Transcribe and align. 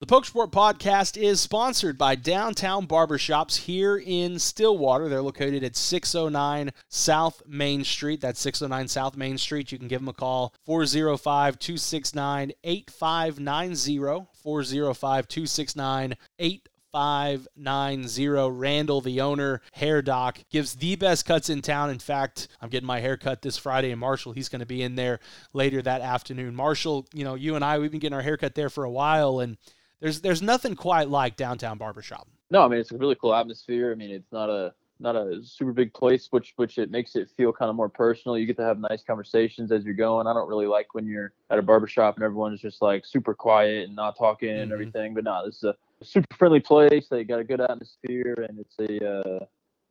The 0.00 0.06
Pokes 0.06 0.34
Report 0.34 0.50
podcast 0.50 1.18
is 1.18 1.42
sponsored 1.42 1.98
by 1.98 2.14
Downtown 2.14 2.86
Barbershops 2.86 3.58
here 3.58 3.98
in 3.98 4.38
Stillwater. 4.38 5.10
They're 5.10 5.20
located 5.20 5.62
at 5.62 5.76
609 5.76 6.72
South 6.88 7.42
Main 7.46 7.84
Street. 7.84 8.22
That's 8.22 8.40
609 8.40 8.88
South 8.88 9.14
Main 9.14 9.36
Street. 9.36 9.70
You 9.70 9.76
can 9.76 9.88
give 9.88 10.00
them 10.00 10.08
a 10.08 10.14
call 10.14 10.54
405 10.64 11.58
269 11.58 12.52
8590. 12.64 14.26
405 14.42 15.28
269 15.28 16.16
8590. 16.38 18.28
Randall, 18.52 19.02
the 19.02 19.20
owner, 19.20 19.60
hair 19.72 20.00
doc, 20.00 20.38
gives 20.48 20.76
the 20.76 20.96
best 20.96 21.26
cuts 21.26 21.50
in 21.50 21.60
town. 21.60 21.90
In 21.90 21.98
fact, 21.98 22.48
I'm 22.62 22.70
getting 22.70 22.86
my 22.86 23.00
hair 23.00 23.18
cut 23.18 23.42
this 23.42 23.58
Friday, 23.58 23.90
and 23.90 24.00
Marshall, 24.00 24.32
he's 24.32 24.48
going 24.48 24.60
to 24.60 24.66
be 24.66 24.80
in 24.80 24.94
there 24.94 25.20
later 25.52 25.82
that 25.82 26.00
afternoon. 26.00 26.54
Marshall, 26.54 27.06
you 27.12 27.22
know, 27.22 27.34
you 27.34 27.54
and 27.54 27.62
I, 27.62 27.78
we've 27.78 27.90
been 27.90 28.00
getting 28.00 28.16
our 28.16 28.22
hair 28.22 28.38
cut 28.38 28.54
there 28.54 28.70
for 28.70 28.84
a 28.84 28.90
while, 28.90 29.40
and 29.40 29.58
there's 30.00 30.20
there's 30.20 30.42
nothing 30.42 30.74
quite 30.74 31.08
like 31.08 31.36
downtown 31.36 31.78
barbershop. 31.78 32.28
No, 32.50 32.64
I 32.64 32.68
mean 32.68 32.80
it's 32.80 32.92
a 32.92 32.96
really 32.96 33.14
cool 33.14 33.34
atmosphere. 33.34 33.92
I 33.92 33.94
mean 33.94 34.10
it's 34.10 34.32
not 34.32 34.48
a 34.48 34.74
not 35.00 35.16
a 35.16 35.40
super 35.42 35.72
big 35.72 35.92
place, 35.92 36.28
which 36.30 36.52
which 36.56 36.78
it 36.78 36.90
makes 36.90 37.16
it 37.16 37.28
feel 37.36 37.52
kind 37.52 37.70
of 37.70 37.76
more 37.76 37.88
personal. 37.88 38.36
You 38.38 38.46
get 38.46 38.56
to 38.58 38.64
have 38.64 38.78
nice 38.78 39.02
conversations 39.02 39.72
as 39.72 39.84
you're 39.84 39.94
going. 39.94 40.26
I 40.26 40.32
don't 40.32 40.48
really 40.48 40.66
like 40.66 40.94
when 40.94 41.06
you're 41.06 41.32
at 41.50 41.58
a 41.58 41.62
barbershop 41.62 42.16
and 42.16 42.24
everyone's 42.24 42.60
just 42.60 42.82
like 42.82 43.06
super 43.06 43.34
quiet 43.34 43.86
and 43.86 43.96
not 43.96 44.16
talking 44.16 44.50
mm-hmm. 44.50 44.62
and 44.62 44.72
everything. 44.72 45.14
But 45.14 45.24
no, 45.24 45.44
this 45.46 45.56
is 45.56 45.64
a 45.64 45.74
super 46.02 46.34
friendly 46.36 46.60
place. 46.60 47.08
They 47.08 47.24
got 47.24 47.40
a 47.40 47.44
good 47.44 47.60
atmosphere 47.60 48.46
and 48.48 48.58
it's 48.58 48.78
a 48.78 49.08
uh, 49.08 49.44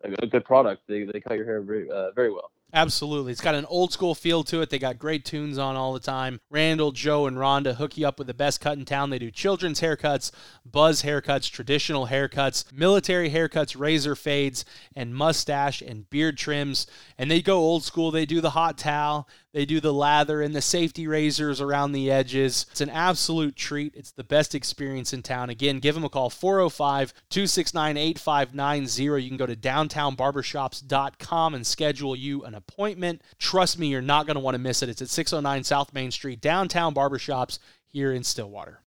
a, 0.03 0.27
good 0.27 0.45
product. 0.45 0.83
They 0.87 1.03
they 1.03 1.19
cut 1.19 1.37
your 1.37 1.45
hair 1.45 1.61
very 1.61 1.89
uh, 1.89 2.11
very 2.11 2.31
well. 2.31 2.51
Absolutely. 2.71 3.31
It's 3.31 3.41
got 3.41 3.55
an 3.55 3.65
old 3.65 3.91
school 3.91 4.13
feel 4.13 4.43
to 4.43 4.61
it. 4.61 4.69
They 4.69 4.77
got 4.77 4.99
great 4.99 5.25
tunes 5.25 5.57
on 5.57 5.75
all 5.75 5.91
the 5.91 5.99
time. 5.99 6.39
Randall, 6.51 6.91
Joe, 6.91 7.25
and 7.25 7.35
Rhonda 7.35 7.75
hook 7.75 7.97
you 7.97 8.07
up 8.07 8.19
with 8.19 8.27
the 8.27 8.33
best 8.33 8.61
cut 8.61 8.77
in 8.77 8.85
town. 8.85 9.09
They 9.09 9.17
do 9.17 9.31
children's 9.31 9.81
haircuts, 9.81 10.31
buzz 10.63 11.01
haircuts, 11.01 11.49
traditional 11.49 12.07
haircuts, 12.07 12.71
military 12.71 13.31
haircuts, 13.31 13.79
razor 13.79 14.15
fades, 14.15 14.65
and 14.95 15.15
mustache 15.15 15.81
and 15.81 16.07
beard 16.11 16.37
trims. 16.37 16.85
And 17.17 17.31
they 17.31 17.41
go 17.41 17.57
old 17.57 17.83
school. 17.83 18.11
They 18.11 18.27
do 18.27 18.39
the 18.39 18.51
hot 18.51 18.77
towel, 18.77 19.27
they 19.53 19.65
do 19.65 19.79
the 19.79 19.93
lather 19.93 20.41
and 20.41 20.55
the 20.55 20.61
safety 20.61 21.07
razors 21.07 21.59
around 21.59 21.91
the 21.91 22.11
edges. 22.11 22.67
It's 22.71 22.81
an 22.81 22.89
absolute 22.89 23.55
treat. 23.55 23.95
It's 23.95 24.11
the 24.11 24.23
best 24.23 24.53
experience 24.53 25.13
in 25.13 25.23
town. 25.23 25.49
Again, 25.49 25.79
give 25.79 25.95
them 25.95 26.03
a 26.03 26.09
call 26.09 26.29
405 26.29 27.13
269 27.29 27.97
8590. 27.97 29.23
You 29.23 29.29
can 29.29 29.37
go 29.37 29.47
to 29.47 29.55
downtownbarbershops.com 29.55 31.55
and 31.55 31.65
schedule 31.65 32.15
you 32.15 32.43
an 32.43 32.53
appointment. 32.53 33.23
Trust 33.39 33.79
me, 33.79 33.87
you're 33.87 34.01
not 34.01 34.27
going 34.27 34.35
to 34.35 34.41
want 34.41 34.55
to 34.55 34.59
miss 34.59 34.83
it. 34.83 34.89
It's 34.89 35.01
at 35.01 35.09
609 35.09 35.63
South 35.63 35.93
Main 35.93 36.11
Street, 36.11 36.41
downtown 36.41 36.93
barbershops 36.93 37.59
here 37.87 38.13
in 38.13 38.23
Stillwater. 38.23 38.81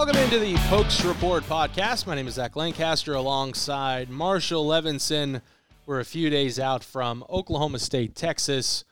Welcome 0.00 0.16
into 0.16 0.38
the 0.38 0.54
Pokes 0.70 1.04
Report 1.04 1.42
podcast. 1.42 2.06
My 2.06 2.14
name 2.14 2.26
is 2.26 2.32
Zach 2.32 2.56
Lancaster 2.56 3.12
alongside 3.12 4.08
Marshall 4.08 4.64
Levinson. 4.64 5.42
We're 5.84 6.00
a 6.00 6.06
few 6.06 6.30
days 6.30 6.58
out 6.58 6.82
from 6.82 7.22
Oklahoma 7.28 7.78
State, 7.80 8.14
Texas. 8.14 8.86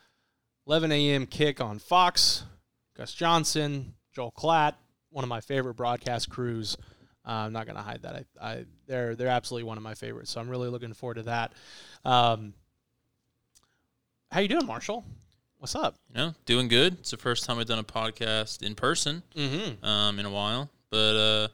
11 0.67 0.92
a.m. 0.92 1.25
kick 1.25 1.62
on 1.62 1.78
Fox. 1.78 2.45
Gus 2.95 3.15
Johnson, 3.15 3.95
Joel 4.12 4.34
Klatt, 4.37 4.75
one 5.09 5.25
of 5.25 5.31
my 5.31 5.41
favorite 5.41 5.77
broadcast 5.77 6.28
crews. 6.28 6.77
Uh, 7.27 7.31
I'm 7.31 7.55
not 7.55 7.65
going 7.65 7.77
to 7.77 7.83
hide 7.83 8.03
that. 8.03 8.27
I, 8.39 8.47
I, 8.47 8.65
they're 8.87 9.17
they're 9.17 9.28
absolutely 9.28 9.67
one 9.67 9.78
of 9.78 9.83
my 9.83 9.95
favorites. 9.95 10.33
So 10.33 10.43
I'm 10.43 10.48
really 10.50 10.69
looking 10.69 10.93
forward 10.93 11.15
to 11.15 11.22
that. 11.22 11.55
Um, 12.05 12.53
how 14.31 14.41
you 14.41 14.48
doing, 14.48 14.67
Marshall? 14.67 15.06
What's 15.56 15.75
up? 15.75 15.97
You 16.11 16.17
know, 16.19 16.34
doing 16.45 16.69
good. 16.69 16.98
It's 17.00 17.12
the 17.12 17.17
first 17.17 17.47
time 17.47 17.59
I've 17.59 17.67
done 17.67 17.78
a 17.78 17.83
podcast 17.83 18.62
in 18.62 18.75
person 18.75 19.22
mm-hmm. 19.34 19.83
um, 19.83 20.19
in 20.19 20.27
a 20.27 20.31
while, 20.31 20.69
but 20.91 21.17
uh, 21.17 21.49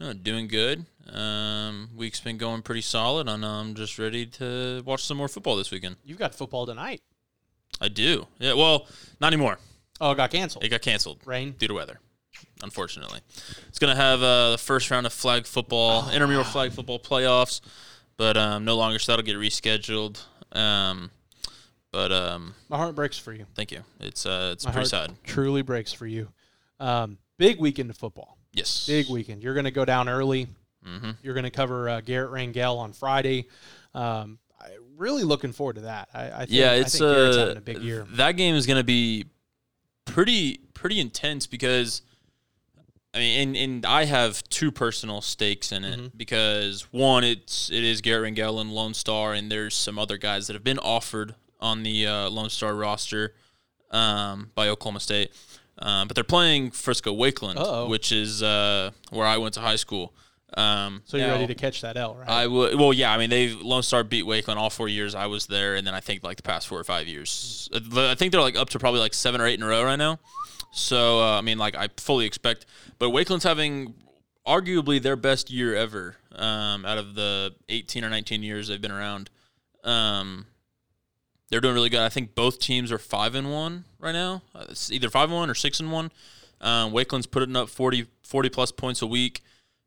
no, 0.00 0.12
doing 0.12 0.48
good. 0.48 0.84
Um, 1.12 1.90
week's 1.96 2.20
been 2.20 2.38
going 2.38 2.62
pretty 2.62 2.80
solid, 2.80 3.28
and 3.28 3.44
I'm 3.44 3.74
just 3.74 3.98
ready 3.98 4.26
to 4.26 4.82
watch 4.84 5.04
some 5.04 5.16
more 5.16 5.28
football 5.28 5.56
this 5.56 5.70
weekend. 5.70 5.96
You've 6.04 6.18
got 6.18 6.34
football 6.34 6.66
tonight. 6.66 7.02
I 7.80 7.88
do. 7.88 8.26
Yeah. 8.38 8.54
Well, 8.54 8.86
not 9.20 9.32
anymore. 9.32 9.58
Oh, 10.00 10.12
it 10.12 10.16
got 10.16 10.30
canceled. 10.30 10.64
It 10.64 10.68
got 10.68 10.82
canceled. 10.82 11.20
Rain 11.24 11.54
due 11.58 11.68
to 11.68 11.74
weather 11.74 12.00
unfortunately. 12.62 13.20
It's 13.68 13.78
going 13.78 13.94
to 13.94 14.00
have 14.00 14.22
uh, 14.22 14.52
the 14.52 14.58
first 14.58 14.90
round 14.90 15.06
of 15.06 15.12
flag 15.12 15.46
football, 15.46 16.04
oh, 16.06 16.12
intramural 16.12 16.42
wow. 16.42 16.48
flag 16.50 16.72
football 16.72 16.98
playoffs, 16.98 17.60
but 18.16 18.36
um, 18.36 18.64
no 18.64 18.76
longer, 18.76 18.98
so 18.98 19.12
that'll 19.12 19.24
get 19.24 19.36
rescheduled. 19.36 20.20
Um, 20.52 21.10
but 21.92 22.12
um, 22.12 22.54
my 22.68 22.76
heart 22.76 22.94
breaks 22.94 23.18
for 23.18 23.32
you. 23.32 23.46
Thank 23.54 23.70
you. 23.70 23.84
It's 24.00 24.26
uh, 24.26 24.50
it's 24.52 24.64
my 24.64 24.72
pretty 24.72 24.88
sad. 24.88 25.12
Truly 25.22 25.62
breaks 25.62 25.92
for 25.92 26.06
you. 26.06 26.28
Um, 26.80 27.18
big 27.38 27.60
weekend 27.60 27.90
of 27.90 27.96
football. 27.96 28.36
Yes. 28.54 28.86
Big 28.86 29.10
weekend. 29.10 29.42
You're 29.42 29.54
going 29.54 29.64
to 29.64 29.70
go 29.70 29.84
down 29.84 30.08
early. 30.08 30.46
Mm-hmm. 30.86 31.10
You're 31.22 31.34
going 31.34 31.44
to 31.44 31.50
cover 31.50 31.88
uh, 31.88 32.00
Garrett 32.00 32.30
Rangel 32.30 32.78
on 32.78 32.92
Friday. 32.92 33.48
Um, 33.94 34.38
I, 34.60 34.68
really 34.96 35.24
looking 35.24 35.52
forward 35.52 35.76
to 35.76 35.82
that. 35.82 36.08
I, 36.14 36.30
I 36.30 36.38
think, 36.38 36.50
yeah, 36.50 36.72
it's 36.72 37.00
I 37.00 37.14
think 37.14 37.36
uh, 37.36 37.58
a 37.58 37.60
big 37.60 37.82
year. 37.82 38.06
That 38.12 38.32
game 38.32 38.54
is 38.54 38.66
going 38.66 38.78
to 38.78 38.84
be 38.84 39.26
pretty 40.06 40.60
pretty 40.72 41.00
intense 41.00 41.46
because– 41.46 42.00
I 43.14 43.18
mean, 43.18 43.48
and, 43.48 43.56
and 43.56 43.86
I 43.86 44.06
have 44.06 44.42
two 44.48 44.72
personal 44.72 45.20
stakes 45.20 45.70
in 45.70 45.84
it 45.84 45.98
mm-hmm. 45.98 46.16
because 46.16 46.82
one, 46.90 47.22
it's 47.22 47.70
it 47.70 47.84
is 47.84 48.00
Garrett 48.00 48.34
Rangel 48.34 48.60
and 48.60 48.72
Lone 48.72 48.92
Star, 48.92 49.32
and 49.32 49.50
there's 49.50 49.74
some 49.74 50.00
other 50.00 50.16
guys 50.16 50.48
that 50.48 50.54
have 50.54 50.64
been 50.64 50.80
offered 50.80 51.36
on 51.60 51.84
the 51.84 52.08
uh, 52.08 52.28
Lone 52.28 52.50
Star 52.50 52.74
roster 52.74 53.34
um, 53.92 54.50
by 54.56 54.68
Oklahoma 54.68 54.98
State, 54.98 55.32
um, 55.78 56.08
but 56.08 56.14
they're 56.14 56.24
playing 56.24 56.70
Frisco 56.70 57.14
Wakeland, 57.14 57.56
Uh-oh. 57.56 57.88
which 57.88 58.12
is 58.12 58.42
uh, 58.42 58.90
where 59.10 59.26
I 59.26 59.36
went 59.38 59.54
to 59.54 59.60
high 59.60 59.76
school. 59.76 60.14
Um, 60.56 61.02
so 61.04 61.16
you're 61.16 61.26
now, 61.26 61.32
ready 61.32 61.48
to 61.48 61.54
catch 61.54 61.80
that 61.80 61.96
L, 61.96 62.14
right? 62.14 62.28
I 62.28 62.46
would. 62.46 62.76
Well, 62.76 62.92
yeah. 62.92 63.12
I 63.12 63.18
mean, 63.18 63.30
they 63.30 63.50
Lone 63.50 63.82
Star 63.82 64.04
beat 64.04 64.24
Wakeland 64.24 64.56
all 64.56 64.70
four 64.70 64.88
years 64.88 65.14
I 65.14 65.26
was 65.26 65.46
there, 65.46 65.74
and 65.74 65.84
then 65.86 65.94
I 65.94 66.00
think 66.00 66.22
like 66.22 66.36
the 66.36 66.44
past 66.44 66.68
four 66.68 66.78
or 66.78 66.84
five 66.84 67.08
years, 67.08 67.68
I 67.74 68.14
think 68.14 68.30
they're 68.30 68.40
like 68.40 68.56
up 68.56 68.70
to 68.70 68.78
probably 68.78 69.00
like 69.00 69.14
seven 69.14 69.40
or 69.40 69.46
eight 69.46 69.58
in 69.58 69.62
a 69.64 69.66
row 69.66 69.82
right 69.82 69.96
now. 69.96 70.20
So 70.72 71.20
uh, 71.20 71.38
I 71.38 71.40
mean, 71.40 71.58
like 71.58 71.74
I 71.74 71.88
fully 71.96 72.26
expect, 72.26 72.66
but 72.98 73.10
Wakeland's 73.10 73.44
having 73.44 73.94
arguably 74.46 75.00
their 75.02 75.16
best 75.16 75.50
year 75.50 75.74
ever 75.74 76.16
um, 76.34 76.84
out 76.84 76.98
of 76.98 77.14
the 77.14 77.54
18 77.68 78.04
or 78.04 78.10
19 78.10 78.42
years 78.42 78.68
they've 78.68 78.80
been 78.80 78.92
around. 78.92 79.30
Um, 79.82 80.46
they're 81.50 81.60
doing 81.60 81.74
really 81.74 81.90
good. 81.90 82.00
I 82.00 82.08
think 82.08 82.34
both 82.34 82.58
teams 82.58 82.90
are 82.90 82.98
five 82.98 83.34
and 83.34 83.50
one 83.50 83.84
right 83.98 84.12
now. 84.12 84.42
Uh, 84.54 84.66
it's 84.70 84.90
either 84.90 85.10
five 85.10 85.28
and 85.28 85.34
one 85.38 85.50
or 85.50 85.54
six 85.54 85.80
and 85.80 85.92
one. 85.92 86.10
Um, 86.60 86.92
Wakeland's 86.92 87.26
putting 87.26 87.56
up 87.56 87.68
40, 87.68 88.06
40 88.22 88.48
plus 88.48 88.72
points 88.72 89.02
a 89.02 89.06
week, 89.06 89.42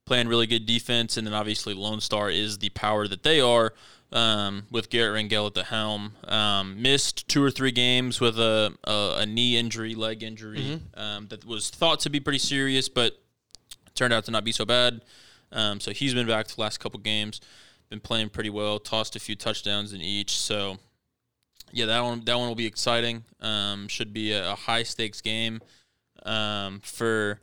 playing 0.06 0.28
really 0.28 0.48
good 0.48 0.66
defense, 0.66 1.18
and 1.18 1.26
then 1.26 1.34
obviously 1.34 1.74
Lone 1.74 2.02
Star 2.02 2.30
is 2.30 2.60
the 2.60 2.70
power 2.70 3.08
that 3.08 3.24
they 3.24 3.42
are 3.42 3.74
um, 4.12 4.68
with 4.72 4.90
Garrett 4.90 5.30
Rangel 5.30 5.48
at 5.48 5.54
the 5.54 5.64
helm. 5.64 6.14
Um, 6.26 6.82
missed 6.82 7.28
two 7.28 7.44
or 7.44 7.52
three 7.52 7.72
games 7.72 8.22
with 8.22 8.40
a, 8.40 8.74
a, 8.84 9.16
a 9.20 9.26
knee 9.26 9.58
injury, 9.58 9.96
leg 9.96 10.24
injury 10.24 10.60
mm-hmm. 10.60 11.00
um, 11.00 11.28
that 11.28 11.46
was 11.46 11.70
thought 11.70 12.00
to 12.02 12.10
be 12.10 12.20
pretty 12.20 12.40
serious, 12.40 12.90
but 12.90 13.20
turned 13.96 14.14
out 14.14 14.26
to 14.26 14.32
not 14.32 14.44
be 14.44 14.52
so 14.52 14.66
bad. 14.66 15.02
Um, 15.52 15.80
so 15.80 15.92
he's 15.92 16.14
been 16.14 16.28
back 16.28 16.48
the 16.48 16.62
last 16.62 16.80
couple 16.80 17.00
games, 17.00 17.42
been 17.90 18.00
playing 18.00 18.30
pretty 18.30 18.50
well, 18.50 18.80
tossed 18.80 19.16
a 19.16 19.20
few 19.20 19.36
touchdowns 19.36 19.94
in 19.94 20.02
each. 20.02 20.38
So 20.38 20.78
yeah, 21.72 21.86
that 21.86 22.02
one 22.02 22.24
that 22.26 22.38
one 22.38 22.48
will 22.48 22.56
be 22.56 22.66
exciting. 22.66 23.24
Um, 23.40 23.88
should 23.88 24.14
be 24.14 24.32
a, 24.34 24.54
a 24.54 24.56
high 24.56 24.84
stakes 24.84 25.22
game 25.22 25.62
um, 26.24 26.82
for. 26.84 27.40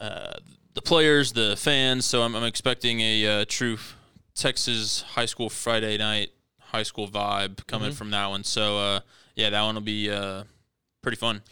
Uh, 0.00 0.34
the 0.74 0.82
players, 0.82 1.32
the 1.32 1.56
fans, 1.56 2.04
so 2.04 2.22
I'm, 2.22 2.36
I'm 2.36 2.44
expecting 2.44 3.00
a 3.00 3.26
uh, 3.26 3.44
true 3.48 3.78
Texas 4.36 5.00
high 5.00 5.26
school 5.26 5.50
Friday 5.50 5.98
night 5.98 6.30
high 6.68 6.82
school 6.82 7.08
vibe 7.08 7.66
coming 7.66 7.90
mm-hmm. 7.90 7.96
from 7.96 8.10
that 8.10 8.26
one. 8.28 8.44
So 8.44 8.78
uh, 8.78 9.00
yeah, 9.34 9.50
that 9.50 9.62
one 9.62 9.74
will 9.74 9.82
be 9.82 10.10
uh, 10.10 10.44
pretty 11.02 11.16
fun. 11.16 11.42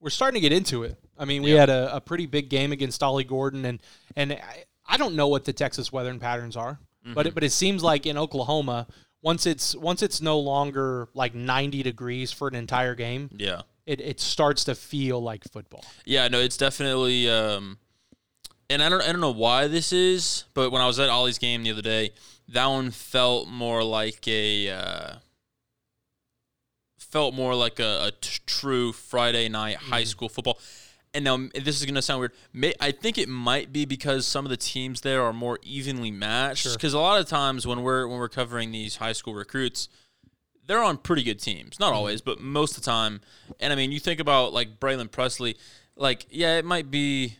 We're 0.00 0.10
starting 0.10 0.40
to 0.40 0.48
get 0.48 0.56
into 0.56 0.82
it. 0.82 0.98
I 1.18 1.24
mean, 1.24 1.42
we 1.42 1.54
yeah. 1.54 1.60
had 1.60 1.70
a, 1.70 1.96
a, 1.96 2.00
pretty 2.00 2.26
big 2.26 2.50
game 2.50 2.72
against 2.72 3.02
Ollie 3.02 3.24
Gordon, 3.24 3.64
and 3.64 3.80
and 4.14 4.32
I, 4.34 4.64
I 4.86 4.96
don't 4.98 5.14
know 5.14 5.28
what 5.28 5.44
the 5.44 5.52
Texas 5.52 5.90
weather 5.90 6.14
patterns 6.18 6.56
are, 6.56 6.78
mm-hmm. 7.04 7.14
but 7.14 7.26
it, 7.26 7.34
but 7.34 7.42
it 7.42 7.52
seems 7.52 7.82
like 7.82 8.04
in 8.04 8.18
Oklahoma, 8.18 8.86
once 9.22 9.46
it's 9.46 9.74
once 9.74 10.02
it's 10.02 10.20
no 10.20 10.38
longer 10.38 11.08
like 11.14 11.34
90 11.34 11.82
degrees 11.82 12.32
for 12.32 12.48
an 12.48 12.54
entire 12.54 12.94
game, 12.94 13.30
yeah, 13.36 13.62
it, 13.86 14.00
it 14.00 14.20
starts 14.20 14.64
to 14.64 14.74
feel 14.74 15.20
like 15.20 15.44
football. 15.44 15.84
Yeah, 16.04 16.28
no, 16.28 16.40
it's 16.40 16.56
definitely. 16.56 17.28
Um, 17.30 17.78
and 18.68 18.82
I 18.82 18.88
don't 18.88 19.02
I 19.02 19.12
don't 19.12 19.20
know 19.20 19.30
why 19.30 19.68
this 19.68 19.92
is, 19.92 20.44
but 20.54 20.70
when 20.70 20.82
I 20.82 20.86
was 20.86 20.98
at 20.98 21.08
Ollie's 21.08 21.38
game 21.38 21.62
the 21.62 21.70
other 21.70 21.82
day, 21.82 22.10
that 22.48 22.66
one 22.66 22.90
felt 22.90 23.48
more 23.48 23.82
like 23.82 24.26
a 24.28 24.70
uh, 24.70 25.14
felt 26.98 27.34
more 27.34 27.54
like 27.54 27.78
a, 27.78 28.06
a 28.06 28.12
t- 28.20 28.40
true 28.46 28.92
Friday 28.92 29.48
night 29.48 29.76
high 29.76 30.02
mm-hmm. 30.02 30.08
school 30.08 30.28
football. 30.28 30.58
And 31.16 31.24
now 31.24 31.48
this 31.54 31.80
is 31.80 31.86
going 31.86 31.94
to 31.94 32.02
sound 32.02 32.20
weird. 32.20 32.32
May, 32.52 32.74
I 32.78 32.92
think 32.92 33.16
it 33.16 33.26
might 33.28 33.72
be 33.72 33.86
because 33.86 34.26
some 34.26 34.44
of 34.44 34.50
the 34.50 34.56
teams 34.58 35.00
there 35.00 35.22
are 35.22 35.32
more 35.32 35.58
evenly 35.62 36.10
matched. 36.10 36.70
Because 36.70 36.92
sure. 36.92 37.00
a 37.00 37.02
lot 37.02 37.18
of 37.18 37.26
times 37.26 37.66
when 37.66 37.82
we're 37.82 38.06
when 38.06 38.18
we're 38.18 38.28
covering 38.28 38.70
these 38.70 38.96
high 38.96 39.12
school 39.12 39.34
recruits, 39.34 39.88
they're 40.66 40.82
on 40.82 40.98
pretty 40.98 41.22
good 41.22 41.40
teams. 41.40 41.76
Mm-hmm. 41.76 41.84
Not 41.84 41.92
always, 41.94 42.20
but 42.20 42.38
most 42.40 42.76
of 42.76 42.84
the 42.84 42.90
time. 42.90 43.22
And 43.58 43.72
I 43.72 43.76
mean, 43.76 43.92
you 43.92 43.98
think 43.98 44.20
about 44.20 44.52
like 44.52 44.78
Braylon 44.78 45.10
Presley, 45.10 45.56
like 45.96 46.26
yeah, 46.28 46.58
it 46.58 46.66
might 46.66 46.90
be 46.90 47.36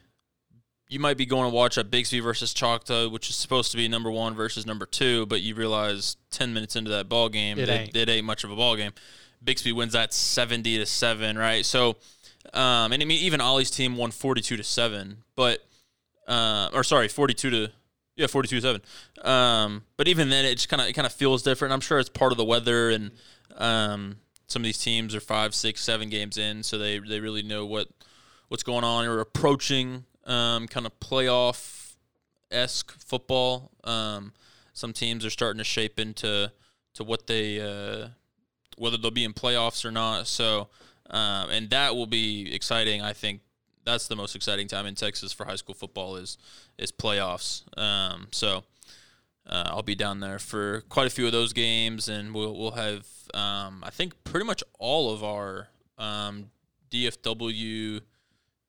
you 0.88 1.00
might 1.00 1.16
be 1.16 1.26
going 1.26 1.50
to 1.50 1.54
watch 1.54 1.76
a 1.76 1.84
Bixby 1.84 2.20
versus 2.20 2.54
Choctaw, 2.54 3.08
which 3.08 3.28
is 3.28 3.36
supposed 3.36 3.72
to 3.72 3.76
be 3.76 3.88
number 3.88 4.10
one 4.10 4.34
versus 4.34 4.64
number 4.66 4.86
two, 4.86 5.26
but 5.26 5.42
you 5.42 5.54
realize 5.54 6.16
ten 6.30 6.54
minutes 6.54 6.76
into 6.76 6.90
that 6.92 7.08
ball 7.08 7.28
game, 7.28 7.58
It 7.58 7.68
it, 7.68 7.72
ain't. 7.72 7.96
it 7.96 8.08
ain't 8.08 8.24
much 8.24 8.44
of 8.44 8.50
a 8.50 8.56
ball 8.56 8.76
game. 8.76 8.92
Bixby 9.42 9.72
wins 9.72 9.92
that 9.92 10.14
seventy 10.14 10.78
to 10.78 10.86
seven, 10.86 11.36
right? 11.36 11.64
So, 11.64 11.96
um, 12.52 12.92
and 12.92 13.02
I 13.02 13.06
mean 13.06 13.22
even 13.22 13.40
Ollie's 13.40 13.70
team 13.70 13.96
won 13.96 14.10
forty 14.10 14.40
two 14.40 14.56
to 14.56 14.64
seven, 14.64 15.18
but 15.34 15.66
uh, 16.26 16.70
or 16.72 16.84
sorry, 16.84 17.08
forty 17.08 17.34
two 17.34 17.50
to 17.50 17.72
yeah, 18.16 18.26
forty 18.26 18.48
two 18.48 18.60
to 18.60 18.62
seven. 18.62 18.82
Um, 19.22 19.82
but 19.96 20.08
even 20.08 20.30
then, 20.30 20.44
it 20.44 20.54
just 20.54 20.68
kind 20.68 20.80
of 20.80 20.88
it 20.88 20.92
kind 20.92 21.06
of 21.06 21.12
feels 21.12 21.42
different. 21.42 21.72
I'm 21.72 21.80
sure 21.80 21.98
it's 21.98 22.08
part 22.08 22.32
of 22.32 22.38
the 22.38 22.44
weather 22.44 22.90
and 22.90 23.10
um, 23.56 24.16
some 24.46 24.62
of 24.62 24.64
these 24.64 24.78
teams 24.78 25.14
are 25.14 25.20
five, 25.20 25.54
six, 25.54 25.82
seven 25.82 26.08
games 26.08 26.38
in, 26.38 26.62
so 26.62 26.78
they 26.78 26.98
they 26.98 27.20
really 27.20 27.42
know 27.42 27.66
what 27.66 27.88
what's 28.48 28.62
going 28.62 28.84
on 28.84 29.06
or 29.06 29.20
approaching 29.20 30.04
um, 30.24 30.68
kind 30.68 30.86
of 30.86 30.98
playoff 31.00 31.94
esque 32.50 32.92
football. 33.00 33.70
Um, 33.84 34.32
some 34.72 34.92
teams 34.92 35.24
are 35.24 35.30
starting 35.30 35.58
to 35.58 35.64
shape 35.64 35.98
into 35.98 36.52
to 36.94 37.04
what 37.04 37.26
they 37.26 37.60
uh, 37.60 38.08
whether 38.78 38.96
they'll 38.96 39.10
be 39.10 39.24
in 39.24 39.32
playoffs 39.32 39.84
or 39.84 39.90
not. 39.90 40.26
So 40.26 40.68
um, 41.10 41.50
and 41.50 41.70
that 41.70 41.94
will 41.94 42.06
be 42.06 42.54
exciting. 42.54 43.02
I 43.02 43.12
think 43.12 43.40
that's 43.84 44.08
the 44.08 44.16
most 44.16 44.34
exciting 44.34 44.68
time 44.68 44.86
in 44.86 44.94
Texas 44.94 45.32
for 45.32 45.44
high 45.44 45.56
school 45.56 45.74
football 45.74 46.16
is 46.16 46.38
is 46.78 46.92
playoffs. 46.92 47.62
Um, 47.78 48.28
so. 48.30 48.64
Uh, 49.48 49.62
I'll 49.66 49.82
be 49.84 49.94
down 49.94 50.18
there 50.18 50.40
for 50.40 50.80
quite 50.88 51.06
a 51.06 51.10
few 51.10 51.24
of 51.24 51.30
those 51.30 51.52
games, 51.52 52.08
and 52.08 52.34
we'll 52.34 52.56
we'll 52.58 52.72
have 52.72 53.06
um, 53.32 53.84
I 53.84 53.90
think 53.90 54.24
pretty 54.24 54.44
much 54.44 54.64
all 54.80 55.12
of 55.12 55.22
our 55.22 55.68
um, 55.98 56.50
DFW 56.90 58.00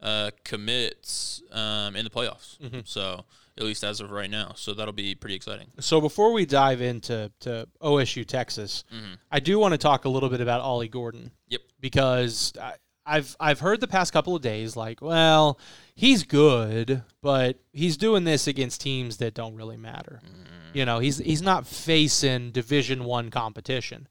uh, 0.02 0.32
commits 0.44 1.42
um, 1.52 1.96
in 1.96 2.04
the 2.04 2.10
playoffs. 2.10 2.60
Mm-hmm. 2.60 2.82
So 2.84 3.26
at 3.58 3.64
least 3.64 3.84
as 3.84 4.02
of 4.02 4.12
right 4.12 4.30
now, 4.30 4.54
so 4.56 4.74
that'll 4.74 4.94
be 4.94 5.16
pretty 5.16 5.36
exciting. 5.36 5.68
So 5.80 6.00
before 6.00 6.32
we 6.32 6.46
dive 6.46 6.82
into 6.82 7.32
to 7.42 7.68
OSU 7.82 8.26
Texas, 8.26 8.84
mm-hmm. 8.94 9.16
I 9.32 9.40
do 9.40 9.58
want 9.58 9.74
to 9.74 9.78
talk 9.78 10.06
a 10.06 10.10
little 10.10 10.30
bit 10.30 10.42
about 10.42 10.62
Ollie 10.62 10.88
Gordon. 10.88 11.32
Yep. 11.48 11.62
Because 11.80 12.54
I, 12.62 12.74
I've 13.06 13.36
I've 13.40 13.60
heard 13.60 13.80
the 13.80 13.88
past 13.88 14.14
couple 14.14 14.36
of 14.36 14.42
days 14.42 14.76
like, 14.76 15.02
well, 15.02 15.60
he's 15.96 16.24
good, 16.24 17.04
but 17.22 17.58
he's 17.72 17.98
doing 17.98 18.26
this 18.26 18.48
against 18.48 18.82
teams 18.82 19.18
that 19.18 19.34
don't 19.34 19.56
really 19.56 19.78
matter. 19.78 20.20
Mm. 20.24 20.76
You 20.76 20.86
know, 20.86 21.00
he's 21.00 21.18
he's 21.18 21.42
not 21.42 21.66
facing 21.66 22.52
Division 22.52 23.06
One 23.06 23.32
competition. 23.32 24.08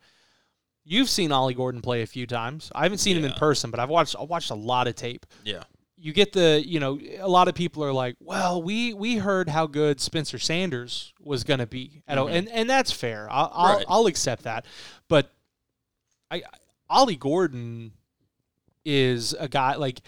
You've 0.85 1.11
seen 1.11 1.33
Ollie 1.33 1.55
Gordon 1.55 1.83
play 1.83 2.03
a 2.03 2.07
few 2.07 2.27
times. 2.27 2.71
I 2.75 2.85
haven't 2.85 2.99
seen 2.99 3.17
him 3.17 3.25
in 3.25 3.33
person, 3.33 3.71
but 3.71 3.81
I've 3.81 3.89
watched 3.89 4.17
I 4.19 4.23
watched 4.23 4.51
a 4.51 4.55
lot 4.55 4.89
of 4.89 4.95
tape. 4.95 5.27
Yeah. 5.45 5.65
You 6.07 6.13
get 6.13 6.33
the 6.33 6.63
you 6.65 6.79
know 6.79 6.99
a 7.19 7.29
lot 7.29 7.49
of 7.49 7.55
people 7.55 7.83
are 7.85 7.93
like 7.93 8.15
well 8.21 8.63
we 8.63 8.95
we 8.95 9.17
heard 9.17 9.49
how 9.49 9.67
good 9.67 10.01
spencer 10.01 10.39
sanders 10.39 11.13
was 11.21 11.43
going 11.45 11.59
to 11.61 11.67
be 11.67 12.03
at 12.07 12.17
O 12.19 12.29
and 12.29 12.49
and 12.49 12.71
that's 12.71 12.93
fair 12.93 13.27
i'll 13.31 13.51
I'll, 13.53 13.67
Mm-hmm. 13.69 13.77
Right. 13.79 13.87
I'll 13.89 14.07
accept 14.07 14.45
that 14.45 14.65
but 15.09 15.33
i 16.31 16.43
ollie 16.89 17.17
gordon 17.17 17.93
is 18.85 19.35
a 19.39 19.49
guy 19.49 19.75
like 19.75 20.01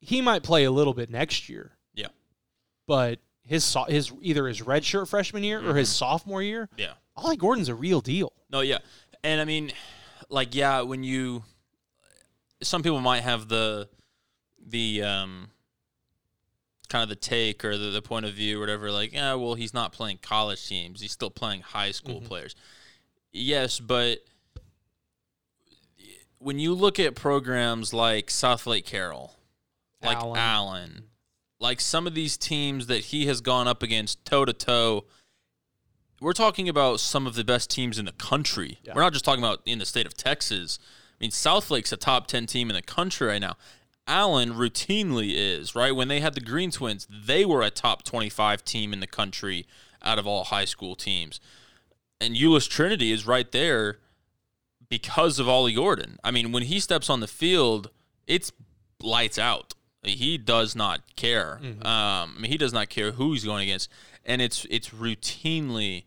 he 0.00 0.20
might 0.20 0.42
play 0.42 0.64
a 0.64 0.70
little 0.70 0.94
bit 0.94 1.10
next 1.10 1.48
year 1.48 1.72
Yeah. 1.94 2.08
but 2.86 3.18
his 3.44 3.64
so- 3.64 3.84
his 3.84 4.12
either 4.22 4.46
his 4.48 4.62
redshirt 4.62 5.08
freshman 5.08 5.42
year 5.44 5.60
or 5.68 5.74
his 5.76 5.90
sophomore 5.90 6.42
year 6.42 6.68
Yeah. 6.78 6.92
ollie 7.16 7.36
gordon's 7.36 7.68
a 7.68 7.74
real 7.74 8.00
deal 8.00 8.32
No, 8.50 8.60
yeah. 8.60 8.78
And 9.22 9.40
I 9.40 9.44
mean, 9.46 9.72
like, 10.28 10.54
yeah, 10.54 10.82
when 10.82 11.02
you, 11.02 11.44
some 12.62 12.82
people 12.82 13.00
might 13.00 13.22
have 13.22 13.48
the, 13.48 13.88
the, 14.66 15.02
um, 15.02 15.48
kind 16.88 17.02
of 17.02 17.08
the 17.08 17.16
take 17.16 17.64
or 17.64 17.76
the, 17.76 17.90
the 17.90 18.02
point 18.02 18.26
of 18.26 18.34
view 18.34 18.58
or 18.58 18.60
whatever, 18.60 18.90
like, 18.90 19.12
yeah, 19.12 19.34
well, 19.34 19.54
he's 19.54 19.74
not 19.74 19.92
playing 19.92 20.18
college 20.22 20.66
teams. 20.66 21.00
He's 21.00 21.12
still 21.12 21.30
playing 21.30 21.62
high 21.62 21.90
school 21.90 22.20
players. 22.20 22.54
Yes, 23.32 23.80
but 23.80 24.18
when 26.38 26.58
you 26.58 26.74
look 26.74 27.00
at 27.00 27.14
programs 27.14 27.92
like 27.92 28.26
Southlake 28.26 28.84
Carroll, 28.84 29.34
like 30.02 30.18
Allen. 30.18 30.36
Allen, 30.38 31.04
like 31.58 31.80
some 31.80 32.06
of 32.06 32.14
these 32.14 32.36
teams 32.36 32.86
that 32.86 33.06
he 33.06 33.26
has 33.26 33.40
gone 33.40 33.66
up 33.66 33.82
against 33.82 34.24
toe 34.24 34.44
to 34.44 34.52
toe, 34.52 35.04
we're 36.20 36.34
talking 36.34 36.68
about 36.68 37.00
some 37.00 37.26
of 37.26 37.34
the 37.34 37.44
best 37.44 37.70
teams 37.70 37.98
in 37.98 38.04
the 38.04 38.12
country. 38.12 38.78
Yeah. 38.84 38.92
We're 38.94 39.02
not 39.02 39.12
just 39.12 39.24
talking 39.24 39.42
about 39.42 39.62
in 39.64 39.78
the 39.78 39.86
state 39.86 40.06
of 40.06 40.14
Texas. 40.14 40.78
I 41.12 41.24
mean, 41.24 41.30
Southlake's 41.30 41.92
a 41.92 41.96
top 41.96 42.26
10 42.26 42.46
team 42.46 42.68
in 42.68 42.76
the 42.76 42.82
country 42.82 43.26
right 43.26 43.40
now. 43.40 43.56
Allen 44.06 44.52
routinely 44.52 45.32
is, 45.34 45.74
right? 45.74 45.94
When 45.94 46.08
they 46.08 46.20
had 46.20 46.34
the 46.34 46.40
Green 46.40 46.70
Twins, 46.70 47.06
they 47.10 47.44
were 47.44 47.62
a 47.62 47.70
top 47.70 48.02
25 48.02 48.64
team 48.64 48.92
in 48.92 49.00
the 49.00 49.06
country 49.06 49.66
out 50.02 50.18
of 50.18 50.26
all 50.26 50.44
high 50.44 50.66
school 50.66 50.94
teams. 50.94 51.40
And 52.20 52.34
Euless 52.36 52.68
Trinity 52.68 53.12
is 53.12 53.26
right 53.26 53.50
there 53.50 53.98
because 54.88 55.38
of 55.38 55.48
Ollie 55.48 55.72
Gordon. 55.72 56.18
I 56.22 56.30
mean, 56.30 56.52
when 56.52 56.64
he 56.64 56.80
steps 56.80 57.08
on 57.08 57.20
the 57.20 57.26
field, 57.26 57.90
it's 58.26 58.52
lights 59.02 59.38
out. 59.38 59.74
He 60.02 60.36
does 60.36 60.76
not 60.76 61.16
care. 61.16 61.58
Um, 61.62 62.34
I 62.36 62.40
mean, 62.40 62.50
he 62.50 62.58
does 62.58 62.74
not 62.74 62.90
care 62.90 63.12
who 63.12 63.32
he's 63.32 63.44
going 63.44 63.62
against, 63.62 63.90
and 64.24 64.42
it's 64.42 64.66
it's 64.68 64.90
routinely 64.90 66.04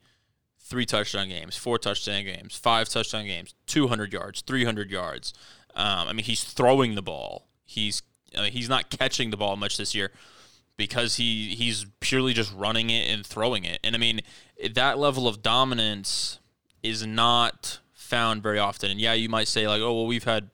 three 0.60 0.86
touchdown 0.86 1.30
games, 1.30 1.58
four 1.58 1.80
touchdown 1.80 2.24
games, 2.24 2.56
five 2.56 2.90
touchdown 2.90 3.26
games, 3.26 3.56
two 3.66 3.88
hundred 3.88 4.14
yards, 4.14 4.42
three 4.42 4.66
hundred 4.66 4.92
yards. 4.92 5.34
Um, 5.76 6.08
I 6.08 6.14
mean, 6.14 6.26
he's 6.26 6.44
throwing 6.44 6.94
the 6.94 7.02
ball. 7.02 7.47
He's 7.68 8.02
I 8.36 8.42
mean, 8.42 8.52
he's 8.52 8.70
not 8.70 8.90
catching 8.90 9.30
the 9.30 9.38
ball 9.38 9.56
much 9.56 9.78
this 9.78 9.94
year 9.94 10.12
because 10.78 11.16
he 11.18 11.56
he's 11.56 11.86
purely 12.00 12.34
just 12.34 12.54
running 12.54 12.90
it 12.90 13.10
and 13.12 13.26
throwing 13.26 13.64
it. 13.66 13.80
And 13.84 13.96
I 13.96 14.00
mean, 14.00 14.22
that 14.74 14.98
level 14.98 15.28
of 15.28 15.44
dominance 15.44 16.40
is 16.82 17.06
not 17.06 17.80
found 17.94 18.42
very 18.42 18.58
often. 18.58 18.90
And 18.90 19.00
yeah, 19.00 19.14
you 19.14 19.30
might 19.30 19.48
say 19.48 19.68
like, 19.68 19.82
oh 19.82 19.94
well, 19.94 20.08
we've 20.08 20.24
had 20.24 20.50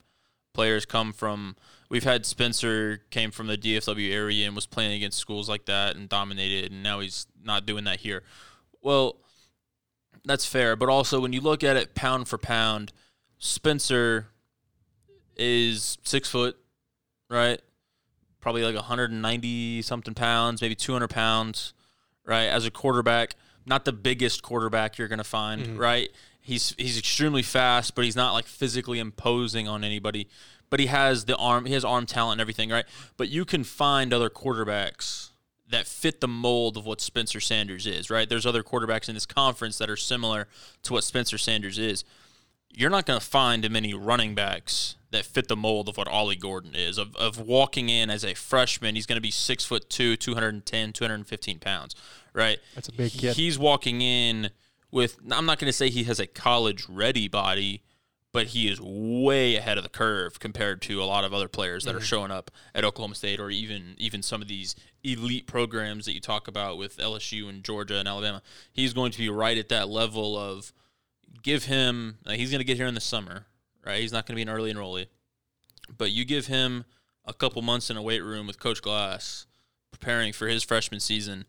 players 0.53 0.85
come 0.85 1.13
from 1.13 1.55
we've 1.89 2.03
had 2.03 2.25
Spencer 2.25 3.01
came 3.11 3.31
from 3.31 3.47
the 3.47 3.57
DFW 3.57 4.11
area 4.11 4.45
and 4.47 4.55
was 4.55 4.65
playing 4.65 4.93
against 4.93 5.19
schools 5.19 5.47
like 5.47 5.65
that 5.65 5.95
and 5.95 6.09
dominated 6.09 6.71
and 6.71 6.81
now 6.81 6.99
he's 6.99 7.27
not 7.43 7.65
doing 7.65 7.83
that 7.83 7.99
here. 7.99 8.23
Well, 8.81 9.17
that's 10.25 10.45
fair, 10.45 10.75
but 10.75 10.89
also 10.89 11.19
when 11.19 11.33
you 11.33 11.41
look 11.41 11.63
at 11.63 11.75
it 11.75 11.95
pound 11.95 12.27
for 12.27 12.37
pound, 12.37 12.91
Spencer 13.39 14.27
is 15.35 15.97
six 16.03 16.29
foot, 16.29 16.57
right? 17.33 17.61
Probably 18.39 18.63
like 18.63 18.75
190 18.75 19.81
something 19.81 20.13
pounds, 20.13 20.61
maybe 20.61 20.75
200 20.75 21.09
pounds, 21.09 21.73
right? 22.25 22.45
As 22.45 22.65
a 22.65 22.71
quarterback, 22.71 23.35
not 23.65 23.85
the 23.85 23.93
biggest 23.93 24.43
quarterback 24.43 24.97
you're 24.97 25.07
gonna 25.07 25.23
find, 25.23 25.63
mm-hmm. 25.63 25.77
right? 25.77 26.09
He's 26.41 26.75
he's 26.77 26.97
extremely 26.97 27.41
fast, 27.41 27.95
but 27.95 28.05
he's 28.05 28.15
not 28.15 28.33
like 28.33 28.45
physically 28.45 28.99
imposing 28.99 29.67
on 29.67 29.83
anybody. 29.83 30.27
But 30.69 30.79
he 30.79 30.87
has 30.87 31.25
the 31.25 31.35
arm, 31.37 31.65
he 31.65 31.73
has 31.73 31.85
arm 31.85 32.05
talent 32.05 32.33
and 32.33 32.41
everything, 32.41 32.69
right? 32.69 32.85
But 33.15 33.29
you 33.29 33.45
can 33.45 33.63
find 33.63 34.11
other 34.11 34.29
quarterbacks 34.29 35.29
that 35.69 35.87
fit 35.87 36.21
the 36.21 36.27
mold 36.27 36.77
of 36.77 36.85
what 36.85 37.01
Spencer 37.01 37.39
Sanders 37.39 37.87
is, 37.87 38.09
right? 38.09 38.27
There's 38.27 38.45
other 38.45 38.63
quarterbacks 38.63 39.07
in 39.07 39.15
this 39.15 39.25
conference 39.25 39.77
that 39.77 39.89
are 39.89 39.97
similar 39.97 40.47
to 40.83 40.93
what 40.93 41.03
Spencer 41.03 41.37
Sanders 41.37 41.77
is. 41.79 42.03
You're 42.73 42.89
not 42.89 43.05
going 43.05 43.19
to 43.19 43.25
find 43.25 43.69
many 43.69 43.93
running 43.93 44.35
backs 44.35 44.95
that 45.11 45.25
fit 45.25 45.47
the 45.47 45.55
mold 45.55 45.87
of 45.87 45.95
what 45.95 46.07
Ollie 46.07 46.35
Gordon 46.35 46.75
is. 46.75 46.97
Of, 46.97 47.15
of 47.15 47.39
walking 47.39 47.87
in 47.89 48.09
as 48.09 48.25
a 48.25 48.33
freshman, 48.33 48.95
he's 48.95 49.05
going 49.05 49.17
to 49.17 49.21
be 49.21 49.31
six 49.31 49.63
foot 49.63 49.89
two, 49.89 50.15
210, 50.15 50.91
215 50.91 51.59
pounds, 51.59 51.95
right? 52.33 52.59
That's 52.75 52.89
a 52.89 52.91
big 52.91 53.11
kid. 53.11 53.35
He's 53.35 53.57
walking 53.57 54.01
in 54.01 54.49
with, 54.91 55.17
I'm 55.31 55.45
not 55.45 55.59
going 55.59 55.69
to 55.69 55.73
say 55.73 55.89
he 55.89 56.03
has 56.05 56.19
a 56.19 56.27
college 56.27 56.87
ready 56.89 57.27
body, 57.27 57.83
but 58.33 58.47
he 58.47 58.67
is 58.67 58.81
way 58.81 59.55
ahead 59.55 59.77
of 59.77 59.83
the 59.83 59.89
curve 59.89 60.39
compared 60.39 60.81
to 60.81 61.01
a 61.01 61.05
lot 61.05 61.23
of 61.23 61.33
other 61.33 61.47
players 61.47 61.85
that 61.85 61.95
are 61.95 61.99
mm-hmm. 61.99 62.05
showing 62.05 62.31
up 62.31 62.49
at 62.73 62.83
Oklahoma 62.83 63.13
State 63.15 63.39
or 63.39 63.51
even 63.51 63.93
even 63.99 64.23
some 64.23 64.41
of 64.41 64.47
these 64.47 64.75
elite 65.03 65.45
programs 65.45 66.05
that 66.05 66.13
you 66.13 66.19
talk 66.19 66.47
about 66.47 66.77
with 66.77 66.97
LSU 66.97 67.47
and 67.47 67.63
Georgia 67.63 67.97
and 67.99 68.07
Alabama. 68.07 68.41
He's 68.71 68.93
going 68.93 69.11
to 69.11 69.19
be 69.19 69.29
right 69.29 69.57
at 69.57 69.69
that 69.69 69.87
level 69.87 70.35
of 70.35 70.73
give 71.41 71.65
him 71.65 72.17
like, 72.25 72.39
he's 72.39 72.51
going 72.51 72.59
to 72.59 72.65
get 72.65 72.77
here 72.77 72.87
in 72.87 72.93
the 72.93 73.01
summer, 73.01 73.47
right? 73.85 73.99
He's 73.99 74.11
not 74.11 74.25
going 74.25 74.33
to 74.33 74.35
be 74.35 74.41
an 74.43 74.49
early 74.49 74.73
enrollee. 74.73 75.07
But 75.97 76.11
you 76.11 76.25
give 76.25 76.47
him 76.47 76.85
a 77.25 77.33
couple 77.33 77.61
months 77.61 77.89
in 77.89 77.97
a 77.97 78.01
weight 78.01 78.23
room 78.23 78.47
with 78.47 78.59
Coach 78.59 78.81
Glass 78.81 79.45
preparing 79.91 80.33
for 80.33 80.47
his 80.47 80.63
freshman 80.63 80.99
season, 80.99 81.45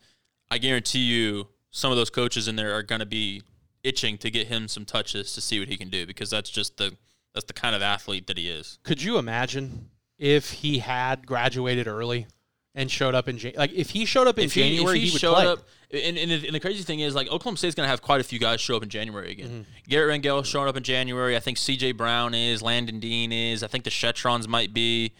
I 0.50 0.58
guarantee 0.58 1.00
you 1.00 1.48
some 1.70 1.90
of 1.90 1.96
those 1.96 2.10
coaches 2.10 2.46
in 2.46 2.56
there 2.56 2.72
are 2.72 2.82
going 2.82 3.00
to 3.00 3.06
be 3.06 3.42
itching 3.82 4.16
to 4.18 4.30
get 4.30 4.46
him 4.46 4.68
some 4.68 4.84
touches 4.84 5.32
to 5.32 5.40
see 5.40 5.58
what 5.58 5.68
he 5.68 5.76
can 5.76 5.90
do 5.90 6.06
because 6.06 6.30
that's 6.30 6.50
just 6.50 6.76
the 6.76 6.96
that's 7.34 7.46
the 7.46 7.52
kind 7.52 7.74
of 7.74 7.82
athlete 7.82 8.28
that 8.28 8.38
he 8.38 8.48
is. 8.48 8.78
Could 8.84 9.02
you 9.02 9.18
imagine 9.18 9.90
if 10.18 10.52
he 10.52 10.78
had 10.78 11.26
graduated 11.26 11.88
early 11.88 12.28
and 12.74 12.90
showed 12.90 13.14
up 13.14 13.28
in 13.28 13.38
Jan- 13.38 13.54
like 13.56 13.72
if 13.72 13.90
he 13.90 14.04
showed 14.04 14.26
up 14.26 14.38
in 14.38 14.46
if 14.46 14.54
he, 14.54 14.62
January, 14.62 14.98
he, 14.98 15.06
he, 15.06 15.12
would 15.12 15.20
showed 15.20 15.34
play. 15.34 15.46
up, 15.46 15.66
and, 15.92 16.18
and, 16.18 16.30
and 16.32 16.54
the 16.54 16.60
crazy 16.60 16.82
thing 16.82 17.00
is, 17.00 17.14
like 17.14 17.28
Oklahoma 17.28 17.56
State's 17.56 17.74
gonna 17.74 17.88
have 17.88 18.02
quite 18.02 18.20
a 18.20 18.24
few 18.24 18.38
guys 18.38 18.60
show 18.60 18.76
up 18.76 18.82
in 18.82 18.88
January 18.88 19.30
again. 19.30 19.48
Mm-hmm. 19.48 19.62
Garrett 19.88 20.22
Rangel 20.22 20.44
showing 20.44 20.68
up 20.68 20.76
in 20.76 20.82
January. 20.82 21.36
I 21.36 21.40
think 21.40 21.58
C.J. 21.58 21.92
Brown 21.92 22.34
is. 22.34 22.62
Landon 22.62 23.00
Dean 23.00 23.32
is. 23.32 23.62
I 23.62 23.68
think 23.68 23.84
the 23.84 23.90
Shettrons 23.90 24.48
might 24.48 24.74
be. 24.74 25.12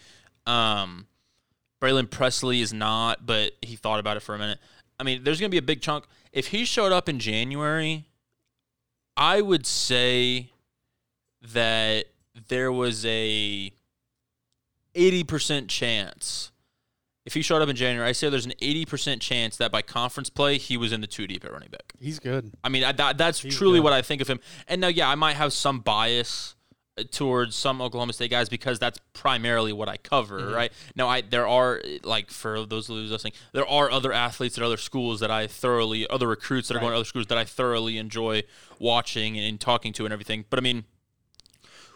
Um, 0.47 1.07
Braylon 1.81 2.11
Presley 2.11 2.61
is 2.61 2.73
not, 2.73 3.25
but 3.25 3.53
he 3.63 3.77
thought 3.77 4.01
about 4.01 4.17
it 4.17 4.21
for 4.21 4.35
a 4.35 4.39
minute. 4.39 4.59
I 4.99 5.05
mean, 5.05 5.23
there's 5.23 5.41
gonna 5.41 5.51
be 5.51 5.59
a 5.59 5.63
big 5.63 5.81
chunk. 5.81 6.05
If 6.33 6.49
he 6.49 6.65
showed 6.65 6.93
up 6.93 7.09
in 7.09 7.21
January, 7.21 8.07
I 9.17 9.41
would 9.41 9.67
say 9.67 10.51
that 11.53 12.07
there 12.49 12.73
was 12.73 13.05
a 13.07 13.71
80% 14.97 15.69
chance 15.69 16.51
if 17.27 17.35
he 17.35 17.43
showed 17.43 17.63
up 17.63 17.69
in 17.69 17.77
January, 17.77 18.09
I 18.09 18.13
say 18.13 18.29
there's 18.29 18.45
an 18.47 18.53
80% 18.61 19.21
chance 19.21 19.57
that 19.57 19.73
by 19.73 19.81
conference 19.83 20.29
play, 20.31 20.59
he 20.59 20.77
was 20.77 20.93
in 20.93 21.01
the 21.01 21.07
two 21.07 21.27
deep 21.27 21.45
at 21.45 21.53
running 21.53 21.71
back. 21.71 21.95
He's 22.01 22.19
good. 22.19 22.53
I 22.63 22.69
mean, 22.69 22.85
I, 22.85 22.93
that, 22.93 23.17
that's 23.19 23.41
He's 23.41 23.57
truly 23.57 23.79
good. 23.79 23.85
what 23.85 23.93
I 23.95 24.03
think 24.03 24.21
of 24.21 24.29
him. 24.29 24.41
And 24.69 24.81
now, 24.81 24.89
yeah, 24.89 25.09
I 25.09 25.15
might 25.15 25.35
have 25.37 25.53
some 25.55 25.81
bias 25.81 26.55
uh, 26.99 27.05
towards 27.11 27.57
some 27.57 27.81
Oklahoma 27.81 28.13
State 28.13 28.31
guys 28.31 28.49
because 28.51 28.79
that's 28.79 28.99
primarily 29.15 29.73
what 29.73 29.89
I 29.89 29.97
cover, 29.97 30.39
Mm-hmm. 30.41 30.55
right? 30.55 30.73
Now, 30.95 31.09
I 31.09 31.23
there 31.23 31.49
are 31.49 31.81
like 32.03 32.31
for 32.31 32.67
those 32.67 32.89
who's 32.89 33.11
listening, 33.11 33.33
there 33.53 33.67
are 33.67 33.91
other 33.91 34.13
athletes 34.13 34.59
at 34.59 34.63
other 34.65 34.77
schools 34.77 35.21
that 35.21 35.31
I 35.31 35.47
thoroughly, 35.47 36.07
other 36.09 36.29
recruits 36.29 36.69
that 36.69 36.77
are 36.77 36.81
going 36.81 36.93
to 36.93 36.97
other 36.97 37.05
schools 37.07 37.27
that 37.29 37.39
I 37.39 37.45
thoroughly 37.45 37.97
enjoy 37.99 38.43
watching 38.79 39.39
and 39.39 39.59
talking 39.59 39.93
to 39.95 40.05
and 40.05 40.13
everything. 40.13 40.45
But 40.51 40.59
I 40.59 40.63
mean, 40.63 40.85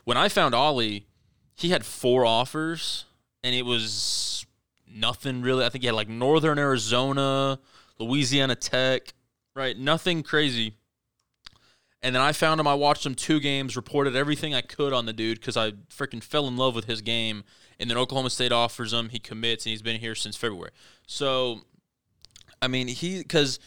when 0.05 0.17
I 0.17 0.29
found 0.29 0.55
Ollie, 0.55 1.07
he 1.55 1.69
had 1.69 1.85
four 1.85 2.25
offers, 2.25 3.05
and 3.45 3.55
it 3.55 3.67
was 3.67 4.38
nothing 4.93 5.43
really. 5.43 5.65
I 5.65 5.69
think 5.69 5.83
he 5.83 5.87
had 5.87 5.95
like 5.95 6.09
Northern 6.09 6.59
Arizona, 6.59 7.59
Louisiana 7.99 8.55
Tech, 8.55 9.15
right? 9.55 9.77
Nothing 9.77 10.23
crazy. 10.23 10.75
And 12.01 12.15
then 12.15 12.23
I 12.23 12.33
found 12.33 12.61
him. 12.61 12.67
I 12.67 12.75
watched 12.75 13.05
him 13.05 13.15
two 13.15 13.41
games, 13.41 13.75
reported 13.75 14.15
everything 14.15 14.55
I 14.55 14.61
could 14.61 14.93
on 14.93 15.07
the 15.07 15.13
dude 15.13 15.41
because 15.41 15.57
I 15.57 15.73
freaking 15.91 16.23
fell 16.23 16.47
in 16.47 16.57
love 16.57 16.75
with 16.75 16.85
his 16.85 17.01
game. 17.01 17.43
And 17.81 17.91
then 17.91 17.97
Oklahoma 17.97 18.31
State 18.31 18.53
offers 18.53 18.93
him. 18.93 19.09
He 19.09 19.19
commits, 19.19 19.65
and 19.67 19.71
he's 19.71 19.83
been 19.83 20.01
here 20.01 20.15
since 20.15 20.37
February. 20.37 20.71
So, 21.07 21.63
I 22.63 22.69
mean, 22.69 22.89
he 22.89 23.19
because 23.19 23.59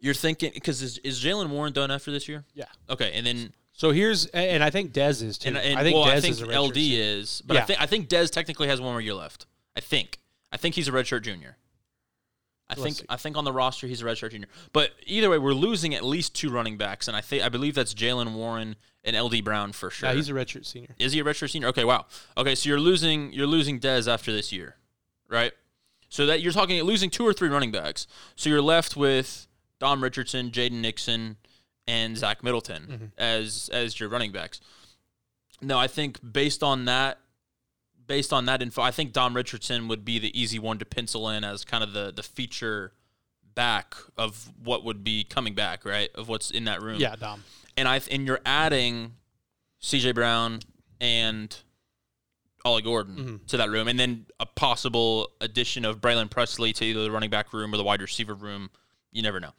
you're 0.00 0.14
thinking 0.14 0.52
because 0.54 0.82
is, 0.82 0.98
is 0.98 1.22
Jalen 1.22 1.48
Warren 1.48 1.72
done 1.72 1.90
after 1.90 2.10
this 2.10 2.28
year? 2.28 2.44
Yeah. 2.54 2.66
Okay, 2.90 3.12
and 3.14 3.26
then 3.26 3.52
So 3.72 3.90
here's 3.90 4.26
and 4.26 4.62
I 4.62 4.70
think 4.70 4.92
Dez 4.92 5.22
is 5.22 5.38
too. 5.38 5.48
and, 5.48 5.58
and 5.58 5.78
I 5.78 5.82
think 5.82 5.96
well, 5.96 6.06
Dez 6.06 6.16
I 6.16 6.20
think 6.20 6.32
is 6.32 6.42
LD 6.42 6.76
is, 6.76 7.42
but 7.46 7.56
I 7.56 7.62
think 7.62 7.80
I 7.80 7.86
think 7.86 8.08
Dez 8.08 8.30
technically 8.30 8.68
has 8.68 8.80
one 8.80 8.92
more 8.92 9.00
year 9.00 9.14
left. 9.14 9.46
I 9.76 9.80
think. 9.80 10.17
I 10.52 10.56
think 10.56 10.74
he's 10.74 10.88
a 10.88 10.92
redshirt 10.92 11.22
junior. 11.22 11.56
I 12.70 12.74
Let's 12.74 12.82
think 12.82 12.96
see. 12.96 13.04
I 13.08 13.16
think 13.16 13.36
on 13.36 13.44
the 13.44 13.52
roster 13.52 13.86
he's 13.86 14.02
a 14.02 14.04
redshirt 14.04 14.30
junior. 14.32 14.48
But 14.72 14.90
either 15.06 15.30
way, 15.30 15.38
we're 15.38 15.54
losing 15.54 15.94
at 15.94 16.04
least 16.04 16.34
two 16.34 16.50
running 16.50 16.76
backs, 16.76 17.08
and 17.08 17.16
I 17.16 17.20
think 17.22 17.42
I 17.42 17.48
believe 17.48 17.74
that's 17.74 17.94
Jalen 17.94 18.34
Warren 18.34 18.76
and 19.04 19.18
LD 19.18 19.42
Brown 19.42 19.72
for 19.72 19.90
sure. 19.90 20.08
Yeah, 20.08 20.14
he's 20.14 20.28
a 20.28 20.32
redshirt 20.32 20.66
senior. 20.66 20.94
Is 20.98 21.12
he 21.12 21.20
a 21.20 21.24
redshirt 21.24 21.50
senior? 21.50 21.68
Okay, 21.68 21.84
wow. 21.84 22.06
Okay, 22.36 22.54
so 22.54 22.68
you're 22.68 22.80
losing 22.80 23.32
you're 23.32 23.46
losing 23.46 23.80
Dez 23.80 24.06
after 24.06 24.32
this 24.32 24.52
year, 24.52 24.76
right? 25.28 25.52
So 26.10 26.26
that 26.26 26.42
you're 26.42 26.52
talking 26.52 26.80
losing 26.82 27.10
two 27.10 27.26
or 27.26 27.32
three 27.32 27.48
running 27.48 27.72
backs. 27.72 28.06
So 28.36 28.50
you're 28.50 28.62
left 28.62 28.96
with 28.96 29.46
Dom 29.78 30.02
Richardson, 30.02 30.50
Jaden 30.50 30.72
Nixon, 30.72 31.36
and 31.86 32.18
Zach 32.18 32.42
Middleton 32.42 32.82
mm-hmm. 32.82 33.04
as 33.16 33.70
as 33.72 33.98
your 33.98 34.10
running 34.10 34.32
backs. 34.32 34.60
No, 35.60 35.78
I 35.78 35.86
think 35.86 36.18
based 36.32 36.62
on 36.62 36.84
that, 36.84 37.18
based 38.08 38.32
on 38.32 38.46
that 38.46 38.60
info, 38.62 38.82
I 38.82 38.90
think 38.90 39.12
Dom 39.12 39.36
Richardson 39.36 39.86
would 39.86 40.04
be 40.04 40.18
the 40.18 40.36
easy 40.38 40.58
one 40.58 40.78
to 40.78 40.84
pencil 40.84 41.28
in 41.30 41.44
as 41.44 41.64
kind 41.64 41.84
of 41.84 41.92
the 41.92 42.12
the 42.12 42.24
feature 42.24 42.92
back 43.54 43.94
of 44.16 44.50
what 44.64 44.84
would 44.84 45.04
be 45.04 45.22
coming 45.24 45.54
back, 45.54 45.84
right? 45.84 46.10
Of 46.16 46.28
what's 46.28 46.50
in 46.50 46.64
that 46.64 46.82
room 46.82 46.98
Yeah, 47.00 47.14
Dom. 47.16 47.44
and 47.76 47.86
I 47.86 48.00
and 48.10 48.26
you're 48.26 48.40
adding 48.44 49.12
C.J. 49.80 50.12
Brown 50.12 50.60
and 51.00 51.56
Ollie 52.64 52.82
Gordon 52.82 53.16
Mm-hmm. 53.16 53.36
to 53.46 53.56
that 53.58 53.70
room, 53.70 53.86
and 53.88 53.98
then 53.98 54.26
a 54.40 54.46
possible 54.46 55.30
addition 55.40 55.84
of 55.84 56.00
Braylon 56.00 56.28
Presley 56.30 56.72
to 56.72 56.84
either 56.84 57.02
the 57.04 57.10
running 57.10 57.30
back 57.30 57.52
room 57.52 57.72
or 57.72 57.76
the 57.76 57.84
wide 57.84 58.00
receiver 58.02 58.34
room. 58.34 58.70
You 59.12 59.22
never 59.22 59.38
know. 59.40 59.52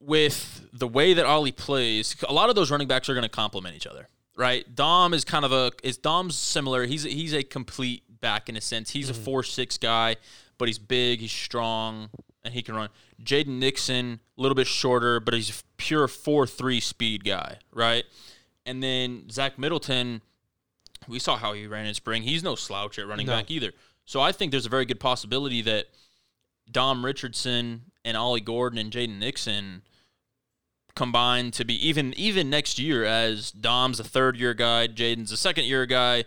With 0.00 0.66
the 0.72 0.86
way 0.88 1.14
that 1.14 1.24
Ollie 1.24 1.52
plays, 1.52 2.14
a 2.28 2.32
lot 2.32 2.50
of 2.50 2.54
those 2.56 2.70
running 2.70 2.88
backs 2.88 3.08
are 3.08 3.14
going 3.14 3.22
to 3.22 3.28
complement 3.28 3.74
each 3.74 3.86
other, 3.86 4.08
right? 4.36 4.74
Dom 4.74 5.14
is 5.14 5.24
kind 5.24 5.44
of 5.44 5.52
a 5.52 5.72
is 5.82 5.96
Dom's 5.96 6.36
similar. 6.36 6.86
He's 6.86 7.04
he's 7.04 7.34
a 7.34 7.42
complete 7.42 8.02
back 8.20 8.48
in 8.48 8.56
a 8.56 8.60
sense. 8.60 8.90
He's 8.90 9.10
a 9.10 9.12
mm-hmm. 9.12 9.22
four 9.22 9.42
six 9.42 9.78
guy, 9.78 10.16
but 10.58 10.68
he's 10.68 10.78
big, 10.78 11.20
he's 11.20 11.32
strong, 11.32 12.10
and 12.42 12.54
he 12.54 12.62
can 12.62 12.74
run. 12.74 12.88
Jaden 13.22 13.58
Nixon, 13.58 14.20
a 14.36 14.40
little 14.40 14.54
bit 14.54 14.66
shorter, 14.66 15.20
but 15.20 15.34
he's 15.34 15.50
a 15.50 15.62
pure 15.76 16.08
four 16.08 16.46
three 16.46 16.80
speed 16.80 17.24
guy, 17.24 17.58
right? 17.72 18.04
And 18.66 18.82
then 18.82 19.28
Zach 19.30 19.58
Middleton, 19.58 20.22
we 21.06 21.18
saw 21.18 21.36
how 21.36 21.52
he 21.52 21.66
ran 21.66 21.86
in 21.86 21.94
spring. 21.94 22.22
He's 22.22 22.42
no 22.42 22.54
slouch 22.54 22.98
at 22.98 23.06
running 23.06 23.26
No. 23.26 23.34
back 23.34 23.50
either. 23.50 23.72
So 24.06 24.20
I 24.20 24.32
think 24.32 24.50
there's 24.50 24.66
a 24.66 24.70
very 24.70 24.84
good 24.84 25.00
possibility 25.00 25.62
that 25.62 25.86
Dom 26.70 27.04
Richardson 27.04 27.82
and 28.04 28.16
Ollie 28.16 28.40
Gordon 28.40 28.78
and 28.78 28.90
Jaden 28.90 29.18
Nixon 29.18 29.82
combined 30.94 31.52
to 31.54 31.64
be 31.64 31.74
even 31.86 32.14
even 32.14 32.50
next 32.50 32.78
year 32.78 33.04
as 33.04 33.50
Dom's 33.50 34.00
a 34.00 34.04
third 34.04 34.36
year 34.36 34.54
guy, 34.54 34.88
Jaden's 34.88 35.32
a 35.32 35.36
second 35.36 35.64
year 35.64 35.86
guy, 35.86 36.24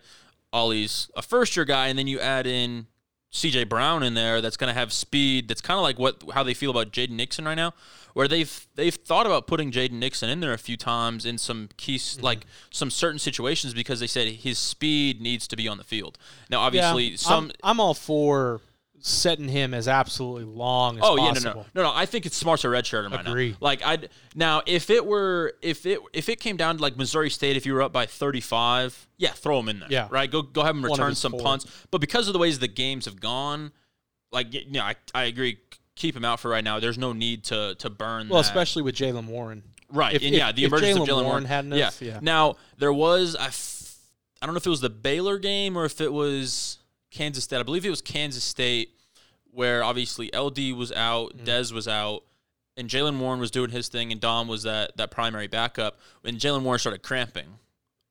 Ollie's 0.51 1.09
a 1.15 1.21
first 1.21 1.55
year 1.55 1.65
guy, 1.65 1.87
and 1.87 1.97
then 1.97 2.07
you 2.07 2.19
add 2.19 2.47
in 2.47 2.87
CJ 3.31 3.67
Brown 3.69 4.03
in 4.03 4.13
there 4.13 4.41
that's 4.41 4.57
going 4.57 4.73
to 4.73 4.73
have 4.73 4.93
speed. 4.93 5.47
That's 5.47 5.61
kind 5.61 5.77
of 5.77 5.83
like 5.83 5.99
what 5.99 6.23
how 6.33 6.43
they 6.43 6.53
feel 6.53 6.71
about 6.71 6.91
Jaden 6.91 7.11
Nixon 7.11 7.45
right 7.45 7.55
now, 7.55 7.73
where 8.13 8.27
they've 8.27 8.67
they've 8.75 8.95
thought 8.95 9.25
about 9.25 9.47
putting 9.47 9.71
Jaden 9.71 9.93
Nixon 9.93 10.29
in 10.29 10.39
there 10.39 10.53
a 10.53 10.57
few 10.57 10.77
times 10.77 11.25
in 11.25 11.37
some 11.37 11.69
key 11.77 11.99
like 12.21 12.39
mm-hmm. 12.39 12.49
some 12.71 12.89
certain 12.89 13.19
situations 13.19 13.73
because 13.73 13.99
they 13.99 14.07
said 14.07 14.27
his 14.27 14.57
speed 14.57 15.21
needs 15.21 15.47
to 15.47 15.55
be 15.55 15.67
on 15.67 15.77
the 15.77 15.83
field. 15.83 16.17
Now, 16.49 16.61
obviously, 16.61 17.09
yeah, 17.09 17.17
some 17.17 17.51
I'm, 17.63 17.71
I'm 17.71 17.79
all 17.79 17.93
for 17.93 18.61
setting 19.07 19.47
him 19.47 19.73
as 19.73 19.87
absolutely 19.87 20.43
long 20.43 20.95
as 20.97 21.01
possible. 21.01 21.19
Oh 21.21 21.25
yeah, 21.25 21.29
no, 21.31 21.33
possible. 21.33 21.65
no, 21.73 21.81
no, 21.83 21.89
no. 21.89 21.95
I 21.95 22.05
think 22.05 22.25
it's 22.25 22.35
smart 22.37 22.59
to 22.61 22.67
redshirt 22.67 23.05
him 23.05 23.11
right 23.13 23.25
Agree. 23.27 23.51
now. 23.51 23.57
Like 23.61 23.81
I 23.83 23.99
now, 24.35 24.61
if 24.65 24.89
it 24.89 25.05
were, 25.05 25.53
if 25.61 25.85
it 25.85 25.99
if 26.13 26.29
it 26.29 26.39
came 26.39 26.57
down 26.57 26.77
to 26.77 26.81
like 26.81 26.97
Missouri 26.97 27.29
State, 27.29 27.55
if 27.57 27.65
you 27.65 27.73
were 27.73 27.81
up 27.81 27.93
by 27.93 28.05
thirty 28.05 28.41
five, 28.41 29.07
yeah, 29.17 29.31
throw 29.31 29.59
him 29.59 29.69
in 29.69 29.79
there. 29.79 29.89
Yeah. 29.91 30.07
right. 30.11 30.29
Go 30.29 30.41
go 30.41 30.63
have 30.63 30.75
him 30.75 30.83
return 30.85 31.15
some 31.15 31.31
four. 31.31 31.41
punts. 31.41 31.65
But 31.91 32.01
because 32.01 32.27
of 32.27 32.33
the 32.33 32.39
ways 32.39 32.59
the 32.59 32.67
games 32.67 33.05
have 33.05 33.19
gone, 33.19 33.71
like 34.31 34.47
y- 34.53 34.65
yeah, 34.69 34.83
I, 34.85 34.95
I 35.15 35.23
agree. 35.25 35.59
Keep 35.95 36.15
him 36.15 36.25
out 36.25 36.39
for 36.39 36.49
right 36.49 36.63
now. 36.63 36.79
There's 36.79 36.97
no 36.97 37.13
need 37.13 37.45
to 37.45 37.75
to 37.79 37.89
burn. 37.89 38.29
Well, 38.29 38.41
that. 38.41 38.47
especially 38.47 38.83
with 38.83 38.95
Jalen 38.95 39.25
Warren. 39.27 39.63
Right, 39.89 40.15
If- 40.15 40.21
and 40.21 40.33
if- 40.33 40.37
yeah, 40.37 40.51
the 40.51 40.65
emergence 40.65 40.97
of 40.99 41.03
Jalen 41.07 41.07
Warren 41.13 41.25
Warren 41.25 41.45
hadn't 41.45 41.71
yeah. 41.71 41.91
yeah. 42.01 42.19
Now 42.21 42.57
there 42.77 42.91
was 42.93 43.35
I, 43.37 43.45
f- 43.47 43.95
I 44.41 44.45
don't 44.45 44.53
know 44.53 44.57
if 44.57 44.67
it 44.67 44.69
was 44.69 44.81
the 44.81 44.89
Baylor 44.89 45.39
game 45.39 45.77
or 45.77 45.85
if 45.85 46.01
it 46.01 46.11
was 46.11 46.79
Kansas 47.09 47.45
State. 47.45 47.57
I 47.59 47.63
believe 47.63 47.85
it 47.85 47.89
was 47.89 48.01
Kansas 48.01 48.43
State, 48.43 48.96
where 49.57 49.83
obviously 49.83 50.29
LD 50.37 50.77
was 50.77 50.91
out, 50.91 51.35
Mm-hmm. 51.35 51.45
Dez 51.45 51.73
was 51.73 51.87
out, 51.87 52.21
and 52.77 52.87
Jalen 52.87 53.17
Warren 53.17 53.39
was 53.39 53.49
doing 53.49 53.71
his 53.71 53.87
thing, 53.87 54.11
and 54.11 54.21
Dom 54.21 54.47
was 54.47 54.61
that 54.63 54.95
that 54.97 55.09
primary 55.09 55.47
backup. 55.47 55.97
When 56.21 56.35
Jalen 56.35 56.61
Warren 56.61 56.77
started 56.77 57.01
cramping, 57.01 57.47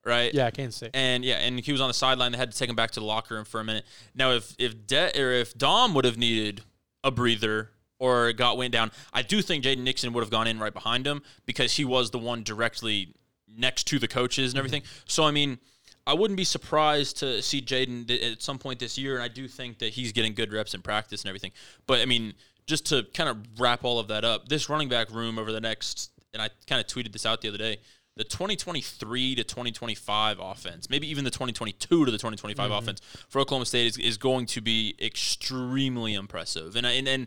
right? 0.05 0.35
Yeah, 0.35 0.47
I 0.47 0.51
can't 0.51 0.75
State. 0.75 0.91
And 0.93 1.25
yeah, 1.25 1.37
and 1.37 1.61
he 1.61 1.71
was 1.71 1.81
on 1.81 1.87
the 1.87 1.95
sideline. 1.95 2.33
They 2.33 2.39
had 2.39 2.51
to 2.51 2.59
take 2.59 2.69
him 2.69 2.75
back 2.75 2.91
to 2.93 3.01
the 3.01 3.07
locker 3.07 3.37
room 3.37 3.45
for 3.45 3.61
a 3.61 3.65
minute. 3.65 3.85
Now, 4.13 4.33
if 4.33 4.57
if 4.59 4.89
De- 4.89 5.23
or 5.23 5.31
if 5.31 5.57
Dom 5.57 5.95
would 5.95 6.05
have 6.05 6.19
needed 6.19 6.63
a 7.05 7.13
breather 7.13 7.71
or 8.01 8.33
got 8.33 8.57
went 8.57 8.73
down, 8.73 8.91
I 9.13 9.23
do 9.23 9.41
think 9.41 9.63
Jaden 9.63 9.85
Nixon 9.85 10.13
would 10.15 10.23
have 10.23 10.31
gone 10.31 10.49
in 10.49 10.59
right 10.59 10.75
behind 10.75 11.07
him 11.07 11.23
because 11.45 11.75
he 11.75 11.85
was 11.85 12.11
the 12.11 12.19
one 12.19 12.43
directly 12.43 13.15
next 13.57 13.85
to 13.85 14.01
the 14.01 14.09
coaches 14.09 14.51
and 14.51 14.59
everything. 14.59 14.83
So 15.07 15.23
I 15.23 15.31
mean, 15.31 15.61
I 16.07 16.15
wouldn't 16.15 16.37
be 16.37 16.45
surprised 16.45 17.19
to 17.19 17.43
see 17.43 17.61
Jaden 17.61 18.07
th- 18.07 18.33
at 18.33 18.43
some 18.43 18.59
point 18.59 18.79
this 18.79 18.97
year, 18.97 19.15
and 19.15 19.23
I 19.23 19.29
do 19.29 19.49
think 19.49 19.79
that 19.79 19.93
he's 19.93 20.13
getting 20.13 20.35
good 20.35 20.53
reps 20.53 20.73
in 20.73 20.83
practice 20.83 21.23
and 21.23 21.29
everything. 21.29 21.51
But 21.87 22.01
I 22.01 22.07
mean, 22.07 22.35
just 22.67 22.87
to 22.87 23.05
kind 23.15 23.29
of 23.29 23.39
wrap 23.59 23.85
all 23.85 23.99
of 23.99 24.09
that 24.09 24.25
up, 24.25 24.49
this 24.49 24.69
running 24.69 24.89
back 24.89 25.11
room 25.11 25.39
over 25.39 25.51
the 25.51 25.61
next, 25.61 26.11
and 26.33 26.41
I 26.41 26.51
kind 26.69 26.81
of 26.81 26.87
tweeted 26.87 27.13
this 27.13 27.27
out 27.27 27.41
the 27.41 27.49
other 27.49 27.59
day. 27.59 27.79
The 28.17 28.25
2023 28.25 29.35
to 29.35 29.45
2025 29.45 30.39
offense, 30.41 30.89
maybe 30.89 31.09
even 31.11 31.25
the 31.25 31.31
2022 31.31 32.07
to 32.07 32.11
the 32.11 32.17
2025 32.17 32.71
mm-hmm. 32.71 32.79
offense 32.79 33.03
for 33.29 33.41
Oklahoma 33.41 33.67
State 33.67 33.89
is, 33.89 33.99
is 33.99 34.17
going 34.17 34.47
to 34.47 34.63
be 34.63 34.95
extremely 35.03 36.15
impressive, 36.15 36.77
and 36.77 36.87
and 36.87 37.07
and 37.09 37.27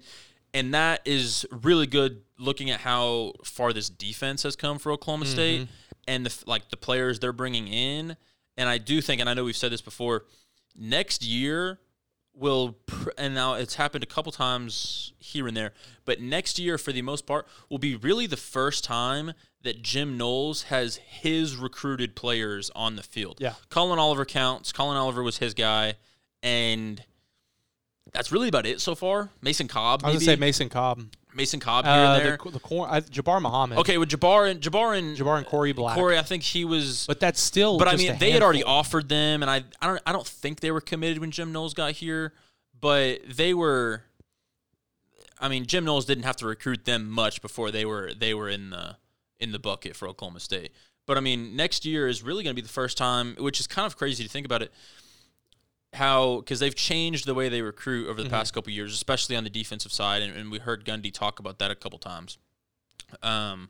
and 0.53 0.73
that 0.73 1.01
is 1.05 1.45
really 1.51 1.85
good. 1.85 2.21
Looking 2.39 2.71
at 2.71 2.79
how 2.79 3.33
far 3.43 3.71
this 3.71 3.89
defense 3.89 4.43
has 4.43 4.55
come 4.55 4.79
for 4.79 4.91
Oklahoma 4.91 5.25
State, 5.25 5.61
mm-hmm. 5.61 5.71
and 6.07 6.25
the 6.25 6.43
like 6.47 6.69
the 6.69 6.77
players 6.77 7.19
they're 7.19 7.33
bringing 7.33 7.67
in, 7.67 8.17
and 8.59 8.67
I 8.69 8.77
do 8.77 9.01
think, 9.01 9.21
and 9.21 9.29
I 9.29 9.33
know 9.33 9.45
we've 9.45 9.57
said 9.57 9.71
this 9.71 9.81
before, 9.81 10.25
next 10.75 11.23
year 11.23 11.79
will 12.33 12.77
and 13.17 13.33
now 13.33 13.55
it's 13.55 13.75
happened 13.75 14.03
a 14.03 14.07
couple 14.07 14.31
times 14.31 15.11
here 15.19 15.47
and 15.47 15.57
there 15.57 15.73
but 16.05 16.21
next 16.21 16.57
year 16.57 16.77
for 16.77 16.93
the 16.93 17.01
most 17.01 17.25
part 17.25 17.45
will 17.69 17.79
be 17.79 17.95
really 17.95 18.27
the 18.27 18.37
first 18.37 18.83
time 18.83 19.33
that 19.63 19.81
Jim 19.81 20.15
Knowles 20.15 20.63
has 20.63 20.97
his 20.97 21.57
recruited 21.57 22.15
players 22.15 22.71
on 22.75 22.95
the 22.95 23.03
field. 23.03 23.39
Yeah. 23.41 23.55
Collin 23.67 23.99
Oliver 23.99 24.23
counts. 24.23 24.71
Collin 24.71 24.95
Oliver 24.95 25.21
was 25.21 25.39
his 25.39 25.53
guy 25.53 25.95
and 26.41 27.03
that's 28.13 28.31
really 28.31 28.47
about 28.47 28.65
it 28.65 28.79
so 28.79 28.95
far. 28.95 29.31
Mason 29.41 29.67
Cobb, 29.67 30.03
I 30.03 30.07
was 30.07 30.15
maybe 30.15 30.25
gonna 30.25 30.35
say 30.37 30.39
Mason 30.39 30.69
Cobb, 30.69 31.01
Mason 31.33 31.59
Cobb 31.59 31.85
here 31.85 31.93
uh, 31.93 32.15
and 32.15 32.25
there. 32.25 32.37
the, 32.43 32.51
the 32.51 32.59
cor- 32.59 32.89
I, 32.89 33.01
Jabbar 33.01 33.41
Muhammad. 33.41 33.77
okay, 33.79 33.97
with 33.97 34.09
Jabbar 34.09 34.49
and 34.49 34.61
Jabbar 34.61 34.97
and 34.97 35.15
Jabbar 35.15 35.37
and 35.37 35.45
Korie 35.45 35.75
Black. 35.75 35.95
Corey, 35.95 36.17
I 36.17 36.23
think 36.23 36.43
he 36.43 36.65
was. 36.65 37.05
but 37.05 37.19
that's 37.19 37.39
still. 37.39 37.77
but 37.77 37.87
I 37.87 37.95
mean, 37.95 38.17
they 38.19 38.31
had 38.31 38.41
already 38.41 38.63
offered 38.63 39.09
them, 39.09 39.41
and 39.43 39.49
I, 39.49 39.63
I 39.81 39.87
don't, 39.87 40.01
I 40.07 40.11
don't 40.11 40.25
think 40.25 40.59
they 40.59 40.71
were 40.71 40.81
committed 40.81 41.19
when 41.19 41.31
Jim 41.31 41.51
Knowles 41.51 41.73
got 41.73 41.93
here, 41.93 42.33
but 42.79 43.19
they 43.27 43.53
were. 43.53 44.03
I 45.39 45.47
mean, 45.47 45.65
Jim 45.65 45.85
Knowles 45.85 46.05
didn't 46.05 46.23
have 46.23 46.35
to 46.37 46.47
recruit 46.47 46.85
them 46.85 47.09
much 47.09 47.41
before 47.41 47.71
they 47.71 47.85
were 47.85 48.13
they 48.13 48.33
were 48.33 48.49
in 48.49 48.71
the 48.71 48.97
in 49.39 49.51
the 49.51 49.59
bucket 49.59 49.95
for 49.95 50.07
Oklahoma 50.07 50.39
State. 50.39 50.71
But 51.05 51.17
I 51.17 51.21
mean, 51.21 51.55
next 51.55 51.85
year 51.85 52.07
is 52.07 52.21
really 52.21 52.43
going 52.43 52.55
to 52.55 52.61
be 52.61 52.65
the 52.65 52.71
first 52.71 52.97
time, 52.97 53.35
which 53.39 53.59
is 53.59 53.67
kind 53.67 53.85
of 53.85 53.97
crazy 53.97 54.23
to 54.23 54.29
think 54.29 54.45
about 54.45 54.61
it. 54.61 54.71
How 55.93 56.37
because 56.37 56.59
they've 56.59 56.75
changed 56.75 57.25
the 57.25 57.33
way 57.33 57.49
they 57.49 57.61
recruit 57.63 58.07
over 58.07 58.21
the 58.21 58.27
Mm-hmm. 58.27 58.35
past 58.35 58.53
couple 58.53 58.71
years, 58.71 58.93
especially 58.93 59.35
on 59.35 59.43
the 59.43 59.49
defensive 59.49 59.91
side, 59.91 60.21
and, 60.21 60.35
and 60.37 60.51
we 60.51 60.59
heard 60.59 60.85
Gundy 60.85 61.11
talk 61.11 61.39
about 61.39 61.57
that 61.59 61.71
a 61.71 61.75
couple 61.75 61.97
times. 61.97 62.37
Um, 63.23 63.69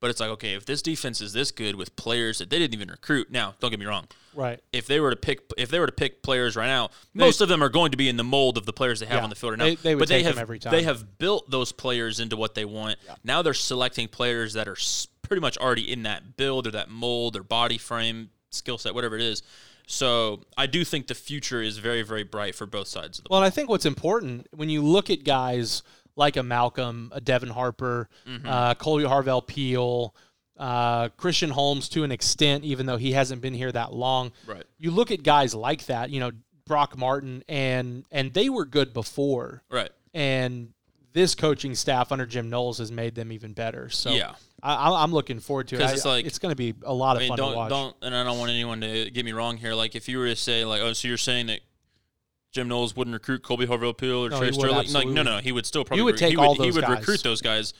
but 0.00 0.10
it's 0.10 0.18
like 0.18 0.30
okay, 0.30 0.54
if 0.54 0.64
this 0.66 0.82
defense 0.82 1.20
is 1.20 1.32
this 1.32 1.50
good 1.52 1.76
with 1.76 1.94
players 1.94 2.38
that 2.38 2.50
they 2.50 2.58
didn't 2.58 2.74
even 2.74 2.88
recruit, 2.88 3.30
now 3.30 3.54
don't 3.60 3.70
get 3.70 3.78
me 3.78 3.86
wrong, 3.86 4.06
right. 4.34 4.58
if 4.72 4.86
they 4.88 4.98
were 4.98 5.10
to 5.10 5.16
pick 5.16 5.42
if 5.58 5.68
they 5.70 5.78
were 5.78 5.86
to 5.86 5.92
pick 5.92 6.22
players 6.22 6.56
right 6.56 6.66
now, 6.66 6.88
most 7.14 7.40
of 7.40 7.48
them 7.48 7.62
are 7.62 7.68
going 7.68 7.92
to 7.92 7.96
be 7.96 8.08
in 8.08 8.16
the 8.16 8.24
mold 8.24 8.56
of 8.58 8.66
the 8.66 8.72
players 8.72 8.98
they 8.98 9.06
have 9.06 9.18
Yeah. 9.18 9.22
on 9.24 9.30
the 9.30 9.36
field 9.36 9.52
right 9.52 9.58
now. 9.58 9.64
They- 9.66 9.74
they 9.76 9.94
would 9.94 10.00
but 10.00 10.08
they 10.08 10.22
have 10.24 10.38
every 10.38 10.58
time. 10.58 10.72
they 10.72 10.82
have 10.82 11.18
built 11.18 11.50
those 11.50 11.70
players 11.70 12.18
into 12.18 12.36
what 12.36 12.54
they 12.56 12.64
want. 12.64 12.98
Now 13.22 13.42
they're 13.42 13.54
selecting 13.54 14.08
players 14.08 14.54
that 14.54 14.66
are 14.66 14.76
pretty 15.22 15.40
much 15.42 15.56
already 15.58 15.92
in 15.92 16.02
that 16.04 16.36
build 16.36 16.66
or 16.66 16.70
that 16.72 16.88
mold 16.90 17.36
or 17.36 17.44
body 17.44 17.78
frame, 17.78 18.30
skill 18.50 18.78
set, 18.78 18.94
whatever 18.94 19.14
it 19.16 19.22
is. 19.22 19.42
So 19.90 20.42
I 20.56 20.66
do 20.66 20.84
think 20.84 21.08
the 21.08 21.14
future 21.16 21.60
is 21.60 21.78
very 21.78 22.02
very 22.02 22.22
bright 22.22 22.54
for 22.54 22.64
both 22.66 22.86
sides 22.88 23.18
of 23.18 23.24
the. 23.24 23.28
Well, 23.30 23.40
and 23.40 23.46
I 23.46 23.50
think 23.50 23.68
what's 23.68 23.86
important 23.86 24.46
when 24.54 24.68
you 24.70 24.82
look 24.82 25.10
at 25.10 25.24
guys 25.24 25.82
like 26.16 26.36
a 26.36 26.42
Malcolm, 26.44 27.10
a 27.14 27.20
Devin 27.20 27.48
Harper, 27.50 28.08
Mm-hmm. 28.26 28.46
uh, 28.46 28.74
Colby 28.74 29.04
Harvell 29.04 29.44
Peel, 29.46 30.14
uh, 30.58 31.08
Christian 31.10 31.50
Holmes 31.50 31.88
to 31.90 32.04
an 32.04 32.12
extent, 32.12 32.62
even 32.64 32.86
though 32.86 32.98
he 32.98 33.12
hasn't 33.12 33.42
been 33.42 33.54
here 33.54 33.72
that 33.72 33.92
long. 33.92 34.30
Right. 34.46 34.64
You 34.78 34.90
look 34.92 35.10
at 35.10 35.22
guys 35.24 35.54
like 35.54 35.86
that, 35.86 36.10
you 36.10 36.20
know, 36.20 36.30
Brock 36.66 36.96
Martin, 36.96 37.42
and 37.48 38.04
and 38.12 38.32
they 38.32 38.48
were 38.48 38.64
good 38.66 38.92
before, 38.92 39.62
right. 39.70 39.90
and 40.14 40.68
this 41.12 41.34
coaching 41.34 41.74
staff 41.74 42.12
under 42.12 42.24
Jim 42.26 42.48
Knowles 42.48 42.78
has 42.78 42.92
made 42.92 43.16
them 43.16 43.32
even 43.32 43.52
better. 43.52 43.88
So 43.88 44.10
Yeah. 44.12 44.34
I, 44.62 44.74
I- 44.74 45.02
I'm 45.02 45.12
looking 45.12 45.40
forward 45.40 45.68
to 45.68 45.76
it. 45.76 45.82
I- 45.82 45.92
it's 45.92 46.04
like- 46.04 46.24
it's 46.26 46.38
going 46.38 46.50
to 46.52 46.56
be 46.56 46.74
a 46.84 46.92
lot 46.94 47.16
of 47.16 47.20
I 47.20 47.24
mean, 47.24 47.28
fun 47.30 47.38
don't 47.38 47.56
watch. 47.56 47.70
don't, 47.70 47.96
and 48.02 48.14
I 48.14 48.24
don't 48.24 48.38
want 48.38 48.50
anyone 48.50 48.80
to 48.82 49.10
get 49.10 49.24
me 49.24 49.32
wrong 49.32 49.56
here. 49.56 49.74
Like, 49.74 49.94
if 49.94 50.08
you 50.08 50.18
were 50.18 50.26
to 50.28 50.36
say, 50.36 50.64
like, 50.64 50.80
oh, 50.82 50.92
so 50.92 51.08
you're 51.08 51.16
saying 51.16 51.46
that 51.46 51.60
Jim 52.52 52.68
Knowles 52.68 52.96
wouldn't 52.96 53.14
recruit 53.14 53.42
Colby 53.42 53.66
Harvell 53.66 53.96
Peel 53.96 54.24
or 54.26 54.30
No, 54.30 54.38
Trey 54.38 54.50
Sterling? 54.52 54.92
Like, 54.92 55.08
no, 55.08 55.22
no, 55.22 55.38
he 55.38 55.52
would 55.52 55.66
still 55.66 55.84
probably. 55.84 56.00
you 56.00 56.04
would 56.04 56.16
take 56.16 56.30
he 56.30 56.36
all 56.36 56.56
would, 56.56 56.64
He 56.64 56.70
would 56.72 56.82
guys. 56.84 56.98
recruit 56.98 57.22
those 57.22 57.40
guys. 57.40 57.72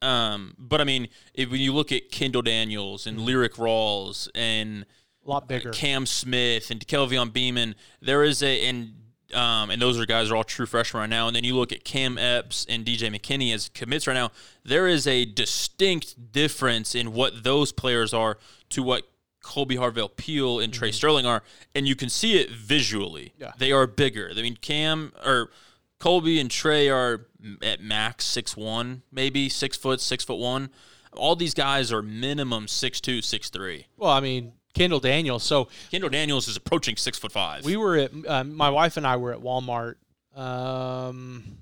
Um, 0.00 0.54
but 0.58 0.80
I 0.80 0.84
mean, 0.84 1.08
if, 1.34 1.50
when 1.50 1.60
you 1.60 1.72
look 1.72 1.92
at 1.92 2.10
Kendall 2.10 2.42
Daniels 2.42 3.06
and 3.06 3.18
Lyrik 3.20 3.54
Rawls 3.56 4.28
and 4.34 4.84
a 5.24 5.30
lot 5.30 5.46
bigger. 5.48 5.70
Cam 5.70 6.06
Smith 6.06 6.70
and 6.70 6.80
Kelvion 6.86 7.32
Beeman, 7.32 7.76
there 8.00 8.24
is 8.24 8.42
a 8.42 8.66
and 8.66 8.94
um, 9.34 9.70
and 9.70 9.80
those 9.80 9.98
are 9.98 10.06
guys 10.06 10.30
are 10.30 10.36
all 10.36 10.44
true 10.44 10.66
freshmen 10.66 11.00
right 11.00 11.10
now. 11.10 11.26
And 11.26 11.36
then 11.36 11.44
you 11.44 11.56
look 11.56 11.72
at 11.72 11.84
Cam 11.84 12.18
Epps 12.18 12.66
and 12.68 12.84
DJ 12.84 13.14
McKinney 13.14 13.52
as 13.54 13.68
commits 13.70 14.06
right 14.06 14.14
now. 14.14 14.30
There 14.64 14.86
is 14.86 15.06
a 15.06 15.24
distinct 15.24 16.32
difference 16.32 16.94
in 16.94 17.12
what 17.12 17.42
those 17.44 17.72
players 17.72 18.12
are 18.12 18.38
to 18.70 18.82
what 18.82 19.08
Colby 19.42 19.76
Harvell 19.76 20.14
Peel 20.16 20.60
and 20.60 20.72
Trey 20.72 20.92
Sterling 20.92 21.26
are, 21.26 21.42
and 21.74 21.86
you 21.86 21.96
can 21.96 22.08
see 22.08 22.38
it 22.40 22.50
visually. 22.50 23.34
Yeah. 23.38 23.52
They 23.58 23.72
are 23.72 23.86
bigger. 23.86 24.30
I 24.30 24.40
mean, 24.40 24.56
Cam 24.56 25.12
or 25.24 25.50
Colby 25.98 26.40
and 26.40 26.50
Trey 26.50 26.88
are 26.88 27.26
at 27.62 27.80
max 27.80 28.24
six 28.24 28.56
one, 28.56 29.02
maybe 29.10 29.48
six 29.48 29.76
foot, 29.76 30.00
six 30.00 30.24
foot 30.24 30.38
one. 30.38 30.70
All 31.14 31.36
these 31.36 31.54
guys 31.54 31.92
are 31.92 32.02
minimum 32.02 32.68
six 32.68 33.00
two, 33.00 33.20
six 33.20 33.50
three. 33.50 33.86
well, 33.96 34.10
I 34.10 34.20
mean, 34.20 34.52
Kendall 34.74 35.00
Daniels. 35.00 35.42
So 35.42 35.68
Kendall 35.90 36.10
Daniels 36.10 36.48
is 36.48 36.56
approaching 36.56 36.96
six 36.96 37.18
foot 37.18 37.32
five. 37.32 37.64
we 37.64 37.76
were 37.76 37.96
at 37.96 38.10
uh, 38.26 38.44
my 38.44 38.70
wife 38.70 38.96
and 38.96 39.06
I 39.06 39.16
were 39.16 39.32
at 39.32 39.40
Walmart 39.40 39.94
um 40.34 41.58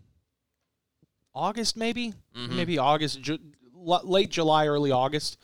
August 1.34 1.76
maybe 1.76 2.14
Mm-hmm. 2.36 2.56
maybe 2.56 2.78
August 2.78 3.20
ju- 3.20 3.38
late 3.74 4.30
July 4.30 4.66
early 4.68 4.92
August 4.92 5.36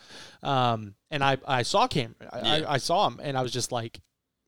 um 0.43 0.95
and 1.11 1.25
I 1.25 1.37
I 1.47 1.63
saw 1.63 1.89
Cam 1.89 2.15
I, 2.33 2.39
Yeah. 2.59 2.69
I, 2.69 2.75
I 2.75 2.77
saw 2.79 3.09
him 3.09 3.19
and 3.23 3.37
I 3.37 3.43
was 3.43 3.53
just 3.53 3.73
like 3.73 4.01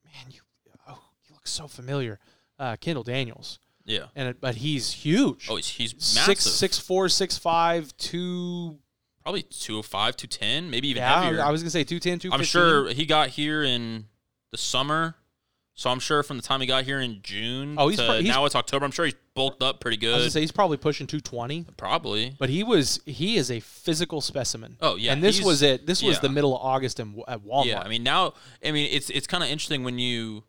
man 0.05 0.31
you 0.31 0.39
oh 0.87 0.99
you 1.27 1.33
look 1.33 1.47
so 1.47 1.67
familiar 1.67 2.17
uh 2.57 2.77
Kendall 2.77 3.03
Daniels 3.03 3.59
yeah. 3.83 4.05
and 4.15 4.29
it, 4.29 4.39
but 4.39 4.55
he's 4.55 4.91
huge 4.93 5.47
Oh, 5.49 5.57
he's, 5.57 5.67
he's 5.67 5.91
six 5.99 6.27
massive. 6.27 6.51
six 6.53 6.79
four 6.79 7.09
six 7.09 7.37
five 7.37 7.95
two 7.97 8.77
Probably 9.23 9.43
205, 9.43 10.15
210, 10.15 10.69
maybe 10.69 10.87
even 10.89 11.01
yeah 11.01 11.23
heavier. 11.23 11.41
I 11.43 11.51
was 11.51 11.61
gonna 11.61 11.69
say 11.71 11.83
210 11.83 12.31
I'm 12.31 12.43
sure 12.43 12.89
he 12.89 13.05
got 13.05 13.29
here 13.29 13.63
in 13.63 14.05
the 14.51 14.57
summer. 14.57 15.15
So 15.75 15.89
I'm 15.89 15.99
sure 16.01 16.23
from 16.23 16.35
the 16.35 16.43
time 16.43 16.59
he 16.59 16.67
got 16.67 16.83
here 16.83 16.99
in 16.99 17.21
June 17.21 17.75
Oh, 17.77 17.87
he's 17.87 17.97
to 17.99 18.05
pro- 18.05 18.19
he's- 18.19 18.27
now 18.27 18.43
it's 18.43 18.53
October, 18.55 18.83
I'm 18.83 18.91
sure 18.91 19.05
he's 19.05 19.15
bulked 19.33 19.63
up 19.63 19.79
pretty 19.79 19.95
good. 19.95 20.11
I 20.11 20.15
was 20.15 20.23
gonna 20.23 20.31
say 20.31 20.41
he's 20.41 20.51
probably 20.51 20.75
pushing 20.75 21.07
220 21.07 21.67
Probably. 21.77 22.35
But 22.37 22.49
he 22.49 22.65
was 22.65 22.99
he 23.05 23.37
is 23.37 23.49
a 23.49 23.61
physical 23.61 24.19
specimen. 24.19 24.75
Oh, 24.81 24.97
yeah, 24.97 25.13
and 25.13 25.23
this 25.23 25.41
was 25.41 25.61
it. 25.61 25.85
This 25.85 26.03
was 26.03 26.15
yeah. 26.17 26.21
the 26.21 26.29
middle 26.29 26.53
of 26.53 26.61
August 26.61 26.99
in, 26.99 27.21
at 27.29 27.45
Walmart. 27.45 27.65
Yeah, 27.65 27.79
I 27.79 27.87
mean 27.87 28.03
now, 28.03 28.33
I 28.61 28.71
mean 28.71 28.89
it's 28.91 29.09
it's 29.09 29.25
kind 29.25 29.41
of 29.41 29.49
interesting 29.49 29.85
when 29.85 29.99
you, 29.99 30.43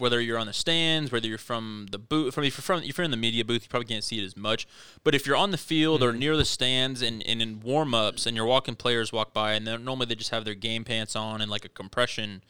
whether 0.00 0.20
you're 0.20 0.38
on 0.38 0.46
the 0.46 0.52
stands, 0.52 1.10
whether 1.12 1.26
you're 1.26 1.38
from 1.38 1.88
the 1.90 1.98
booth, 1.98 2.34
from 2.34 2.44
if 2.44 2.56
you're 2.56 2.62
from 2.62 2.82
if 2.82 2.96
you're 2.96 3.04
in 3.04 3.10
the 3.10 3.16
media 3.16 3.44
booth, 3.44 3.62
you 3.62 3.68
probably 3.68 3.86
can't 3.86 4.04
see 4.04 4.18
it 4.20 4.24
as 4.24 4.36
much. 4.36 4.66
But 5.04 5.14
if 5.14 5.26
you're 5.26 5.36
on 5.36 5.50
the 5.50 5.58
field 5.58 6.00
Mm-hmm. 6.00 6.08
or 6.08 6.12
near 6.18 6.36
the 6.36 6.44
stands 6.44 7.02
and, 7.02 7.26
and 7.26 7.40
in 7.40 7.60
warm 7.60 7.94
ups 7.94 8.26
and 8.26 8.36
you're 8.36 8.46
walking 8.46 8.76
players 8.76 9.12
walk 9.12 9.32
by 9.32 9.52
and 9.54 9.66
then 9.66 9.84
normally 9.84 10.06
they 10.06 10.14
just 10.14 10.30
have 10.30 10.44
their 10.44 10.54
game 10.54 10.84
pants 10.84 11.16
on 11.16 11.40
and 11.40 11.50
like 11.50 11.64
a 11.64 11.68
compression, 11.68 12.42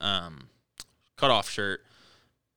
um, 0.00 0.48
cutoff 1.16 1.48
shirt. 1.48 1.84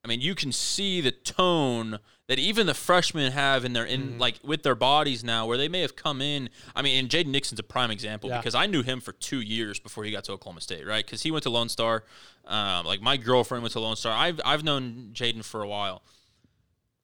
I 0.04 0.08
mean, 0.08 0.20
you 0.20 0.34
can 0.34 0.52
see 0.52 1.00
the 1.00 1.12
tone 1.12 1.98
that 2.26 2.38
even 2.38 2.66
the 2.66 2.74
freshmen 2.74 3.32
have 3.32 3.64
in 3.64 3.72
their 3.74 3.84
in 3.84 4.02
Mm-hmm. 4.02 4.18
like 4.18 4.38
with 4.42 4.62
their 4.62 4.74
bodies 4.74 5.22
now, 5.22 5.46
where 5.46 5.58
they 5.58 5.68
may 5.68 5.80
have 5.80 5.94
come 5.94 6.22
in. 6.22 6.48
I 6.74 6.80
mean, 6.82 6.98
and 6.98 7.08
Jaden 7.08 7.26
Nixon's 7.26 7.60
a 7.60 7.62
prime 7.62 7.90
example 7.90 8.30
Yeah. 8.30 8.38
because 8.38 8.54
I 8.54 8.66
knew 8.66 8.82
him 8.82 9.00
for 9.00 9.12
two 9.12 9.40
years 9.40 9.78
before 9.78 10.04
he 10.04 10.10
got 10.10 10.24
to 10.24 10.32
Oklahoma 10.32 10.60
State, 10.62 10.86
right? 10.86 11.04
Because 11.04 11.22
he 11.22 11.30
went 11.30 11.42
to 11.42 11.50
Lone 11.50 11.68
Star. 11.68 12.04
Um, 12.46 12.86
like 12.86 13.00
my 13.02 13.16
girlfriend 13.16 13.62
went 13.62 13.72
to 13.72 13.80
Lone 13.80 13.96
Star. 13.96 14.12
I've 14.16 14.40
I've 14.44 14.64
known 14.64 15.10
Jaden 15.12 15.44
for 15.44 15.62
a 15.62 15.68
while. 15.68 16.02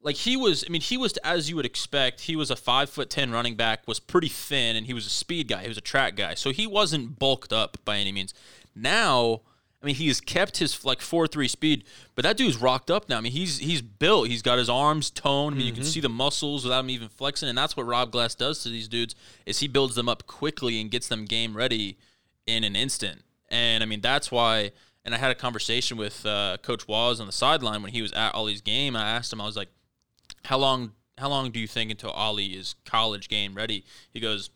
Like 0.02 0.16
he 0.16 0.35
was, 0.35 0.64
I 0.66 0.70
mean, 0.72 0.80
he 0.80 0.96
was 0.96 1.14
as 1.18 1.50
you 1.50 1.56
would 1.56 1.66
expect. 1.66 2.22
He 2.22 2.35
was 2.35 2.50
a 2.50 2.56
five 2.56 2.88
foot 2.88 3.11
ten 3.11 3.30
running 3.30 3.54
back, 3.56 3.87
was 3.87 4.00
pretty 4.00 4.28
thin, 4.28 4.74
and 4.76 4.87
he 4.87 4.94
was 4.94 5.06
a 5.06 5.11
speed 5.11 5.48
guy. 5.48 5.61
He 5.62 5.68
was 5.68 5.76
a 5.76 5.83
track 5.83 6.16
guy, 6.16 6.33
so 6.35 6.50
he 6.52 6.66
wasn't 6.66 7.18
bulked 7.18 7.52
up 7.52 7.76
by 7.85 7.98
any 7.98 8.11
means. 8.12 8.33
Now, 8.74 9.42
I 9.83 9.87
mean, 9.87 9.95
he 9.95 10.09
has 10.09 10.21
kept 10.21 10.59
his 10.59 10.85
like 10.85 11.01
four 11.01 11.27
three 11.27 11.49
speed, 11.49 11.85
but 12.14 12.23
that 12.23 12.37
dude's 12.37 12.59
rocked 12.59 12.90
up 12.90 13.09
now. 13.09 13.16
I 13.16 13.21
mean, 13.23 13.33
he's 13.33 13.59
he's 13.59 13.81
built. 13.81 14.29
He's 14.29 14.43
got 14.43 14.59
his 14.59 14.69
arms 14.69 15.09
toned. 15.09 15.55
I 15.55 15.59
mean, 15.59 15.66
you 15.66 15.73
can 15.73 15.85
see 15.85 16.01
the 16.01 16.09
muscles 16.11 16.64
without 16.64 16.81
him 16.81 16.90
even 16.90 17.09
flexing, 17.09 17.49
and 17.49 17.57
that's 17.57 17.77
what 17.77 17.87
Rob 17.87 18.11
Glass 18.11 18.35
does 18.35 18.62
to 18.62 18.69
these 18.69 18.88
dudes. 18.88 19.14
Is 19.47 19.61
he 19.61 19.69
builds 19.69 19.95
them 19.95 20.09
up 20.09 20.27
quickly 20.27 20.81
and 20.81 20.90
gets 20.90 21.09
them 21.09 21.25
game 21.25 21.57
ready 21.57 21.97
in 22.47 22.64
an 22.64 22.77
instant. 22.77 23.23
And 23.49 23.83
I 23.83 23.87
mean, 23.87 24.01
that's 24.01 24.31
why. 24.31 24.73
And 25.05 25.14
I 25.14 25.19
had 25.19 25.31
a 25.31 25.35
conversation 25.35 25.97
with 25.97 26.27
uh, 26.27 26.59
Coach 26.62 26.87
Waz 26.87 27.21
on 27.21 27.27
the 27.27 27.33
sideline 27.33 27.83
when 27.83 27.93
he 27.93 28.03
was 28.03 28.12
at 28.12 28.35
Ollie's 28.35 28.61
game. 28.61 28.95
I 28.95 29.09
asked 29.09 29.33
him, 29.33 29.40
I 29.40 29.47
was 29.47 29.57
like, 29.57 29.71
"How 30.45 30.59
long? 30.59 30.93
How 31.16 31.29
long 31.29 31.51
do 31.51 31.59
you 31.59 31.66
think 31.66 31.90
until 31.90 32.11
Ollie 32.11 32.49
is 32.49 32.75
college 32.85 33.29
game 33.29 33.55
ready?" 33.55 33.85
He 34.11 34.21
goes, 34.21 34.51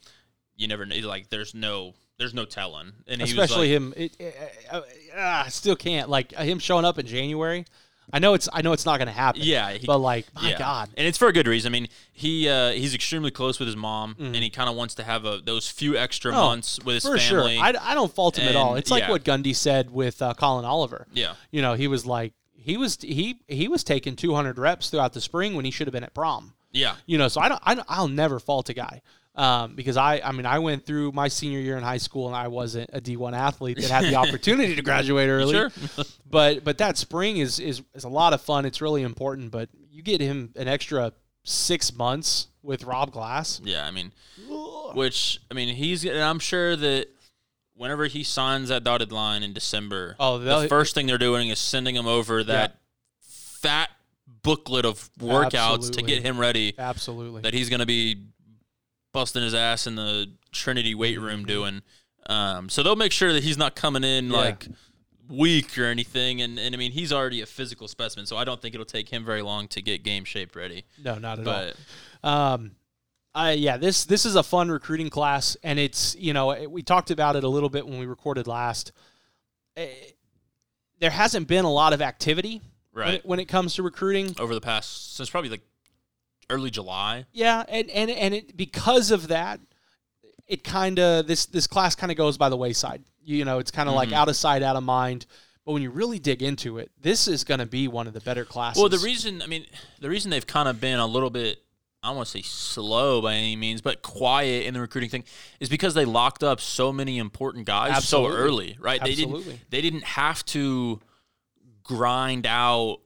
"You 0.54 0.68
never 0.68 0.84
know. 0.84 0.96
Like, 0.96 1.30
there's 1.30 1.54
no, 1.54 1.94
there's 2.18 2.34
no 2.34 2.44
telling." 2.44 2.92
And 3.06 3.20
he 3.20 3.28
especially 3.30 3.72
was 3.78 3.92
like, 3.96 4.08
him. 4.08 4.10
It, 4.20 4.66
uh, 4.72 4.76
uh, 4.76 4.80
uh, 5.16 5.42
I 5.46 5.48
still 5.48 5.76
can't 5.76 6.08
like 6.08 6.32
him 6.32 6.58
showing 6.58 6.84
up 6.84 6.98
in 6.98 7.06
January. 7.06 7.64
I 8.12 8.18
know 8.18 8.34
it's 8.34 8.50
I 8.52 8.60
know 8.60 8.72
it's 8.72 8.84
not 8.84 8.98
going 8.98 9.06
to 9.06 9.12
happen. 9.14 9.40
Yeah, 9.42 9.70
he- 9.72 9.86
but 9.86 9.96
like 9.98 10.26
my 10.34 10.50
yeah. 10.50 10.58
God, 10.58 10.90
and 10.96 11.06
it's 11.06 11.16
for 11.16 11.28
a 11.28 11.32
good 11.32 11.46
reason. 11.48 11.70
I 11.70 11.72
mean, 11.72 11.88
he 12.12 12.48
uh, 12.48 12.70
he's 12.72 12.94
extremely 12.94 13.30
close 13.30 13.58
with 13.58 13.66
his 13.66 13.76
mom, 13.76 14.14
Mm-hmm. 14.14 14.26
and 14.26 14.36
he 14.36 14.50
kind 14.50 14.68
of 14.68 14.76
wants 14.76 14.94
to 14.96 15.04
have 15.04 15.24
a 15.24 15.40
those 15.42 15.68
few 15.70 15.96
extra 15.96 16.30
Oh, 16.32 16.34
months 16.48 16.78
with 16.84 16.96
his 16.96 17.04
for 17.04 17.16
family. 17.16 17.54
sure. 17.56 17.64
I, 17.64 17.72
I 17.80 17.94
don't 17.94 18.12
fault 18.14 18.38
him 18.38 18.46
at 18.48 18.56
all. 18.56 18.74
It's 18.74 18.90
like 18.90 19.04
yeah. 19.04 19.10
what 19.10 19.24
Gundy 19.24 19.56
said 19.56 19.90
with 19.90 20.20
uh, 20.20 20.34
Collin 20.34 20.66
Oliver. 20.66 21.06
yeah, 21.14 21.34
You 21.50 21.62
know, 21.62 21.72
he 21.74 21.88
was 21.88 22.04
like 22.04 22.34
he 22.56 22.76
was 22.76 22.98
he 23.00 23.40
he 23.48 23.68
was 23.68 23.82
taking 23.82 24.16
200 24.16 24.58
reps 24.58 24.90
throughout 24.90 25.14
the 25.14 25.20
spring 25.22 25.54
when 25.54 25.64
he 25.64 25.70
should 25.70 25.86
have 25.86 25.92
been 25.92 26.04
at 26.04 26.12
prom. 26.14 26.52
yeah, 26.72 26.96
you 27.06 27.16
know 27.18 27.28
so 27.28 27.40
i 27.40 27.48
don't, 27.48 27.60
I 27.64 27.74
don't 27.74 27.86
i'll 27.90 28.08
never 28.08 28.38
fault 28.40 28.68
a 28.70 28.74
guy 28.74 29.00
um, 29.34 29.74
because 29.74 29.96
I, 29.96 30.20
I 30.24 30.32
mean, 30.32 30.46
I 30.46 30.60
went 30.60 30.86
through 30.86 31.12
my 31.12 31.28
senior 31.28 31.58
year 31.58 31.76
in 31.76 31.82
high 31.82 31.98
school 31.98 32.28
and 32.28 32.36
I 32.36 32.48
wasn't 32.48 32.90
a 32.92 33.00
D1 33.00 33.36
athlete 33.36 33.78
that 33.80 33.90
had 33.90 34.04
the 34.04 34.14
opportunity 34.24 34.76
to 34.76 34.82
graduate 34.82 35.28
early. 35.28 35.54
Sure. 35.54 35.70
but 36.30 36.64
but 36.64 36.78
that 36.78 36.96
spring 36.96 37.38
is, 37.38 37.58
is 37.58 37.82
is 37.94 38.04
a 38.04 38.08
lot 38.08 38.32
of 38.32 38.40
fun. 38.40 38.64
It's 38.64 38.80
really 38.80 39.02
important. 39.02 39.50
But 39.50 39.68
you 39.90 40.02
get 40.02 40.20
him 40.20 40.52
an 40.56 40.68
extra 40.68 41.12
six 41.42 41.92
months 41.92 42.48
with 42.62 42.84
Rob 42.84 43.10
Glass. 43.12 43.60
yeah. 43.64 43.86
I 43.86 43.90
mean, 43.90 44.12
which 44.94 45.40
I 45.50 45.54
mean, 45.54 45.74
he's. 45.74 46.04
And 46.04 46.22
I'm 46.22 46.38
sure 46.38 46.76
that 46.76 47.08
whenever 47.74 48.06
he 48.06 48.22
signs 48.22 48.68
that 48.68 48.84
dotted 48.84 49.10
line 49.12 49.42
in 49.42 49.52
December, 49.52 50.14
Oh, 50.20 50.38
the 50.38 50.68
first 50.68 50.94
thing 50.94 51.06
they're 51.06 51.18
doing 51.18 51.48
is 51.48 51.58
sending 51.58 51.96
him 51.96 52.06
over 52.06 52.44
that 52.44 52.78
fat 53.20 53.90
booklet 54.42 54.84
of 54.84 55.10
workouts 55.18 55.90
to 55.90 56.02
get 56.02 56.22
him 56.22 56.38
ready 56.38 56.74
Absolutely. 56.78 57.42
that 57.42 57.54
he's 57.54 57.68
going 57.70 57.80
to 57.80 57.86
be 57.86 58.18
busting 59.14 59.42
his 59.42 59.54
ass 59.54 59.86
in 59.86 59.94
the 59.94 60.30
Trinity 60.52 60.94
weight 60.94 61.18
room 61.18 61.38
Mm-hmm. 61.40 61.46
doing. 61.48 61.82
Um, 62.26 62.68
so 62.68 62.82
they'll 62.82 62.96
make 62.96 63.12
sure 63.12 63.32
that 63.32 63.42
he's 63.42 63.56
not 63.56 63.74
coming 63.74 64.04
in 64.04 64.26
Yeah. 64.30 64.36
like 64.36 64.66
weak 65.28 65.78
or 65.78 65.84
anything. 65.86 66.42
And, 66.42 66.58
and 66.58 66.74
I 66.74 66.78
mean, 66.78 66.92
he's 66.92 67.12
already 67.12 67.40
a 67.40 67.46
physical 67.46 67.88
specimen, 67.88 68.26
so 68.26 68.36
I 68.36 68.44
don't 68.44 68.60
think 68.60 68.74
it'll 68.74 68.84
take 68.84 69.08
him 69.08 69.24
very 69.24 69.40
long 69.42 69.68
to 69.68 69.80
get 69.80 70.02
game 70.02 70.24
shape 70.24 70.54
ready. 70.56 70.84
no, 71.02 71.18
not 71.18 71.38
at 71.38 71.44
But 71.44 71.76
all. 72.22 72.30
Um, 72.54 72.72
I 73.34 73.52
yeah, 73.52 73.76
this 73.78 74.04
this 74.04 74.24
is 74.24 74.36
a 74.36 74.42
fun 74.44 74.70
recruiting 74.70 75.10
class, 75.10 75.56
and 75.64 75.78
it's 75.78 76.14
you 76.16 76.32
know 76.32 76.52
it- 76.52 76.70
we 76.70 76.82
talked 76.82 77.10
about 77.10 77.34
it 77.36 77.42
a 77.44 77.48
little 77.48 77.68
bit 77.68 77.86
when 77.86 77.98
we 77.98 78.06
recorded 78.06 78.46
last. 78.46 78.92
Eh, 79.76 79.88
there 81.00 81.10
hasn't 81.10 81.48
been 81.48 81.64
a 81.64 81.72
lot 81.72 81.92
of 81.92 82.00
activity 82.00 82.62
when, 82.92 83.08
it, 83.14 83.26
when 83.26 83.40
it 83.40 83.46
comes 83.46 83.74
to 83.74 83.82
recruiting. 83.82 84.34
over 84.38 84.54
the 84.54 84.60
past 84.60 85.16
since 85.16 85.28
probably 85.28 85.50
like 85.50 85.62
early 86.50 86.70
July. 86.70 87.26
Yeah, 87.32 87.64
and 87.68 87.90
and 87.90 88.10
and 88.10 88.34
it, 88.34 88.56
because 88.56 89.10
of 89.10 89.28
that, 89.28 89.60
it 90.46 90.64
kind 90.64 90.98
of 90.98 91.26
this 91.26 91.46
this 91.46 91.66
class 91.66 91.94
kind 91.94 92.10
of 92.12 92.18
goes 92.18 92.36
by 92.38 92.48
the 92.48 92.56
wayside. 92.56 93.02
You 93.22 93.44
know, 93.44 93.58
it's 93.58 93.70
kind 93.70 93.88
of 93.88 93.94
like 93.94 94.10
Mhm. 94.10 94.14
out 94.14 94.28
of 94.28 94.36
sight, 94.36 94.62
out 94.62 94.76
of 94.76 94.82
mind. 94.82 95.26
But 95.64 95.72
when 95.72 95.82
you 95.82 95.88
really 95.90 96.18
dig 96.18 96.42
into 96.42 96.76
it, 96.78 96.90
this 97.00 97.26
is 97.26 97.42
going 97.42 97.60
to 97.60 97.64
be 97.66 97.88
one 97.88 98.06
of 98.06 98.12
the 98.12 98.20
better 98.20 98.44
classes. 98.44 98.78
Well, 98.80 98.90
the 98.90 98.98
reason 98.98 99.40
I 99.40 99.46
mean, 99.46 99.64
the 100.00 100.10
reason 100.10 100.30
they've 100.30 100.46
kind 100.46 100.68
of 100.68 100.80
been 100.80 100.98
a 100.98 101.06
little 101.06 101.30
bit 101.30 101.60
I 102.02 102.08
don't 102.08 102.16
want 102.16 102.26
to 102.28 102.32
say 102.32 102.42
slow 102.42 103.22
by 103.22 103.32
any 103.32 103.56
means, 103.56 103.80
but 103.80 104.02
quiet 104.02 104.66
in 104.66 104.74
the 104.74 104.80
recruiting 104.82 105.08
thing 105.08 105.24
is 105.58 105.70
because 105.70 105.94
they 105.94 106.04
locked 106.04 106.44
up 106.44 106.60
so 106.60 106.92
many 106.92 107.16
important 107.16 107.64
guys 107.64 107.92
Absolutely. 107.96 108.30
so 108.36 108.36
early, 108.38 108.76
right? 108.78 109.02
They 109.02 109.14
didn't 109.14 109.70
they 109.70 109.80
didn't 109.80 110.04
have 110.04 110.44
to 110.46 111.00
grind 111.82 112.46
out 112.46 112.98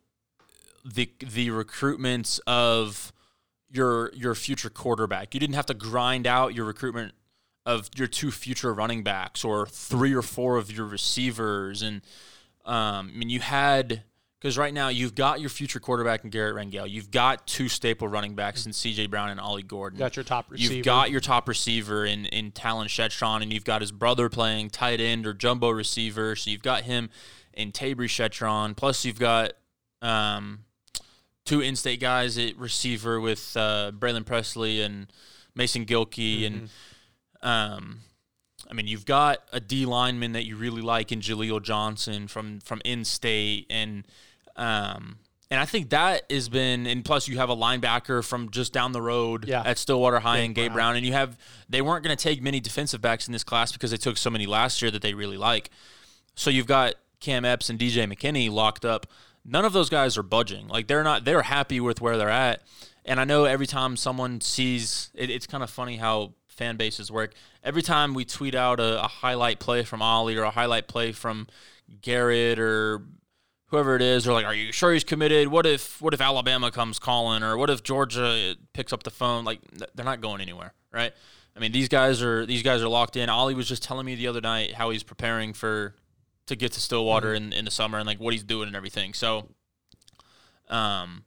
the 0.85 1.09
the 1.21 1.49
recruitments 1.51 2.41
of 2.49 3.13
your 3.71 4.13
your 4.15 4.35
future 4.35 4.71
quarterback. 4.71 5.35
You 5.35 5.41
didn't 5.41 5.57
have 5.57 5.67
to 5.67 5.75
grind 5.75 6.27
out 6.27 6.55
your 6.55 6.65
recruitment 6.65 7.15
of 7.67 7.91
your 7.97 8.09
two 8.09 8.31
future 8.31 8.73
running 8.73 9.03
backs 9.03 9.45
or 9.45 9.67
three 9.67 10.15
or 10.15 10.23
four 10.23 10.57
of 10.57 10.73
your 10.73 10.87
receivers 10.87 11.83
and 11.83 12.01
um, 12.65 13.11
I 13.15 13.19
mean 13.19 13.29
you 13.31 13.41
had 13.41 14.05
because 14.41 14.57
right 14.57 14.73
now 14.73 14.89
you've 14.89 15.15
got 15.15 15.41
your 15.41 15.51
future 15.51 15.81
quarterback 15.81 16.23
in 16.23 16.31
Garrett 16.31 16.55
Rangel. 16.55 16.89
You've 16.89 17.11
got 17.11 17.47
two 17.47 17.69
staple 17.69 18.07
running 18.07 18.35
backs 18.35 18.67
in 18.67 18.73
C.J. 18.73 19.09
Brown 19.09 19.31
and 19.31 19.41
Ollie 19.41 19.65
Gordon. 19.65 19.99
you 19.99 20.05
got 20.05 20.17
your 20.17 20.25
top 20.25 20.51
receiver. 20.51 20.75
You've 20.75 20.85
got 20.85 21.11
your 21.11 21.21
top 21.21 21.49
receiver 21.49 22.07
in 22.07 22.27
in 22.27 22.53
Talyn 22.53 22.87
Shettron, 22.87 23.43
and 23.43 23.53
you've 23.53 23.65
got 23.65 23.81
his 23.81 23.91
brother 23.91 24.29
playing 24.29 24.71
tight 24.71 25.01
end 25.01 25.27
or 25.27 25.35
jumbo 25.35 25.71
receiver. 25.71 26.37
So 26.37 26.51
you've 26.51 26.63
got 26.63 26.83
him 26.83 27.11
in 27.53 27.73
Tabry 27.73 28.07
Shettron. 28.07 28.77
Plus 28.77 29.05
you've 29.05 29.19
got 29.19 29.55
um, 30.03 30.61
two 31.49 31.61
in-state 31.63 31.99
guys 32.01 32.37
at 32.39 32.57
receiver 32.59 33.19
with 33.21 33.57
uh, 33.57 33.91
Braylon 33.99 34.27
Presley 34.27 34.83
and 34.83 35.07
Mason 35.55 35.85
Gilkey, 35.87 36.47
and 36.47 36.69
um, 37.43 38.01
I 38.71 38.75
mean 38.75 38.87
you've 38.87 39.07
got 39.07 39.39
a 39.53 39.61
D 39.61 39.87
lineman 39.87 40.33
that 40.33 40.45
you 40.45 40.57
really 40.57 40.83
like 40.83 41.11
in 41.13 41.21
Jaleel 41.21 41.63
Johnson 41.63 42.29
from 42.29 42.61
from 42.61 42.81
in-state, 42.85 43.67
and 43.71 44.07
um, 44.57 45.19
and 45.51 45.59
I 45.59 45.65
think 45.65 45.89
that 45.91 46.31
has 46.31 46.49
been, 46.51 46.87
and 46.87 47.03
plus 47.05 47.27
you 47.29 47.39
have 47.39 47.49
a 47.49 47.57
linebacker 47.57 48.23
from 48.23 48.51
just 48.51 48.73
down 48.73 48.93
the 48.93 49.01
road 49.01 49.47
Yeah. 49.49 49.63
at 49.65 49.79
Stillwater 49.79 50.19
High 50.21 50.37
Gabe 50.39 50.45
and 50.47 50.55
Gabe 50.55 50.67
Brown. 50.73 50.75
Brown, 50.77 50.97
and 50.97 51.07
you 51.07 51.13
have 51.15 51.39
they 51.69 51.81
weren't 51.81 52.05
going 52.05 52.17
to 52.17 52.23
take 52.23 52.43
many 52.43 52.61
defensive 52.61 53.01
backs 53.01 53.27
in 53.27 53.33
this 53.33 53.45
class 53.45 53.73
because 53.73 53.91
they 53.91 53.97
took 53.97 54.17
so 54.19 54.29
many 54.31 54.47
last 54.47 54.83
year 54.83 54.91
that 54.91 55.01
they 55.03 55.15
really 55.15 55.39
like. 55.39 55.71
So 56.35 56.51
you've 56.51 56.67
got 56.67 56.95
Cam 57.21 57.45
Epps 57.45 57.71
and 57.71 57.79
DJ 57.79 58.05
McKinney 58.13 58.51
locked 58.51 58.85
up. 58.85 59.07
None 59.51 59.65
of 59.65 59.73
those 59.73 59.89
guys 59.89 60.19
are 60.19 60.23
budging. 60.23 60.69
Like 60.69 60.87
they're 60.87 61.03
not. 61.03 61.25
They're 61.25 61.43
happy 61.43 61.81
with 61.81 62.01
where 62.01 62.17
they're 62.17 62.29
at. 62.29 62.63
And 63.05 63.19
I 63.19 63.25
know 63.25 63.45
every 63.45 63.67
time 63.67 63.97
someone 63.97 64.43
sees, 64.43 65.11
it, 65.15 65.31
it's 65.31 65.47
kind 65.47 65.65
of 65.65 65.71
funny 65.71 65.97
how 65.97 66.35
fan 66.47 66.77
bases 66.77 67.11
work. 67.11 67.33
Every 67.65 67.81
time 67.81 68.13
we 68.13 68.25
tweet 68.27 68.55
out 68.55 68.81
a, 68.81 69.03
a 69.03 69.09
highlight 69.09 69.61
play 69.61 69.83
from 69.85 70.03
Ollie 70.03 70.37
or 70.37 70.43
a 70.43 70.51
highlight 70.51 70.89
play 70.89 71.13
from 71.13 71.47
Garrett 72.03 72.59
or 72.59 73.03
whoever 73.69 73.97
it 73.97 74.03
is, 74.03 74.25
they're 74.25 74.35
like, 74.35 74.45
"Are 74.45 74.55
you 74.55 74.73
sure 74.73 74.93
he's 74.93 75.05
committed? 75.05 75.49
What 75.49 75.65
if 75.65 76.03
what 76.03 76.13
if 76.13 76.21
Alabama 76.21 76.71
comes 76.71 76.99
calling, 76.99 77.43
or 77.43 77.57
what 77.57 77.71
if 77.71 77.83
Georgia 77.83 78.57
picks 78.75 78.93
up 78.93 79.03
the 79.05 79.11
phone? 79.11 79.45
Like 79.45 79.61
they're 79.95 80.05
not 80.05 80.21
going 80.21 80.43
anywhere, 80.43 80.75
right? 80.93 81.13
I 81.57 81.61
mean, 81.61 81.73
these 81.73 81.89
guys 81.89 82.23
are 82.23 82.45
these 82.45 82.63
guys 82.63 82.83
are 82.83 82.89
locked 82.89 83.17
in. 83.17 83.29
Ollie 83.29 83.55
was 83.55 83.67
just 83.67 83.83
telling 83.83 84.05
me 84.05 84.15
the 84.15 84.27
other 84.27 84.41
night 84.41 84.75
how 84.75 84.91
he's 84.91 85.03
preparing 85.03 85.55
for 85.55 85.95
to 86.49 86.57
get 86.57 86.73
to 86.73 86.81
Stillwater 86.81 87.33
in, 87.35 87.53
in 87.53 87.65
the 87.65 87.71
summer 87.71 87.99
and 87.99 88.07
like 88.07 88.19
what 88.21 88.35
he's 88.35 88.43
doing 88.43 88.67
and 88.67 88.77
everything. 88.77 89.15
So, 89.15 89.49
um, 90.69 91.25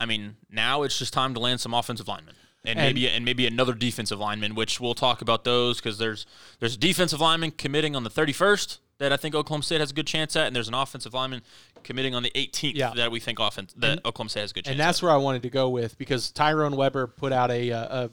I 0.00 0.06
mean, 0.06 0.36
now 0.50 0.82
it's 0.82 0.98
just 0.98 1.12
time 1.12 1.34
to 1.34 1.40
land 1.40 1.60
some 1.60 1.74
offensive 1.74 2.08
linemen. 2.08 2.34
And, 2.64 2.78
And- 2.78 2.94
maybe 2.94 3.08
and 3.08 3.24
maybe 3.24 3.46
another 3.46 3.74
defensive 3.74 4.18
lineman, 4.18 4.54
which 4.54 4.80
we'll 4.80 4.94
talk 4.94 5.20
about 5.20 5.44
those 5.44 5.76
because 5.78 5.98
there's 5.98 6.24
there's 6.60 6.74
a 6.74 6.78
defensive 6.78 7.20
lineman 7.20 7.50
committing 7.50 7.94
on 7.94 8.04
the 8.04 8.10
31st 8.10 8.78
that 8.98 9.12
I 9.12 9.16
think 9.18 9.34
Oklahoma 9.34 9.62
State 9.64 9.80
has 9.80 9.90
a 9.90 9.94
good 9.94 10.06
chance 10.06 10.34
at, 10.36 10.46
and 10.46 10.56
there's 10.56 10.68
an 10.68 10.74
offensive 10.74 11.12
lineman 11.12 11.42
committing 11.82 12.14
on 12.14 12.22
the 12.22 12.30
18th 12.34 12.74
Yeah. 12.76 12.92
that 12.96 13.10
we 13.10 13.20
think 13.20 13.38
offense 13.38 13.74
that 13.76 13.98
Oklahoma 14.06 14.30
State 14.30 14.40
has 14.42 14.50
a 14.52 14.54
good 14.54 14.64
chance. 14.64 14.72
and 14.72 14.80
that's 14.80 15.02
where 15.02 15.12
I 15.12 15.16
wanted 15.16 15.42
to 15.42 15.50
go 15.50 15.68
with 15.68 15.98
because 15.98 16.30
Tyrone 16.32 16.74
Weber 16.76 17.06
put 17.08 17.32
out 17.32 17.50
a, 17.50 17.70
uh, 17.70 18.04
a 18.06 18.10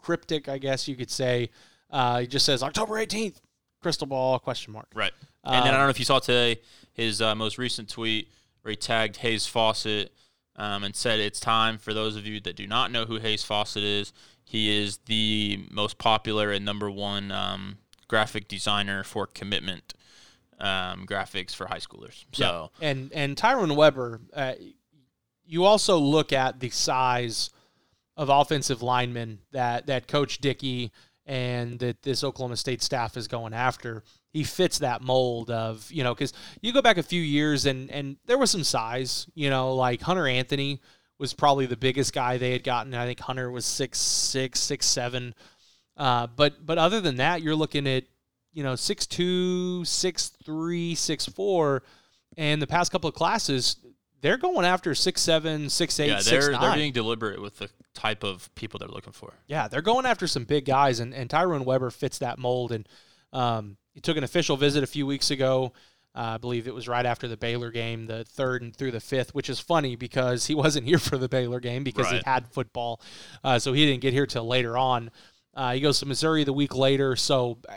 cryptic, 0.00 0.48
I 0.48 0.56
guess 0.58 0.88
you 0.88 0.96
could 0.96 1.10
say. 1.10 1.50
Uh, 1.90 2.20
he 2.20 2.26
just 2.26 2.46
says 2.46 2.62
October 2.62 2.94
18th, 2.94 3.40
crystal 3.82 4.06
ball 4.06 4.38
question 4.38 4.72
mark. 4.72 4.86
at. 4.94 5.12
Right. 5.44 5.54
And 5.56 5.66
then 5.66 5.72
I 5.72 5.76
Um, 5.76 5.80
don't 5.80 5.86
know 5.86 5.90
if 5.90 5.98
you 5.98 6.04
saw 6.04 6.18
today 6.18 6.60
his 6.92 7.20
uh, 7.20 7.34
most 7.34 7.58
recent 7.58 7.88
tweet 7.88 8.30
where 8.62 8.70
he 8.70 8.76
tagged 8.76 9.16
Hayes 9.18 9.46
Fawcett 9.46 10.12
um, 10.56 10.84
and 10.84 10.94
said 10.94 11.20
it's 11.20 11.40
time 11.40 11.78
for 11.78 11.94
those 11.94 12.16
of 12.16 12.26
you 12.26 12.40
that 12.40 12.56
do 12.56 12.66
not 12.66 12.90
know 12.90 13.04
who 13.06 13.18
Hayes 13.18 13.42
Fawcett 13.42 13.82
is. 13.82 14.12
He 14.44 14.76
is 14.82 14.98
the 15.06 15.64
most 15.70 15.96
popular 15.98 16.50
and 16.50 16.64
number 16.64 16.90
one 16.90 17.30
um, 17.30 17.78
graphic 18.08 18.48
designer 18.48 19.04
for 19.04 19.26
commitment 19.26 19.94
um, 20.58 21.06
graphics 21.06 21.54
for 21.54 21.68
high 21.68 21.78
schoolers. 21.78 22.24
So 22.32 22.70
and 22.80 23.10
and 23.14 23.36
Tyrone 23.36 23.76
Weber, 23.76 24.20
uh, 24.34 24.54
you 25.46 25.64
also 25.64 25.96
look 25.98 26.32
at 26.32 26.60
the 26.60 26.68
size 26.70 27.50
of 28.16 28.28
offensive 28.28 28.82
linemen 28.82 29.38
that 29.52 29.86
that 29.86 30.06
Coach 30.08 30.38
Dickey 30.38 30.90
and 31.24 31.78
that 31.78 32.02
this 32.02 32.22
Oklahoma 32.24 32.56
State 32.56 32.82
staff 32.82 33.16
is 33.16 33.28
going 33.28 33.54
after. 33.54 34.02
He 34.32 34.44
fits 34.44 34.78
that 34.78 35.02
mold 35.02 35.50
of 35.50 35.90
you 35.90 36.04
know 36.04 36.14
because 36.14 36.32
you 36.60 36.72
go 36.72 36.82
back 36.82 36.98
a 36.98 37.02
few 37.02 37.20
years 37.20 37.66
and 37.66 37.90
and 37.90 38.16
there 38.26 38.38
was 38.38 38.50
some 38.50 38.64
size. 38.64 39.26
You 39.34 39.50
know, 39.50 39.74
like 39.74 40.00
Hunter 40.00 40.26
Anthony 40.26 40.80
was 41.18 41.34
probably 41.34 41.66
the 41.66 41.76
biggest 41.76 42.12
guy 42.12 42.38
they 42.38 42.52
had 42.52 42.64
gotten. 42.64 42.94
I 42.94 43.06
think 43.06 43.20
Hunter 43.20 43.50
was 43.50 43.66
six 43.66 43.98
six 43.98 44.60
six 44.60 44.86
seven. 44.86 45.34
Uh, 45.96 46.26
but 46.28 46.64
but 46.64 46.78
other 46.78 47.00
than 47.00 47.16
that, 47.16 47.42
you're 47.42 47.56
looking 47.56 47.86
at 47.86 48.04
you 48.52 48.62
know 48.62 48.76
six 48.76 49.06
two, 49.06 49.84
six 49.84 50.28
three, 50.44 50.94
six 50.94 51.26
four, 51.26 51.82
and 52.36 52.62
the 52.62 52.66
past 52.66 52.92
couple 52.92 53.08
of 53.08 53.14
classes 53.14 53.76
they're 54.20 54.36
going 54.36 54.64
after 54.64 54.94
six 54.94 55.20
seven, 55.20 55.70
six 55.70 55.98
eight, 55.98 56.08
yeah, 56.08 56.18
six 56.18 56.46
they're 56.46 56.52
nine. 56.52 56.60
they're 56.60 56.74
being 56.74 56.92
deliberate 56.92 57.40
with 57.40 57.58
the 57.58 57.68
type 57.94 58.22
of 58.22 58.54
people 58.54 58.78
they're 58.78 58.88
looking 58.88 59.12
for. 59.12 59.32
Yeah, 59.46 59.68
they're 59.68 59.82
going 59.82 60.06
after 60.06 60.26
some 60.26 60.44
big 60.44 60.64
guys, 60.64 61.00
and, 61.00 61.14
and 61.14 61.28
Tyrone 61.28 61.64
Weber 61.64 61.90
fits 61.90 62.18
that 62.18 62.38
mold. 62.38 62.72
And 62.72 62.88
um, 63.32 63.76
he 63.92 64.00
took 64.00 64.16
an 64.16 64.24
official 64.24 64.56
visit 64.56 64.82
a 64.82 64.86
few 64.86 65.06
weeks 65.06 65.30
ago. 65.30 65.72
Uh, 66.14 66.34
I 66.34 66.38
believe 66.38 66.66
it 66.66 66.74
was 66.74 66.88
right 66.88 67.06
after 67.06 67.28
the 67.28 67.36
Baylor 67.36 67.70
game, 67.70 68.06
the 68.06 68.24
third 68.24 68.62
and 68.62 68.74
through 68.74 68.90
the 68.90 69.00
fifth, 69.00 69.32
which 69.32 69.48
is 69.48 69.60
funny 69.60 69.94
because 69.94 70.46
he 70.46 70.54
wasn't 70.56 70.86
here 70.86 70.98
for 70.98 71.16
the 71.16 71.28
Baylor 71.28 71.60
game 71.60 71.84
because 71.84 72.10
he 72.10 72.20
had 72.24 72.48
football, 72.48 73.00
uh, 73.44 73.58
so 73.58 73.72
he 73.72 73.86
didn't 73.86 74.00
get 74.00 74.12
here 74.12 74.26
till 74.26 74.46
later 74.46 74.76
on. 74.76 75.10
Uh, 75.54 75.72
he 75.72 75.80
goes 75.80 76.00
to 76.00 76.06
Missouri 76.06 76.44
the 76.44 76.52
week 76.52 76.74
later, 76.74 77.14
so 77.16 77.58
uh, 77.68 77.74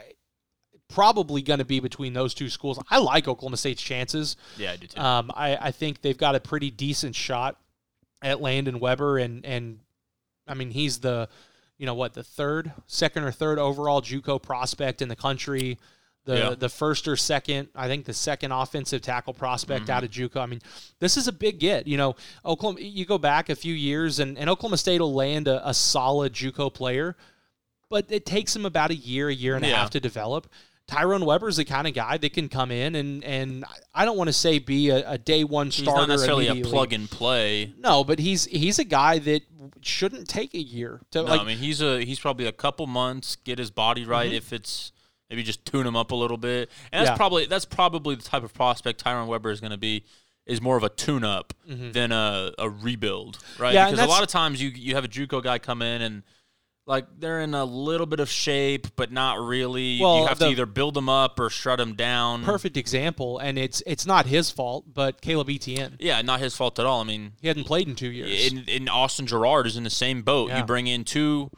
probably 0.88 1.41
going 1.41 1.60
to 1.60 1.65
be 1.65 1.80
between 1.80 2.13
those 2.13 2.34
two 2.34 2.49
schools. 2.49 2.80
I 2.89 2.99
like 2.99 3.28
Oklahoma 3.28 3.58
State's 3.58 3.82
chances. 3.82 4.36
Yeah, 4.58 4.71
I 4.71 4.76
do 4.78 4.88
too. 4.88 4.99
Um, 4.99 5.32
I, 5.36 5.58
I 5.58 5.71
think 5.71 6.02
they've 6.02 6.17
got 6.17 6.36
a 6.36 6.39
pretty 6.39 6.71
decent 6.71 7.15
shot 7.15 7.60
at 8.21 8.41
Landon 8.41 8.80
Weber, 8.80 9.17
and 9.17 9.45
and 9.45 9.80
I 10.47 10.54
mean 10.54 10.71
he's 10.71 10.99
the, 10.99 11.30
you 11.78 11.86
know 11.86 11.93
what, 11.93 12.13
the 12.13 12.23
third, 12.23 12.71
second 12.88 13.23
or 13.23 13.32
third 13.32 13.60
overall 13.60 14.02
JUCO 14.02 14.41
prospect 14.41 15.02
in 15.02 15.10
the 15.10 15.15
country. 15.15 15.78
The 16.25 16.38
Yeah. 16.38 16.55
the 16.57 16.69
first 16.69 17.07
or 17.07 17.15
second, 17.17 17.67
I 17.75 17.88
think 17.88 18.05
the 18.05 18.13
second 18.13 18.51
offensive 18.51 19.01
tackle 19.01 19.33
prospect 19.33 19.83
Mm-hmm. 19.83 19.91
out 19.91 20.03
of 20.03 20.09
JUCO. 20.12 20.38
I 20.41 20.45
mean, 20.45 20.62
this 20.99 21.17
is 21.17 21.27
a 21.27 21.33
big 21.33 21.59
get. 21.59 21.86
You 21.88 21.97
know, 21.97 22.15
Oklahoma. 22.45 22.79
You 22.81 23.05
go 23.05 23.17
back 23.17 23.49
a 23.49 23.55
few 23.55 23.73
years, 23.73 24.19
and, 24.19 24.38
and 24.38 24.49
Oklahoma 24.49 24.77
State 24.77 25.01
will 25.01 25.13
land 25.13 25.47
a, 25.47 25.67
a 25.67 25.73
solid 25.73 26.31
JUCO 26.33 26.73
player, 26.73 27.17
but 27.89 28.05
it 28.09 28.25
takes 28.25 28.53
them 28.53 28.65
about 28.65 28.89
a 28.91 28.95
year, 28.95 29.27
a 29.29 29.33
year 29.33 29.55
and 29.55 29.65
a 29.65 29.69
half 29.69 29.89
to 29.91 29.99
develop. 29.99 30.47
Tyrone 30.86 31.23
Weber's 31.25 31.55
the 31.55 31.63
kind 31.65 31.88
of 31.88 31.93
guy 31.93 32.17
that 32.17 32.33
can 32.33 32.49
come 32.49 32.69
in 32.69 32.95
and 32.95 33.23
and 33.23 33.63
I 33.95 34.03
don't 34.03 34.17
want 34.17 34.27
to 34.27 34.33
say 34.33 34.59
be 34.59 34.89
a, 34.89 35.12
a 35.12 35.17
day 35.17 35.45
one 35.45 35.67
He's 35.67 35.75
starter. 35.75 36.01
not 36.01 36.09
necessarily 36.09 36.47
a 36.49 36.55
plug 36.62 36.91
and 36.91 37.09
play. 37.09 37.73
No, 37.79 38.03
but 38.03 38.19
he's 38.19 38.43
he's 38.45 38.79
a 38.79 38.83
guy 38.83 39.17
that 39.19 39.43
shouldn't 39.79 40.27
take 40.27 40.53
a 40.53 40.62
year 40.62 40.99
to 41.12 41.19
No, 41.23 41.29
like. 41.29 41.39
I 41.39 41.45
mean 41.45 41.57
he's 41.57 41.81
a 41.81 42.03
he's 42.03 42.19
probably 42.19 42.47
a 42.47 42.51
couple 42.51 42.86
months 42.86 43.38
get 43.45 43.59
his 43.59 43.71
body 43.71 44.03
right 44.05 44.33
if 44.33 44.51
it's 44.51 44.91
maybe 45.29 45.43
just 45.43 45.65
tune 45.65 45.86
him 45.88 45.95
up 45.95 46.12
a 46.12 46.15
little 46.15 46.38
bit. 46.38 46.69
And 46.91 47.01
that's 47.05 47.13
Yeah. 47.13 47.17
probably 47.17 47.45
that's 47.45 47.65
probably 47.65 48.15
the 48.15 48.23
type 48.23 48.43
of 48.43 48.53
prospect 48.53 48.99
Tyrone 48.99 49.27
Weber 49.27 49.51
is 49.51 49.59
going 49.59 49.71
to 49.71 49.77
be 49.77 50.03
is 50.45 50.62
more 50.62 50.75
of 50.75 50.83
a 50.83 50.89
tune-up 50.89 51.53
than 51.65 52.12
a, 52.12 52.51
a 52.59 52.69
rebuild, 52.69 53.38
right? 53.57 53.67
Mm-hmm. 53.69 53.75
Yeah, 53.75 53.91
because 53.91 54.05
a 54.05 54.09
lot 54.09 54.23
of 54.23 54.29
times 54.29 54.62
you 54.62 54.69
you 54.69 54.95
have 54.95 55.05
a 55.05 55.07
JUCO 55.07 55.41
guy 55.41 55.57
come 55.59 55.81
in 55.81 56.01
and 56.01 56.23
like 56.86 57.05
they're 57.17 57.39
in 57.39 57.53
a 57.53 57.63
little 57.63 58.05
bit 58.05 58.19
of 58.19 58.29
shape, 58.29 58.88
but 58.97 59.09
not 59.09 59.39
really. 59.39 59.99
Well, 60.01 60.19
you 60.19 60.25
have 60.27 60.39
the- 60.39 60.47
to 60.47 60.51
either 60.51 60.65
build 60.65 60.95
them 60.95 61.07
up 61.07 61.39
or 61.39 61.49
shut 61.49 61.77
them 61.77 61.95
down. 61.95 62.43
Perfect 62.43 62.75
example, 62.75 63.39
and 63.39 63.57
it's 63.57 63.81
it's 63.88 64.05
not 64.05 64.25
his 64.25 64.51
fault, 64.51 64.93
but 64.93 65.21
Caleb 65.21 65.49
Etienne. 65.49 65.95
Yeah, 65.99 66.21
not 66.21 66.41
his 66.41 66.57
fault 66.57 66.77
at 66.79 66.86
all. 66.86 66.99
I 66.99 67.05
mean, 67.05 67.31
He 67.41 67.47
hadn't 67.47 67.63
played 67.63 67.88
in 67.88 67.95
two 67.95 68.12
years. 68.12 68.51
And, 68.51 68.67
in 68.67 68.89
Austin 68.89 69.25
Jarrard 69.25 69.65
is 69.65 69.77
in 69.77 69.86
the 69.86 69.89
same 69.89 70.23
boat. 70.23 70.49
Yeah. 70.49 70.57
You 70.59 70.65
bring 70.65 70.88
in 70.88 71.05
two 71.05 71.51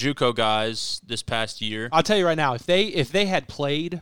JUCO 0.00 0.34
guys 0.34 1.00
this 1.06 1.22
past 1.22 1.60
year. 1.60 1.88
I'll 1.92 2.02
tell 2.02 2.16
you 2.18 2.26
right 2.26 2.36
now, 2.36 2.54
if 2.54 2.64
they 2.66 2.84
if 2.84 3.10
they 3.12 3.26
had 3.26 3.48
played, 3.48 4.00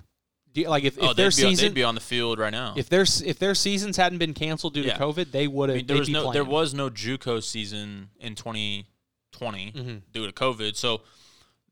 like 0.56 0.84
if, 0.84 0.98
oh, 1.00 1.10
if 1.10 1.16
their 1.16 1.28
be, 1.28 1.32
season 1.32 1.72
be 1.72 1.84
on 1.84 1.94
the 1.94 2.00
field 2.00 2.38
right 2.38 2.50
now. 2.52 2.74
if 2.76 2.88
their 2.88 3.02
if 3.24 3.38
their 3.38 3.54
seasons 3.54 3.96
hadn't 3.96 4.18
been 4.18 4.34
canceled 4.34 4.74
due 4.74 4.82
Yeah. 4.82 4.94
to 4.96 5.00
COVID, 5.04 5.30
they 5.30 5.46
would 5.46 5.70
I 5.70 5.74
have. 5.74 5.76
mean, 5.80 5.86
there 5.86 5.96
was 5.98 6.08
no 6.08 6.20
playing. 6.22 6.32
there 6.34 6.44
was 6.44 6.74
no 6.74 6.90
JUCO 6.90 7.42
season 7.42 8.10
in 8.20 8.34
2020 8.34 9.72
Mhm. 9.72 10.02
due 10.12 10.26
to 10.26 10.32
COVID. 10.32 10.76
So 10.76 11.02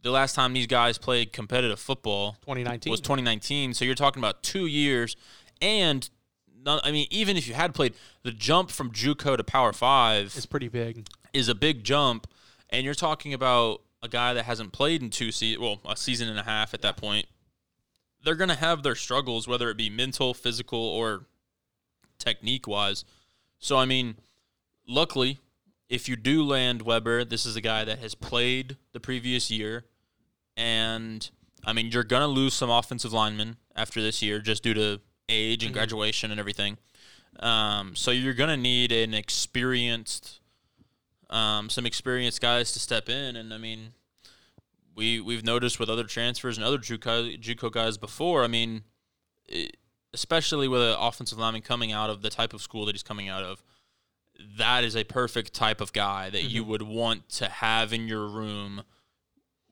the 0.03 0.11
last 0.11 0.35
time 0.35 0.53
these 0.53 0.67
guys 0.67 0.99
played 0.99 1.33
competitive 1.33 1.81
football 1.81 2.37
2019. 2.43 2.91
was 2.91 3.01
2019. 3.01 3.75
So 3.75 3.85
you're 3.85 3.95
talking 3.95 4.21
about 4.21 4.43
two 4.43 4.67
years, 4.67 5.17
and 5.61 6.09
none, 6.65 6.81
I 6.85 6.93
mean, 6.93 7.07
even 7.11 7.37
if 7.37 7.49
you 7.49 7.55
had 7.55 7.75
played, 7.75 7.95
the 8.23 8.31
jump 8.33 8.71
from 8.71 8.93
JUCO 8.93 9.37
to 9.37 9.45
Power 9.45 9.73
Five 9.73 10.27
It's 10.37 10.47
pretty 10.47 10.69
big. 10.69 11.09
is 11.33 11.49
a 11.49 11.55
big 11.55 11.83
jump, 11.83 12.27
and 12.71 12.85
you're 12.85 12.95
talking 12.95 13.35
about 13.35 13.83
a 14.07 14.09
guy 14.09 14.33
that 14.33 14.45
hasn't 14.45 14.73
played 14.73 15.03
in 15.03 15.11
two 15.11 15.33
seasons, 15.33 15.61
well, 15.61 15.81
a 15.85 15.97
season 15.97 16.29
and 16.29 16.39
a 16.39 16.45
half 16.45 16.73
at 16.73 16.81
that 16.83 16.97
point. 16.97 17.27
They're 18.25 18.37
going 18.37 18.49
to 18.49 18.57
have 18.57 18.83
their 18.83 18.95
struggles, 18.95 19.47
whether 19.47 19.69
it 19.69 19.77
be 19.77 19.91
mental, 19.91 20.33
physical, 20.33 20.79
or 20.79 21.27
technique 22.19 22.67
wise. 22.67 23.05
So, 23.59 23.77
I 23.77 23.85
mean, 23.85 24.17
luckily, 24.89 25.41
if 25.89 26.09
you 26.09 26.17
do 26.17 26.43
land 26.43 26.83
Weber, 26.83 27.25
this 27.25 27.45
is 27.45 27.57
a 27.57 27.61
guy 27.61 27.85
that 27.85 27.99
has 27.99 28.15
played 28.15 28.77
the 28.93 29.01
previous 29.01 29.51
year. 29.51 29.85
And, 30.57 31.29
I 31.65 31.73
mean, 31.73 31.91
you're 31.91 32.05
going 32.05 32.23
to 32.23 32.27
lose 32.29 32.55
some 32.55 32.71
offensive 32.71 33.13
linemen 33.13 33.57
after 33.75 34.01
this 34.01 34.23
year 34.23 34.41
just 34.41 34.63
due 34.63 34.75
to 34.75 35.01
age 35.29 35.65
and 35.65 35.75
graduation 35.75 36.31
and 36.31 36.41
everything. 36.41 36.79
Um, 37.41 37.95
so, 37.95 38.11
you're 38.11 38.35
going 38.35 38.51
to 38.51 38.57
need 38.57 38.93
an 38.93 39.15
experienced 39.15 40.41
um, 41.31 41.69
some 41.71 41.87
experienced 41.87 42.41
guys 42.41 42.73
to 42.73 42.79
step 42.81 43.09
in. 43.09 43.37
And 43.37 43.53
I 43.53 43.59
mean, 43.59 43.93
we 44.95 45.21
we've 45.21 45.45
noticed 45.45 45.79
with 45.79 45.89
other 45.91 46.05
transfers 46.05 46.57
and 46.57 46.65
other 46.65 46.79
JUCO, 46.79 47.41
JUCO 47.41 47.71
guys 47.73 47.99
before. 47.99 48.45
I 48.45 48.47
mean, 48.49 48.83
it, 49.47 49.77
especially 50.15 50.69
with 50.69 50.81
an 50.83 50.97
offensive 50.99 51.39
lineman 51.39 51.63
coming 51.63 51.93
out 51.93 52.09
of 52.11 52.23
the 52.23 52.31
type 52.31 52.55
of 52.55 52.63
school 52.63 52.87
that 52.87 52.95
he's 52.95 53.03
coming 53.03 53.29
out 53.29 53.43
of, 53.43 53.63
that 54.59 54.85
is 54.85 54.97
a 54.97 55.05
perfect 55.05 55.53
type 55.53 55.81
of 55.81 55.93
guy 55.93 56.31
that 56.31 56.45
you 56.45 56.65
would 56.65 56.83
want 56.83 57.29
to 57.31 57.47
have 57.49 57.93
in 57.93 58.07
your 58.09 58.27
room 58.27 58.83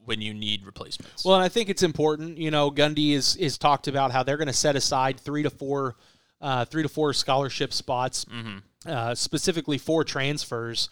when 0.05 0.21
you 0.21 0.35
need 0.35 0.67
replacements. 0.67 1.25
Well, 1.25 1.35
and 1.37 1.43
I 1.45 1.49
think 1.49 1.71
it's 1.71 1.83
important. 1.83 2.37
You 2.37 2.51
know, 2.51 2.71
Gundy 2.71 3.13
is 3.13 3.37
is 3.37 3.57
talked 3.57 3.89
about 3.89 4.11
how 4.11 4.23
they're 4.23 4.37
going 4.37 4.49
to 4.49 4.53
set 4.53 4.77
aside 4.77 5.19
three 5.19 5.43
to 5.43 5.51
four, 5.51 5.97
uh, 6.43 6.67
three 6.67 6.83
to 6.83 6.89
four 6.91 7.15
scholarship 7.15 7.73
spots, 7.73 8.27
Mhm. 8.27 8.63
uh, 8.85 9.15
specifically 9.15 9.79
for 9.79 10.05
transfers. 10.05 10.91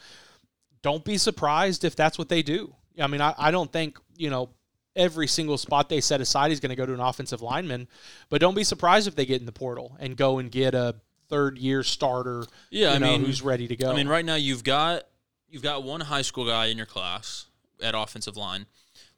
Don't 0.83 1.05
be 1.05 1.19
surprised 1.19 1.85
if 1.85 1.97
that's 1.97 2.19
what 2.19 2.29
they 2.29 2.43
do. 2.43 2.75
I 3.01 3.07
mean, 3.07 3.21
I, 3.21 3.35
I 3.39 3.51
don't 3.51 3.73
think 3.73 3.99
you 4.17 4.31
know 4.31 4.51
every 4.95 5.27
single 5.27 5.57
spot 5.57 5.89
they 5.89 6.01
set 6.01 6.21
aside 6.21 6.53
is 6.53 6.61
going 6.61 6.71
to 6.71 6.77
go 6.77 6.85
to 6.85 6.93
an 6.93 7.01
offensive 7.01 7.41
lineman, 7.41 7.89
but 8.29 8.41
don't 8.41 8.55
be 8.55 8.65
surprised 8.65 9.09
if 9.09 9.15
they 9.15 9.25
get 9.25 9.41
in 9.41 9.47
the 9.47 9.53
portal 9.53 9.97
and 9.99 10.17
go 10.17 10.39
and 10.39 10.51
get 10.51 10.75
a 10.75 10.97
third 11.29 11.59
year 11.59 11.83
starter. 11.83 12.45
Yeah, 12.71 12.91
you 12.91 12.97
I 12.97 12.99
know, 12.99 13.13
mean- 13.13 13.25
who's 13.25 13.43
ready 13.43 13.69
to 13.69 13.77
go. 13.77 13.91
I 13.91 13.97
mean, 13.97 14.09
right 14.09 14.25
now 14.25 14.35
you've 14.35 14.65
got 14.65 15.05
you've 15.49 15.63
got 15.63 15.83
one 15.83 16.01
high 16.01 16.23
school 16.23 16.47
guy 16.47 16.67
in 16.67 16.77
your 16.77 16.87
class 16.87 17.47
at 17.81 17.95
offensive 17.95 18.37
line. 18.37 18.67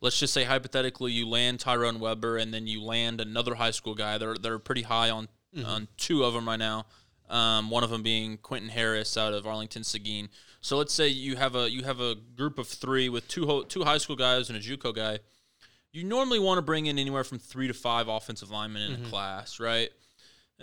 Let's 0.00 0.18
just 0.18 0.34
say 0.34 0.44
hypothetically 0.44 1.12
you 1.12 1.26
land 1.26 1.60
Tyrone 1.60 1.98
Weber 1.98 2.36
and 2.36 2.52
then 2.52 2.66
you 2.66 2.82
land 2.82 3.20
another 3.20 3.54
high 3.54 3.70
school 3.70 3.94
guy. 3.94 4.18
They're 4.18 4.34
they're 4.34 4.58
pretty 4.58 4.82
high 4.82 5.10
on 5.10 5.28
mm-hmm. 5.56 5.66
on 5.66 5.88
two 5.96 6.24
of 6.24 6.34
them 6.34 6.46
right 6.46 6.58
now. 6.58 6.86
Um, 7.30 7.70
one 7.70 7.82
of 7.82 7.90
them 7.90 8.02
being 8.02 8.36
Quentin 8.38 8.68
Harris 8.68 9.16
out 9.16 9.32
of 9.32 9.46
Arlington 9.46 9.82
Seguin. 9.82 10.28
So 10.60 10.76
let's 10.76 10.92
say 10.92 11.08
you 11.08 11.36
have 11.36 11.54
a 11.56 11.70
you 11.70 11.82
have 11.84 12.00
a 12.00 12.14
group 12.36 12.58
of 12.58 12.66
three 12.68 13.08
with 13.08 13.26
two 13.28 13.46
ho- 13.46 13.62
two 13.64 13.82
high 13.84 13.98
school 13.98 14.16
guys 14.16 14.48
and 14.50 14.58
a 14.58 14.60
JUCO 14.60 14.94
guy. 14.94 15.18
You 15.92 16.04
normally 16.04 16.38
want 16.38 16.58
to 16.58 16.62
bring 16.62 16.86
in 16.86 16.98
anywhere 16.98 17.24
from 17.24 17.38
three 17.38 17.66
to 17.68 17.74
five 17.74 18.08
offensive 18.08 18.50
linemen 18.50 18.92
in 18.92 19.04
a 19.04 19.08
class, 19.08 19.58
right? 19.60 19.90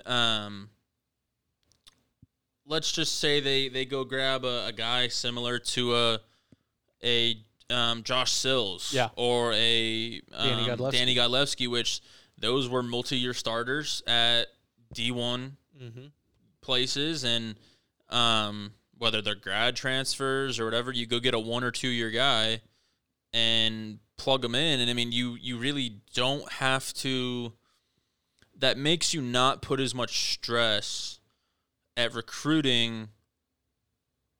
Um, 0.06 0.70
let's 2.66 2.92
just 2.92 3.20
say 3.20 3.40
they 3.40 3.70
they 3.70 3.86
go 3.86 4.04
grab 4.04 4.46
a, 4.46 4.68
a 4.68 4.72
guy 4.72 5.08
similar 5.08 5.60
to 5.60 5.96
a 5.96 6.20
a 7.04 7.36
um, 7.70 8.04
Josh 8.04 8.32
Sills, 8.34 8.94
Yeah. 8.94 9.10
or 9.16 9.54
a 9.54 10.22
um, 10.34 10.48
Danny 10.50 10.68
Godlewski. 10.68 10.92
Danny 10.92 11.16
Godlewski, 11.16 11.68
which 11.70 12.02
those 12.38 12.68
were 12.70 12.84
multi-year 12.84 13.34
starters 13.34 14.04
at 14.06 14.48
D1 14.94 15.52
hmm 15.80 16.06
places, 16.62 17.24
and 17.24 17.56
um, 18.10 18.74
whether 18.98 19.22
they're 19.22 19.36
grad 19.36 19.76
transfers 19.76 20.60
or 20.60 20.66
whatever, 20.66 20.92
you 20.92 21.06
go 21.06 21.20
get 21.20 21.34
a 21.34 21.40
one 21.40 21.64
or 21.64 21.72
two 21.72 21.90
year 21.90 22.10
guy 22.10 22.62
and 23.34 24.00
plug 24.18 24.42
them 24.42 24.56
in, 24.56 24.80
and 24.80 24.90
I 24.90 24.94
mean, 24.94 25.12
you 25.12 25.36
you 25.40 25.58
really 25.58 26.02
don't 26.14 26.52
have 26.54 26.94
to. 26.96 27.54
That 28.58 28.78
makes 28.78 29.14
you 29.14 29.22
not 29.22 29.64
put 29.64 29.80
as 29.80 29.96
much 29.96 30.34
stress 30.34 31.20
at 31.98 32.14
recruiting 32.14 33.10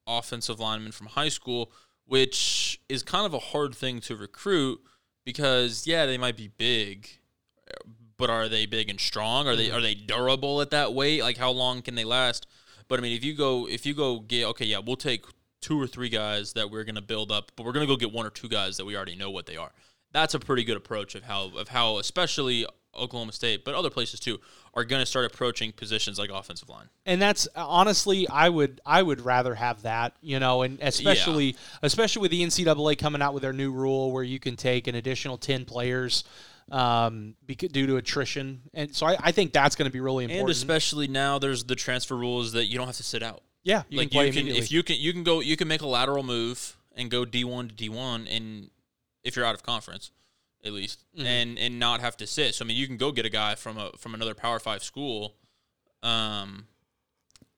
offensive 0.06 0.60
linemen 0.60 0.92
from 0.92 1.08
high 1.08 1.28
school, 1.28 1.72
which 2.06 2.80
is 2.88 3.02
kind 3.02 3.26
of 3.26 3.34
a 3.34 3.38
hard 3.38 3.74
thing 3.74 4.00
to 4.00 4.14
recruit 4.14 4.80
because 5.24 5.86
yeah, 5.86 6.06
they 6.06 6.18
might 6.18 6.36
be 6.36 6.48
big, 6.48 7.08
but 8.22 8.30
are 8.30 8.48
they 8.48 8.66
big 8.66 8.88
and 8.88 9.00
strong? 9.00 9.48
Are 9.48 9.56
they 9.56 9.66
mm-hmm. 9.66 9.78
are 9.78 9.80
they 9.80 9.94
durable 9.94 10.60
at 10.60 10.70
that 10.70 10.94
weight? 10.94 11.22
Like 11.22 11.38
how 11.38 11.50
long 11.50 11.82
can 11.82 11.96
they 11.96 12.04
last? 12.04 12.46
But 12.86 13.00
I 13.00 13.02
mean, 13.02 13.16
if 13.16 13.24
you 13.24 13.34
go 13.34 13.66
if 13.66 13.84
you 13.84 13.94
go 13.94 14.20
get 14.20 14.44
okay, 14.44 14.64
yeah, 14.64 14.78
we'll 14.78 14.94
take 14.94 15.24
two 15.60 15.80
or 15.80 15.88
three 15.88 16.08
guys 16.08 16.52
that 16.52 16.70
we're 16.70 16.84
gonna 16.84 17.02
build 17.02 17.32
up, 17.32 17.50
but 17.56 17.66
we're 17.66 17.72
gonna 17.72 17.88
go 17.88 17.96
get 17.96 18.12
one 18.12 18.24
or 18.24 18.30
two 18.30 18.48
guys 18.48 18.76
that 18.76 18.84
we 18.84 18.94
already 18.94 19.16
know 19.16 19.28
what 19.28 19.46
they 19.46 19.56
are. 19.56 19.72
That's 20.12 20.34
a 20.34 20.38
pretty 20.38 20.62
good 20.62 20.76
approach 20.76 21.16
of 21.16 21.24
how 21.24 21.50
of 21.56 21.66
how 21.66 21.98
especially 21.98 22.64
Oklahoma 22.94 23.32
State, 23.32 23.64
but 23.64 23.74
other 23.74 23.90
places 23.90 24.20
too, 24.20 24.38
are 24.72 24.84
gonna 24.84 25.04
start 25.04 25.26
approaching 25.26 25.72
positions 25.72 26.16
like 26.16 26.30
offensive 26.30 26.68
line. 26.68 26.90
and 27.06 27.20
that's 27.20 27.48
honestly 27.56 28.28
i 28.28 28.48
would 28.48 28.80
i 28.86 29.02
would 29.02 29.20
rather 29.20 29.56
have 29.56 29.82
that 29.82 30.14
you 30.22 30.38
know 30.38 30.62
and 30.62 30.78
especially 30.80 31.56
especially 31.82 32.22
with 32.22 32.30
the 32.30 32.42
ncaa 32.42 32.96
coming 32.96 33.20
out 33.20 33.34
with 33.34 33.42
their 33.42 33.52
new 33.52 33.72
rule 33.72 34.12
where 34.12 34.22
you 34.22 34.38
can 34.38 34.54
take 34.54 34.86
an 34.86 34.94
additional 34.94 35.36
10 35.36 35.64
players 35.64 36.24
um 36.70 37.34
beca- 37.46 37.70
due 37.72 37.86
to 37.86 37.96
attrition 37.96 38.60
and 38.72 38.94
so 38.94 39.06
i, 39.06 39.16
I 39.20 39.32
think 39.32 39.52
that's 39.52 39.74
going 39.76 39.88
to 39.88 39.92
be 39.92 40.00
really 40.00 40.24
important 40.24 40.48
And 40.48 40.50
especially 40.50 41.08
now, 41.08 41.38
there's 41.38 41.64
the 41.64 41.74
transfer 41.74 42.16
rules 42.16 42.52
that 42.52 42.66
you 42.66 42.78
don't 42.78 42.86
have 42.86 42.96
to 42.96 43.02
sit 43.02 43.22
out. 43.22 43.42
yeah 43.64 43.82
you 43.88 43.98
like 43.98 44.10
can 44.10 44.26
you 44.26 44.32
can 44.32 44.48
if 44.48 44.70
you 44.72 44.82
can 44.82 44.96
you 44.98 45.12
can 45.12 45.22
go 45.24 45.40
you 45.40 45.56
can 45.56 45.68
make 45.68 45.82
a 45.82 45.86
lateral 45.88 46.22
move 46.22 46.76
and 46.96 47.10
go 47.10 47.24
D1 47.24 47.76
to 47.76 47.90
D1 47.90 48.26
and 48.34 48.70
if 49.24 49.34
you're 49.36 49.44
out 49.44 49.54
of 49.54 49.62
conference 49.62 50.10
at 50.64 50.72
least 50.72 51.04
Mm-hmm. 51.16 51.26
and 51.26 51.58
and 51.58 51.78
not 51.78 52.00
have 52.00 52.16
to 52.18 52.26
sit. 52.26 52.54
So 52.54 52.64
I 52.64 52.68
mean 52.68 52.76
you 52.76 52.86
can 52.86 52.96
go 52.96 53.10
get 53.12 53.26
a 53.26 53.30
guy 53.30 53.54
from 53.56 53.76
a 53.78 53.90
from 53.98 54.14
another 54.14 54.34
Power 54.34 54.58
5 54.58 54.82
school 54.84 55.34
um 56.02 56.66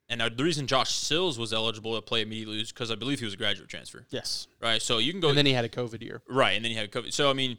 and 0.08 0.20
the 0.20 0.44
reason 0.44 0.66
Josh 0.66 0.92
Sills 0.94 1.38
was 1.38 1.52
eligible 1.52 1.94
to 1.96 2.02
play 2.02 2.20
immediately 2.20 2.60
is 2.60 2.70
because 2.70 2.90
I 2.90 2.94
believe 2.94 3.18
he 3.20 3.24
was 3.24 3.34
a 3.34 3.38
graduate 3.38 3.68
transfer, 3.70 4.04
yes 4.10 4.46
right? 4.60 4.80
So 4.82 4.98
you 4.98 5.12
can 5.12 5.20
go 5.20 5.28
and 5.28 5.38
then 5.38 5.46
he 5.46 5.52
had 5.52 5.64
a 5.64 5.68
covid 5.68 6.02
year 6.02 6.22
Right, 6.28 6.52
and 6.56 6.64
then 6.64 6.72
you 6.72 6.78
have 6.78 6.90
COVID. 6.90 7.12
So 7.12 7.30
I 7.30 7.32
mean, 7.32 7.56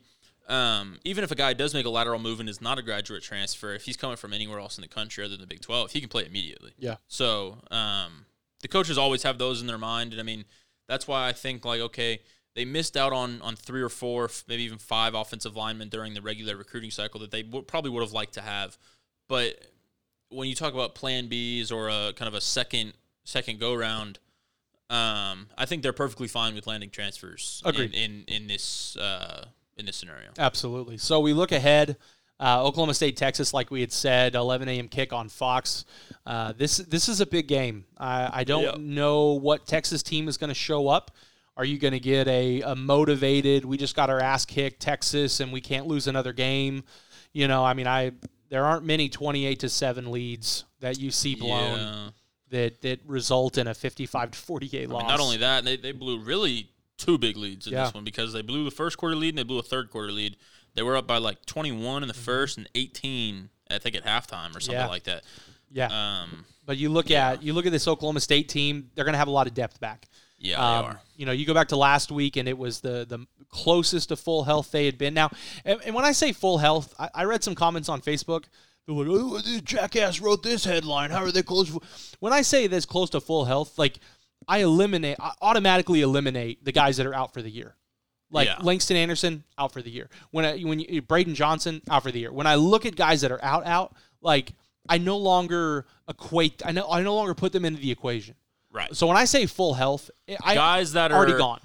um, 0.48 1.00
even 1.04 1.24
if 1.24 1.32
a 1.32 1.36
guy 1.36 1.54
does 1.54 1.74
make 1.74 1.86
a 1.86 1.90
lateral 1.90 2.20
move 2.20 2.40
and 2.40 2.48
is 2.48 2.62
not 2.62 2.78
a 2.78 2.82
graduate 2.82 3.24
transfer, 3.24 3.74
if 3.74 3.86
he's 3.86 3.98
coming 3.98 4.18
from 4.18 4.34
anywhere 4.34 4.60
else 4.60 4.78
in 4.78 4.82
the 4.82 4.88
country 4.88 5.24
other 5.24 5.32
than 5.32 5.42
the 5.42 5.48
Big 5.48 5.62
Twelve, 5.62 5.92
he 5.92 6.00
can 6.00 6.10
play 6.10 6.26
immediately. 6.26 6.72
Yeah. 6.78 6.98
So 7.08 7.58
um, 7.72 8.26
the 8.62 8.68
coaches 8.68 8.98
always 8.98 9.24
have 9.24 9.38
those 9.38 9.62
in 9.62 9.68
their 9.68 9.78
mind, 9.78 10.12
and 10.12 10.20
I 10.20 10.24
mean, 10.24 10.46
that's 10.88 11.08
why 11.08 11.28
I 11.28 11.32
think 11.32 11.66
like 11.66 11.82
okay, 11.82 12.20
they 12.54 12.66
missed 12.66 12.96
out 12.96 13.12
on 13.12 13.42
on 13.42 13.56
three 13.56 13.82
or 13.82 13.90
four, 13.90 14.30
maybe 14.48 14.64
even 14.64 14.78
five 14.78 15.16
offensive 15.16 15.56
linemen 15.56 15.90
during 15.90 16.14
the 16.14 16.22
regular 16.22 16.56
recruiting 16.56 16.92
cycle 16.92 17.20
that 17.22 17.32
they 17.32 17.44
would, 17.44 17.68
probably 17.68 17.90
would 17.92 18.04
have 18.04 18.14
liked 18.14 18.34
to 18.36 18.42
have, 18.42 18.78
but 19.28 19.56
when 20.30 20.48
you 20.48 20.56
talk 20.56 20.74
about 20.74 20.96
Plan 20.96 21.28
Bs 21.28 21.72
or 21.72 21.90
a 21.90 22.14
kind 22.14 22.28
of 22.28 22.34
a 22.34 22.42
second 22.42 22.94
second 23.24 23.60
go 23.60 23.74
round. 23.74 24.20
Um, 24.88 25.48
I 25.58 25.66
think 25.66 25.82
they're 25.82 25.94
perfectly 25.94 26.28
fine 26.28 26.54
with 26.54 26.68
landing 26.68 26.92
transfers 26.92 27.64
Agreed. 27.66 27.96
in 27.96 28.24
in, 28.28 28.36
in 28.36 28.48
this 28.48 28.96
uh, 28.98 29.46
in 29.78 29.86
this 29.86 29.96
scenario. 29.96 30.30
Absolutely. 30.38 30.98
So 30.98 31.20
we 31.20 31.34
look 31.34 31.52
ahead. 31.52 31.98
Uh, 32.38 32.62
Oklahoma 32.66 32.94
State, 32.94 33.16
Texas, 33.16 33.54
like 33.54 33.72
we 33.72 33.80
had 33.80 33.94
said, 33.94 34.36
11 34.36 34.68
a.m. 34.68 34.88
kick 34.90 35.14
on 35.14 35.30
Fox. 35.30 35.86
Uh, 36.26 36.52
this 36.58 36.78
this 36.78 37.08
is 37.08 37.22
a 37.22 37.26
big 37.26 37.48
game. 37.48 37.86
I, 37.98 38.42
I 38.42 38.44
don't 38.44 38.64
Yeah. 38.64 38.76
know 38.78 39.34
what 39.34 39.66
Texas 39.66 40.04
team 40.04 40.28
is 40.28 40.38
going 40.38 40.50
to 40.50 40.54
show 40.54 40.90
up. 40.90 41.12
Are 41.58 41.64
you 41.64 41.78
going 41.80 41.94
to 41.94 42.00
get 42.02 42.28
a, 42.28 42.62
a 42.64 42.76
motivated? 42.76 43.64
We 43.64 43.78
just 43.78 43.96
got 43.96 44.10
our 44.10 44.20
ass 44.20 44.44
kicked, 44.46 44.82
Texas, 44.82 45.40
and 45.40 45.54
we 45.54 45.62
can't 45.62 45.88
lose 45.88 46.08
another 46.08 46.34
game. 46.34 46.84
You 47.32 47.48
know, 47.48 47.64
I 47.64 47.74
mean, 47.74 47.88
I 47.88 48.12
there 48.50 48.66
aren't 48.66 48.86
many 48.86 49.08
28 49.08 49.60
to 49.62 49.70
seven 49.70 50.12
leads 50.12 50.66
that 50.82 51.00
you 51.00 51.12
see 51.12 51.36
blown. 51.36 51.78
Yeah. 51.80 52.10
that 52.50 52.82
that 52.82 53.00
result 53.06 53.58
in 53.58 53.68
a 53.68 53.74
55 53.74 54.32
to 54.32 54.38
48 54.38 54.90
I 54.90 54.92
loss. 54.92 55.02
mean, 55.04 55.08
not 55.08 55.20
only 55.22 55.38
that, 55.38 55.64
they, 55.64 55.78
they 55.78 55.94
blew 55.94 56.20
really 56.20 56.70
two 56.98 57.18
big 57.18 57.38
leads 57.38 57.68
in 57.68 57.74
Yeah. 57.74 57.86
this 57.86 57.94
one 57.94 58.04
because 58.04 58.34
they 58.34 58.42
blew 58.42 58.64
the 58.64 58.72
first 58.72 58.98
quarter 58.98 59.16
lead 59.16 59.30
and 59.30 59.38
they 59.38 59.44
blew 59.44 59.60
a 59.60 59.64
third 59.64 59.90
quarter 59.90 60.12
lead. 60.12 60.38
They 60.76 60.84
were 60.84 60.96
up 60.98 61.08
by 61.08 61.18
like 61.18 61.46
21 61.46 62.04
in 62.04 62.08
the 62.08 62.14
first 62.14 62.58
and 62.58 62.68
18, 62.76 63.50
I 63.72 63.78
think, 63.80 63.96
at 63.96 64.04
halftime 64.06 64.56
or 64.56 64.60
something 64.60 64.76
Mm-hmm. 64.76 64.86
Yeah. 64.86 64.88
like 64.88 65.04
that. 65.04 65.24
yeah, 65.72 66.22
Um, 66.24 66.46
but 66.66 66.78
you 66.78 66.90
look 66.90 67.12
at 67.12 67.44
you 67.44 67.54
look 67.54 67.66
at 67.66 67.72
this 67.72 67.88
Oklahoma 67.88 68.20
State 68.20 68.50
team; 68.50 68.90
they're 68.96 69.06
going 69.06 69.14
to 69.14 69.18
have 69.20 69.28
a 69.28 69.32
lot 69.32 69.48
of 69.48 69.54
depth 69.54 69.80
back. 69.80 70.08
yeah, 70.40 70.56
Um, 70.58 70.82
they 70.84 70.88
are. 70.90 71.02
You 71.18 71.26
know, 71.26 71.32
you 71.32 71.46
go 71.46 71.54
back 71.54 71.70
to 71.70 71.76
last 71.78 72.12
week, 72.12 72.36
and 72.38 72.48
it 72.50 72.58
was 72.58 72.82
the 72.82 73.06
the 73.08 73.26
closest 73.50 74.10
to 74.10 74.16
full 74.16 74.44
health 74.44 74.72
they 74.72 74.86
had 74.86 74.98
been. 74.98 75.14
Now, 75.14 75.30
and, 75.64 75.80
and 75.86 75.96
when 75.96 76.04
I 76.06 76.12
say 76.12 76.34
full 76.34 76.58
health, 76.58 76.94
I, 77.00 77.10
I 77.14 77.24
read 77.26 77.44
some 77.44 77.56
comments 77.56 77.88
on 77.90 78.02
Facebook. 78.02 78.46
They're 78.86 78.96
like, 78.96 79.08
"Oh, 79.10 79.38
this 79.40 79.62
jackass 79.62 80.20
wrote 80.20 80.44
this 80.44 80.66
headline. 80.66 81.10
How 81.12 81.24
are 81.24 81.32
they 81.32 81.42
close?" 81.44 81.70
When 82.20 82.34
I 82.34 82.42
say 82.42 82.68
this 82.68 82.86
close 82.86 83.10
to 83.12 83.22
full 83.22 83.46
health, 83.46 83.78
like 83.80 84.00
I 84.48 84.60
eliminate, 84.60 85.18
I 85.20 85.34
automatically 85.42 86.02
eliminate 86.02 86.64
the 86.64 86.72
guys 86.72 86.98
that 86.98 87.06
are 87.06 87.14
out 87.14 87.34
for 87.34 87.42
the 87.42 87.50
year. 87.50 87.76
Like 88.32 88.48
Yeah. 88.48 88.58
Langston 88.62 88.98
Anderson 88.98 89.44
out 89.58 89.72
for 89.72 89.82
the 89.82 89.90
year. 89.90 90.10
When 90.32 90.46
I, 90.46 90.60
when 90.62 90.80
you, 90.80 91.02
Braydon 91.02 91.36
Johnson 91.36 91.82
out 91.90 92.04
for 92.04 92.12
the 92.12 92.20
year. 92.20 92.32
When 92.34 92.48
I 92.48 92.56
look 92.56 92.86
at 92.86 92.96
guys 92.96 93.22
that 93.22 93.32
are 93.32 93.44
out 93.44 93.66
out, 93.66 93.96
like 94.22 94.54
I 94.90 94.98
no 94.98 95.18
longer 95.18 95.86
equate. 96.10 96.62
I 96.66 96.72
know 96.72 96.90
I 96.90 97.02
no 97.02 97.16
longer 97.16 97.34
put 97.34 97.52
them 97.54 97.66
into 97.66 97.80
the 97.82 97.92
equation. 97.92 98.36
Right. 98.72 98.94
So 98.96 99.08
when 99.08 99.16
I 99.18 99.26
say 99.26 99.46
full 99.46 99.74
health, 99.74 100.10
eh, 100.28 100.36
I 100.44 100.56
Guys 100.56 100.94
that 100.94 101.12
are 101.12 101.18
already 101.18 101.38
gone. 101.38 101.62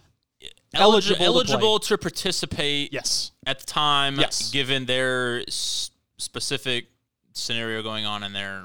eligible, 0.75 1.25
eligible 1.25 1.79
to 1.81 1.89
to, 1.89 1.99
participate 1.99 2.93
Yes. 2.93 3.33
at 3.47 3.59
the 3.61 3.67
time, 3.67 4.19
Yes. 4.19 4.51
given 4.51 4.87
their 4.87 5.41
s- 5.49 5.91
specific 6.19 6.87
scenario 7.33 7.83
going 7.83 8.05
on 8.07 8.23
in 8.23 8.33
their 8.33 8.65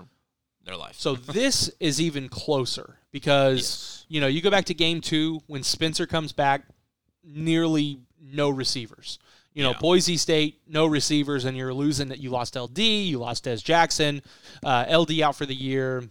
their 0.63 0.75
life. 0.75 0.95
So 0.99 1.15
this 1.15 1.69
is 1.80 2.01
even 2.01 2.28
closer 2.28 2.97
because 3.15 3.56
Yes. 3.62 4.06
you 4.10 4.19
know 4.21 4.28
you 4.28 4.41
go 4.41 4.51
back 4.51 4.65
to 4.65 4.73
game 4.73 4.99
two 4.99 5.39
when 5.47 5.63
Spencer 5.63 6.06
comes 6.06 6.34
back, 6.34 6.63
nearly 7.23 7.99
no 8.21 8.49
receivers. 8.49 9.19
You 9.54 9.63
know 9.63 9.71
Yeah. 9.71 9.80
Boise 9.80 10.17
State 10.17 10.60
no 10.67 10.86
receivers, 10.86 11.45
and 11.45 11.56
you're 11.56 11.73
losing 11.73 12.10
that 12.10 12.19
you 12.19 12.30
lost 12.30 12.58
LD, 12.58 12.80
you 12.80 13.17
lost 13.19 13.45
Des 13.45 13.58
Jackson, 13.58 14.21
uh, 14.65 14.86
LD 14.89 15.21
out 15.21 15.38
for 15.38 15.45
the 15.45 15.56
year, 15.56 16.04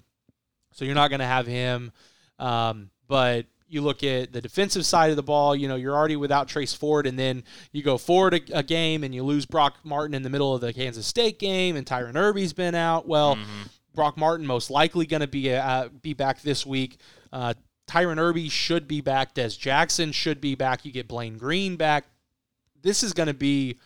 so 0.72 0.86
you're 0.86 0.94
not 0.94 1.08
going 1.08 1.20
to 1.20 1.26
have 1.26 1.46
him. 1.46 1.92
Um, 2.38 2.88
but 3.06 3.44
you 3.68 3.82
look 3.82 4.02
at 4.02 4.32
the 4.32 4.40
defensive 4.40 4.86
side 4.86 5.10
of 5.10 5.16
the 5.16 5.22
ball, 5.22 5.54
you 5.54 5.68
know, 5.68 5.76
you're 5.76 5.94
already 5.94 6.16
without 6.16 6.48
Trace 6.48 6.72
Ford, 6.72 7.06
and 7.06 7.18
then 7.18 7.44
you 7.72 7.82
go 7.82 7.98
forward 7.98 8.32
a, 8.34 8.58
a 8.60 8.62
game 8.62 9.04
and 9.04 9.14
you 9.14 9.22
lose 9.22 9.44
Brock 9.44 9.76
Martin 9.84 10.14
in 10.14 10.22
the 10.22 10.30
middle 10.30 10.54
of 10.54 10.62
the 10.62 10.72
Kansas 10.72 11.06
State 11.06 11.38
game, 11.38 11.76
and 11.76 11.86
Tyron 11.86 12.16
Irby's 12.16 12.54
been 12.54 12.74
out. 12.74 13.06
Well, 13.06 13.36
Brock 13.94 14.16
Martin 14.16 14.46
most 14.46 14.70
likely 14.70 15.07
going 15.07 15.20
to 15.20 15.26
be 15.26 15.52
uh, 15.52 15.88
be 16.02 16.12
back 16.14 16.42
this 16.42 16.66
week. 16.66 16.98
Uh, 17.33 17.54
Tyron 17.88 18.18
Irby 18.18 18.48
should 18.48 18.88
be 18.88 19.00
back. 19.00 19.35
Des 19.35 19.50
Jackson 19.50 20.12
should 20.12 20.40
be 20.40 20.54
back. 20.54 20.85
You 20.85 20.92
get 20.92 21.09
Blaine 21.09 21.37
Green 21.38 21.76
back. 21.76 22.07
This 22.83 23.02
is 23.02 23.12
going 23.12 23.26
to 23.28 23.35
be 23.35 23.78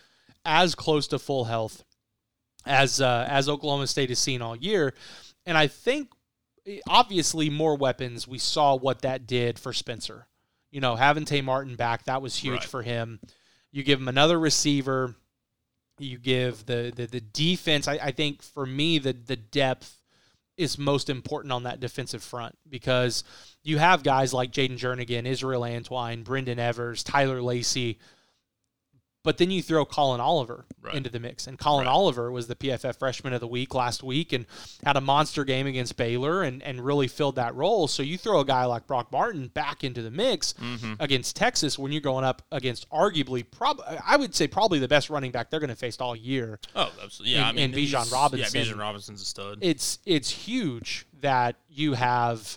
as 0.45 0.75
close 0.75 1.09
to 1.09 1.19
full 1.19 1.45
health 1.45 1.85
as 2.67 3.01
uh, 3.01 3.27
as 3.29 3.49
Oklahoma 3.49 3.87
State 3.87 4.09
has 4.09 4.19
seen 4.19 4.43
all 4.43 4.57
year, 4.57 4.95
and 5.47 5.57
I 5.57 5.67
think 5.67 6.11
obviously 6.89 7.51
more 7.51 7.77
weapons. 7.77 8.27
We 8.29 8.39
saw 8.39 8.77
what 8.77 9.03
that 9.03 9.27
did 9.27 9.59
for 9.59 9.73
Spencer. 9.73 10.27
You 10.71 10.81
know, 10.81 10.97
having 10.97 11.25
Tay 11.25 11.41
Martin 11.41 11.77
back 11.77 12.05
that 12.05 12.21
was 12.23 12.37
huge 12.37 12.61
Right. 12.61 12.65
for 12.65 12.83
him. 12.83 13.21
You 13.73 13.83
give 13.83 14.01
him 14.01 14.09
another 14.09 14.39
receiver. 14.39 15.15
You 15.99 16.19
give 16.19 16.67
the 16.67 16.93
the, 16.95 17.07
the 17.07 17.21
defense. 17.21 17.89
I, 17.89 17.95
I 17.95 18.11
think 18.13 18.43
for 18.43 18.67
me 18.67 18.99
the 18.99 19.13
the 19.13 19.37
depth 19.37 19.98
is 20.59 20.77
most 20.77 21.09
important 21.09 21.53
on 21.53 21.63
that 21.63 21.81
defensive 21.81 22.23
front 22.23 22.59
because 22.69 23.25
you 23.63 23.79
have 23.79 24.03
guys 24.03 24.35
like 24.35 24.51
Jayden 24.51 24.77
Jernigan, 24.79 25.25
Israel 25.25 25.63
Antwine, 25.63 26.25
Brendon 26.25 26.59
Evers, 26.59 27.03
Tyler 27.05 27.41
Lacy, 27.41 27.99
but 29.25 29.37
then 29.39 29.51
you 29.51 29.63
throw 29.63 29.85
Collin 29.85 30.21
Oliver 30.21 30.65
Right. 30.81 30.95
into 30.95 31.11
the 31.11 31.19
mix. 31.21 31.47
And 31.49 31.59
Collin 31.59 31.87
Right. 31.87 31.93
Oliver 31.93 32.31
was 32.31 32.47
the 32.47 32.55
PFF 32.55 32.99
freshman 32.99 33.33
of 33.33 33.41
the 33.41 33.49
week 33.49 33.75
last 33.75 34.03
week 34.03 34.33
and 34.33 34.47
had 34.85 34.97
a 34.97 35.01
monster 35.01 35.45
game 35.45 35.67
against 35.67 35.97
Baylor 35.97 36.43
and, 36.45 36.63
and 36.63 36.83
really 36.83 37.09
filled 37.09 37.35
that 37.37 37.55
role. 37.55 37.89
So 37.89 38.03
you 38.03 38.17
throw 38.17 38.41
a 38.41 38.45
guy 38.45 38.65
like 38.65 38.87
Brock 38.87 39.11
Martin 39.13 39.49
back 39.49 39.83
into 39.85 40.01
the 40.03 40.11
mix 40.11 40.55
Mm-hmm. 40.55 40.95
against 41.01 41.35
Texas 41.37 41.79
when 41.79 41.91
you're 41.93 42.01
going 42.01 42.25
up 42.25 42.43
against 42.53 42.89
arguably, 42.91 43.45
prob- 43.51 43.83
I 44.07 44.17
would 44.17 44.35
say 44.35 44.47
probably 44.47 44.79
the 44.79 44.89
best 44.89 45.11
running 45.11 45.33
back 45.33 45.51
they're 45.51 45.61
going 45.61 45.69
to 45.71 45.77
face 45.77 46.01
all 46.01 46.15
year. 46.17 46.61
Oh, 46.77 46.91
absolutely. 47.03 47.35
Yeah, 47.37 47.49
I 47.49 47.53
mean, 47.53 47.65
and 47.65 47.75
Bijan 47.75 48.11
Robinson. 48.13 48.55
Yeah, 48.55 48.65
Bijan 48.65 48.79
Robinson's 48.79 49.21
a 49.21 49.25
stud. 49.25 49.59
It's 49.61 49.99
it's 50.07 50.31
huge 50.31 51.07
that 51.21 51.57
you 51.69 51.95
have 51.95 52.57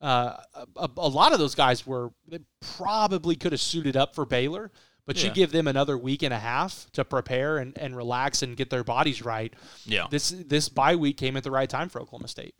uh, 0.00 0.36
a, 0.76 0.88
a 0.96 1.08
lot 1.08 1.32
of 1.32 1.38
those 1.38 1.54
guys 1.54 1.86
were 1.86 2.12
they 2.28 2.38
probably 2.76 3.34
could 3.34 3.52
have 3.52 3.60
suited 3.60 3.96
up 3.96 4.14
for 4.14 4.24
Baylor, 4.24 4.70
but 5.06 5.22
you 5.22 5.30
give 5.30 5.52
them 5.52 5.68
another 5.68 5.96
week 5.96 6.22
and 6.22 6.34
a 6.34 6.38
half 6.38 6.86
to 6.92 7.04
prepare 7.04 7.58
and, 7.58 7.78
and 7.78 7.96
relax 7.96 8.42
and 8.42 8.56
get 8.56 8.70
their 8.70 8.84
bodies 8.84 9.22
right. 9.24 9.54
yeah. 9.84 10.06
This 10.10 10.30
this 10.30 10.68
bye 10.68 10.96
week 10.96 11.16
came 11.16 11.36
at 11.36 11.44
the 11.44 11.50
right 11.50 11.70
time 11.70 11.88
for 11.88 12.00
Oklahoma 12.00 12.28
State. 12.28 12.54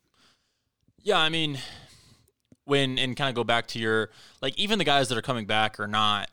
Yeah, 1.02 1.18
I 1.18 1.28
mean, 1.28 1.58
when 2.64 2.98
and 2.98 3.16
kind 3.16 3.28
of 3.28 3.34
go 3.34 3.44
back 3.44 3.66
to 3.68 3.78
your 3.78 4.10
like 4.40 4.58
even 4.58 4.78
the 4.78 4.84
guys 4.84 5.08
that 5.08 5.18
are 5.18 5.22
coming 5.22 5.46
back 5.46 5.78
or 5.80 5.86
not. 5.86 6.30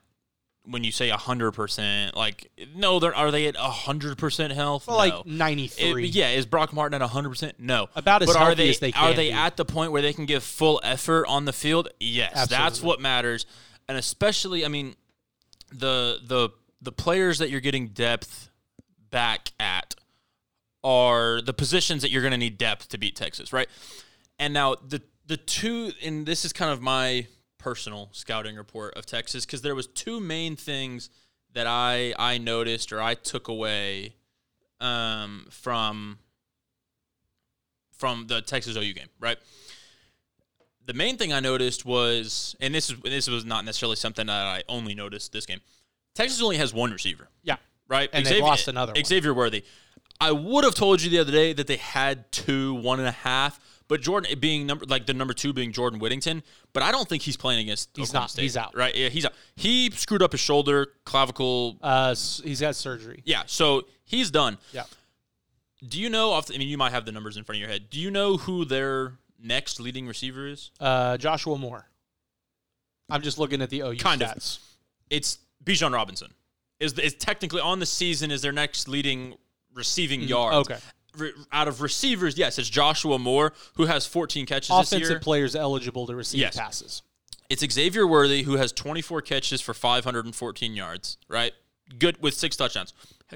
When 0.66 0.86
you 0.86 0.94
say 0.94 1.10
hundred 1.10 1.52
percent, 1.52 2.16
like 2.16 2.50
no, 2.74 2.98
they're 3.00 3.14
are 3.14 3.32
they 3.32 3.48
at 3.48 3.58
hundred 3.58 4.18
percent 4.18 4.54
health? 4.54 4.88
Well, 4.88 4.96
no. 4.96 5.18
like 5.18 5.26
93. 5.26 6.06
It- 6.06 6.16
yeah, 6.16 6.30
is 6.30 6.46
Brock 6.46 6.72
Martin 6.72 7.02
at 7.02 7.10
hundred 7.10 7.32
percent? 7.32 7.60
No, 7.60 7.90
About 7.98 8.22
as 8.22 8.28
but 8.30 8.38
are 8.38 8.56
they 8.56 8.70
as 8.70 8.80
they 8.80 8.94
are 8.94 9.14
they 9.14 9.28
be. 9.28 9.34
at 9.34 9.58
the 9.58 9.66
point 9.66 9.92
where 9.92 10.02
they 10.02 10.14
can 10.14 10.26
give 10.26 10.42
full 10.42 10.80
effort 10.82 11.26
on 11.28 11.44
the 11.44 11.52
field? 11.52 11.90
Yes, 12.00 12.48
that's 12.48 12.82
what 12.82 13.02
matters, 13.02 13.46
and 13.90 13.98
especially, 13.98 14.64
I 14.64 14.70
mean, 14.70 14.96
the 15.74 16.20
the 16.26 16.50
the 16.82 16.92
players 16.92 17.40
that 17.40 17.50
you're 17.50 17.62
getting 17.62 17.90
depth 17.90 18.50
back 19.10 19.52
at 19.60 19.96
are 20.84 21.42
the 21.42 21.54
positions 21.54 22.02
that 22.02 22.12
you're 22.12 22.22
going 22.22 22.32
to 22.32 22.38
need 22.38 22.58
depth 22.58 22.90
to 22.90 22.98
beat 22.98 23.16
Texas, 23.16 23.54
right? 23.54 23.68
And 24.40 24.54
now 24.54 24.76
the 24.76 25.02
the 25.26 25.38
two, 25.38 25.92
and 26.04 26.26
this 26.26 26.44
is 26.44 26.52
kind 26.52 26.72
of 26.72 26.82
my 26.82 27.28
personal 27.58 28.10
scouting 28.12 28.58
report 28.58 28.94
of 28.96 29.06
Texas 29.06 29.46
because 29.46 29.62
there 29.62 29.76
was 29.76 29.88
two 29.88 30.20
main 30.20 30.56
things 30.56 31.10
that 31.54 31.68
I 31.68 32.14
I 32.20 32.38
noticed 32.38 32.92
or 32.92 33.02
I 33.02 33.14
took 33.16 33.48
away 33.48 34.16
um, 34.82 35.48
from 35.50 36.20
from 37.98 38.28
the 38.28 38.42
Texas 38.42 38.76
OU 38.76 38.94
game, 38.94 39.08
right? 39.20 39.38
The 40.86 40.94
main 40.94 41.18
thing 41.18 41.32
I 41.32 41.40
noticed 41.40 41.86
was, 41.86 42.56
and 42.60 42.74
this 42.76 42.90
is 42.90 43.00
this 43.04 43.30
was 43.30 43.46
not 43.46 43.64
necessarily 43.66 43.96
something 43.96 44.28
that 44.28 44.46
I 44.46 44.64
only 44.68 44.94
noticed 44.96 45.32
this 45.32 45.46
game. 45.46 45.60
Texas 46.14 46.42
only 46.42 46.58
has 46.58 46.74
one 46.74 46.92
receiver, 46.92 47.30
Yeah. 47.44 47.56
right? 47.88 48.10
And 48.14 48.26
they've 48.26 48.42
lost 48.44 48.68
another 48.68 48.94
one. 48.94 49.04
Xavier 49.04 49.34
Worthy. 49.34 49.64
I 50.22 50.32
would 50.32 50.64
have 50.64 50.76
told 50.76 51.02
you 51.02 51.10
the 51.10 51.20
other 51.20 51.32
day 51.32 51.54
that 51.54 51.68
they 51.68 51.78
had 51.78 52.32
two, 52.32 52.76
one 52.76 53.00
and 53.00 53.08
a 53.08 53.12
half, 53.12 53.60
but 53.88 54.00
Jordan 54.02 54.38
being 54.40 54.68
number 54.68 54.86
like 54.86 55.06
the 55.06 55.14
number 55.14 55.34
two 55.34 55.54
being 55.54 55.72
Jordan 55.72 56.00
Whittington, 56.00 56.44
but 56.72 56.84
I 56.84 56.92
don't 56.92 57.08
think 57.10 57.24
he's 57.24 57.36
playing 57.38 57.62
against. 57.62 57.90
He's 57.96 58.10
Oklahoma 58.10 58.24
not. 58.26 58.30
State, 58.32 58.42
He's 58.44 58.58
out. 58.58 58.76
Right? 58.76 58.96
Yeah, 58.96 59.10
he's 59.10 59.26
out. 59.26 59.34
He 59.56 59.90
screwed 59.92 60.22
up 60.22 60.32
his 60.34 60.42
shoulder, 60.42 60.88
clavicle. 61.06 61.78
Uh, 61.82 62.10
he's 62.44 62.62
got 62.62 62.76
surgery. 62.76 63.22
Yeah, 63.26 63.44
so 63.48 63.86
he's 64.04 64.30
done. 64.32 64.58
Yeah. 64.72 64.84
Do 65.86 66.00
you 66.00 66.10
know? 66.10 66.32
Off 66.32 66.46
the, 66.48 66.56
I 66.56 66.58
mean, 66.60 66.70
you 66.70 66.78
might 66.78 66.92
have 66.92 67.06
the 67.06 67.12
numbers 67.12 67.36
in 67.38 67.44
front 67.44 67.58
of 67.58 67.60
your 67.62 67.70
head. 67.70 67.90
Do 67.90 68.00
you 68.00 68.10
know 68.12 68.38
who 68.38 68.64
their 68.66 69.18
next 69.44 69.80
leading 69.80 70.08
receiver 70.08 70.48
is? 70.48 70.72
Uh, 70.80 71.18
Joshua 71.18 71.58
Moore. 71.58 71.86
I'm 73.10 73.22
just 73.22 73.38
looking 73.38 73.62
at 73.62 73.70
the 73.70 73.82
OU 73.82 73.98
Kind 73.98 74.22
of. 74.24 74.30
stats. 74.30 74.60
It's 75.10 75.38
Bijan 75.64 75.94
Robinson. 75.94 76.34
Is 76.80 76.98
is 76.98 77.14
technically 77.14 77.62
on 77.62 77.80
the 77.80 77.86
season 77.86 78.32
is 78.32 78.42
their 78.42 78.52
next 78.52 78.88
leading 78.88 79.36
receiving 79.74 80.22
yards. 80.22 80.56
Mm, 80.56 80.62
okay. 80.72 80.80
Re- 81.18 81.32
out 81.52 81.68
of 81.68 81.82
receivers, 81.82 82.38
yes, 82.38 82.58
it's 82.58 82.70
Joshua 82.70 83.20
Moore 83.20 83.54
who 83.76 83.86
has 83.86 84.08
14 84.08 84.46
catches 84.48 84.70
this 84.70 84.88
Offensive 84.92 85.10
year. 85.12 85.20
players 85.20 85.56
eligible 85.56 86.08
to 86.08 86.16
receive 86.16 86.42
Yes. 86.42 86.56
passes. 86.58 87.04
It's 87.50 87.64
Xavier 87.72 88.08
Worthy 88.08 88.44
who 88.44 88.54
has 88.58 88.72
24 88.72 89.22
catches 89.22 89.62
for 89.62 89.74
514 89.76 90.74
yards. 90.76 91.18
Right, 91.28 91.54
good 92.00 92.22
with 92.22 92.34
six 92.34 92.56
touchdowns, 92.56 92.94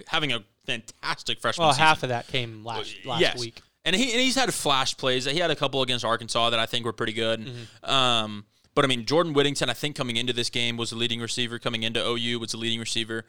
having 0.08 0.34
a 0.34 0.44
fantastic 0.66 1.40
freshman. 1.40 1.66
Well, 1.66 1.74
season. 1.74 1.86
half 1.86 2.04
of 2.04 2.10
that 2.10 2.28
came 2.28 2.66
last 2.66 2.96
last 3.06 3.22
yes. 3.22 3.40
week. 3.40 3.62
And 3.88 3.96
he 3.96 4.12
and 4.12 4.20
he's 4.20 4.36
had 4.36 4.54
flash 4.54 4.98
plays. 4.98 5.24
He 5.24 5.40
had 5.40 5.50
a 5.50 5.56
couple 5.56 5.82
against 5.82 6.04
Arkansas 6.04 6.50
that 6.50 6.60
I 6.60 6.66
think 6.66 6.86
were 6.86 6.92
pretty 6.92 7.14
good. 7.14 7.40
Mm-hmm. 7.46 7.90
Um, 7.90 8.46
but 8.76 8.84
I 8.84 8.90
mean, 8.90 9.06
Jordan 9.06 9.32
Whittington, 9.32 9.70
I 9.70 9.74
think 9.74 9.96
coming 9.96 10.18
into 10.18 10.34
this 10.34 10.50
game 10.50 10.76
was 10.76 10.90
the 10.90 10.98
leading 10.98 11.22
receiver. 11.22 11.58
Coming 11.58 11.84
into 11.84 12.06
OU 12.06 12.40
was 12.40 12.52
the 12.52 12.58
leading 12.58 12.82
receiver. 12.82 13.24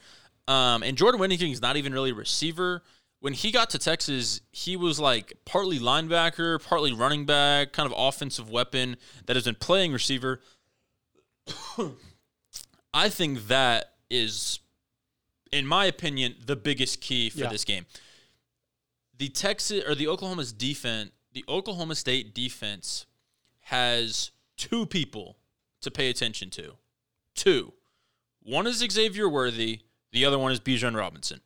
Um, 0.49 0.83
and 0.83 0.97
Jordan 0.99 1.21
Whittington 1.21 1.51
is 1.51 1.63
not 1.63 1.77
even 1.77 1.93
really 1.93 2.11
a 2.11 2.15
receiver. 2.15 2.83
When 3.21 3.35
he 3.35 3.53
got 3.53 3.71
to 3.71 3.79
Texas, 3.79 4.41
he 4.51 4.77
was 4.77 4.99
like 4.99 5.33
partly 5.45 5.79
linebacker, 5.79 6.61
partly 6.65 6.93
running 6.93 7.25
back, 7.25 7.73
kind 7.73 7.87
of 7.87 7.95
offensive 7.97 8.51
weapon 8.51 8.97
that 9.27 9.37
has 9.37 9.45
been 9.45 9.55
playing 9.55 9.93
receiver. 9.93 10.41
I 12.93 13.09
think 13.09 13.47
that 13.47 13.93
is, 14.11 14.59
in 15.53 15.67
my 15.67 15.85
opinion, 15.85 16.35
the 16.45 16.57
biggest 16.57 17.01
key 17.01 17.31
for 17.31 17.39
Yeah. 17.39 17.49
this 17.49 17.65
game 17.65 17.87
the 19.19 19.29
Texas 19.29 19.85
or 19.87 19.95
the 19.95 20.09
Oklahoma's 20.09 20.53
defense, 20.53 21.11
the 21.33 21.45
Oklahoma 21.49 21.95
State 21.95 22.35
defense 22.35 23.07
has 23.63 24.31
two 24.57 24.87
people 24.87 25.37
to 25.83 25.91
pay 25.91 26.09
attention 26.09 26.51
to. 26.51 26.75
Two. 27.35 27.73
One 28.43 28.67
is 28.67 28.79
Xavier 28.79 29.29
Worthy, 29.29 29.81
the 30.13 30.25
other 30.25 30.39
one 30.39 30.53
is 30.53 30.61
Bijan 30.61 30.97
Robinson. 30.97 31.41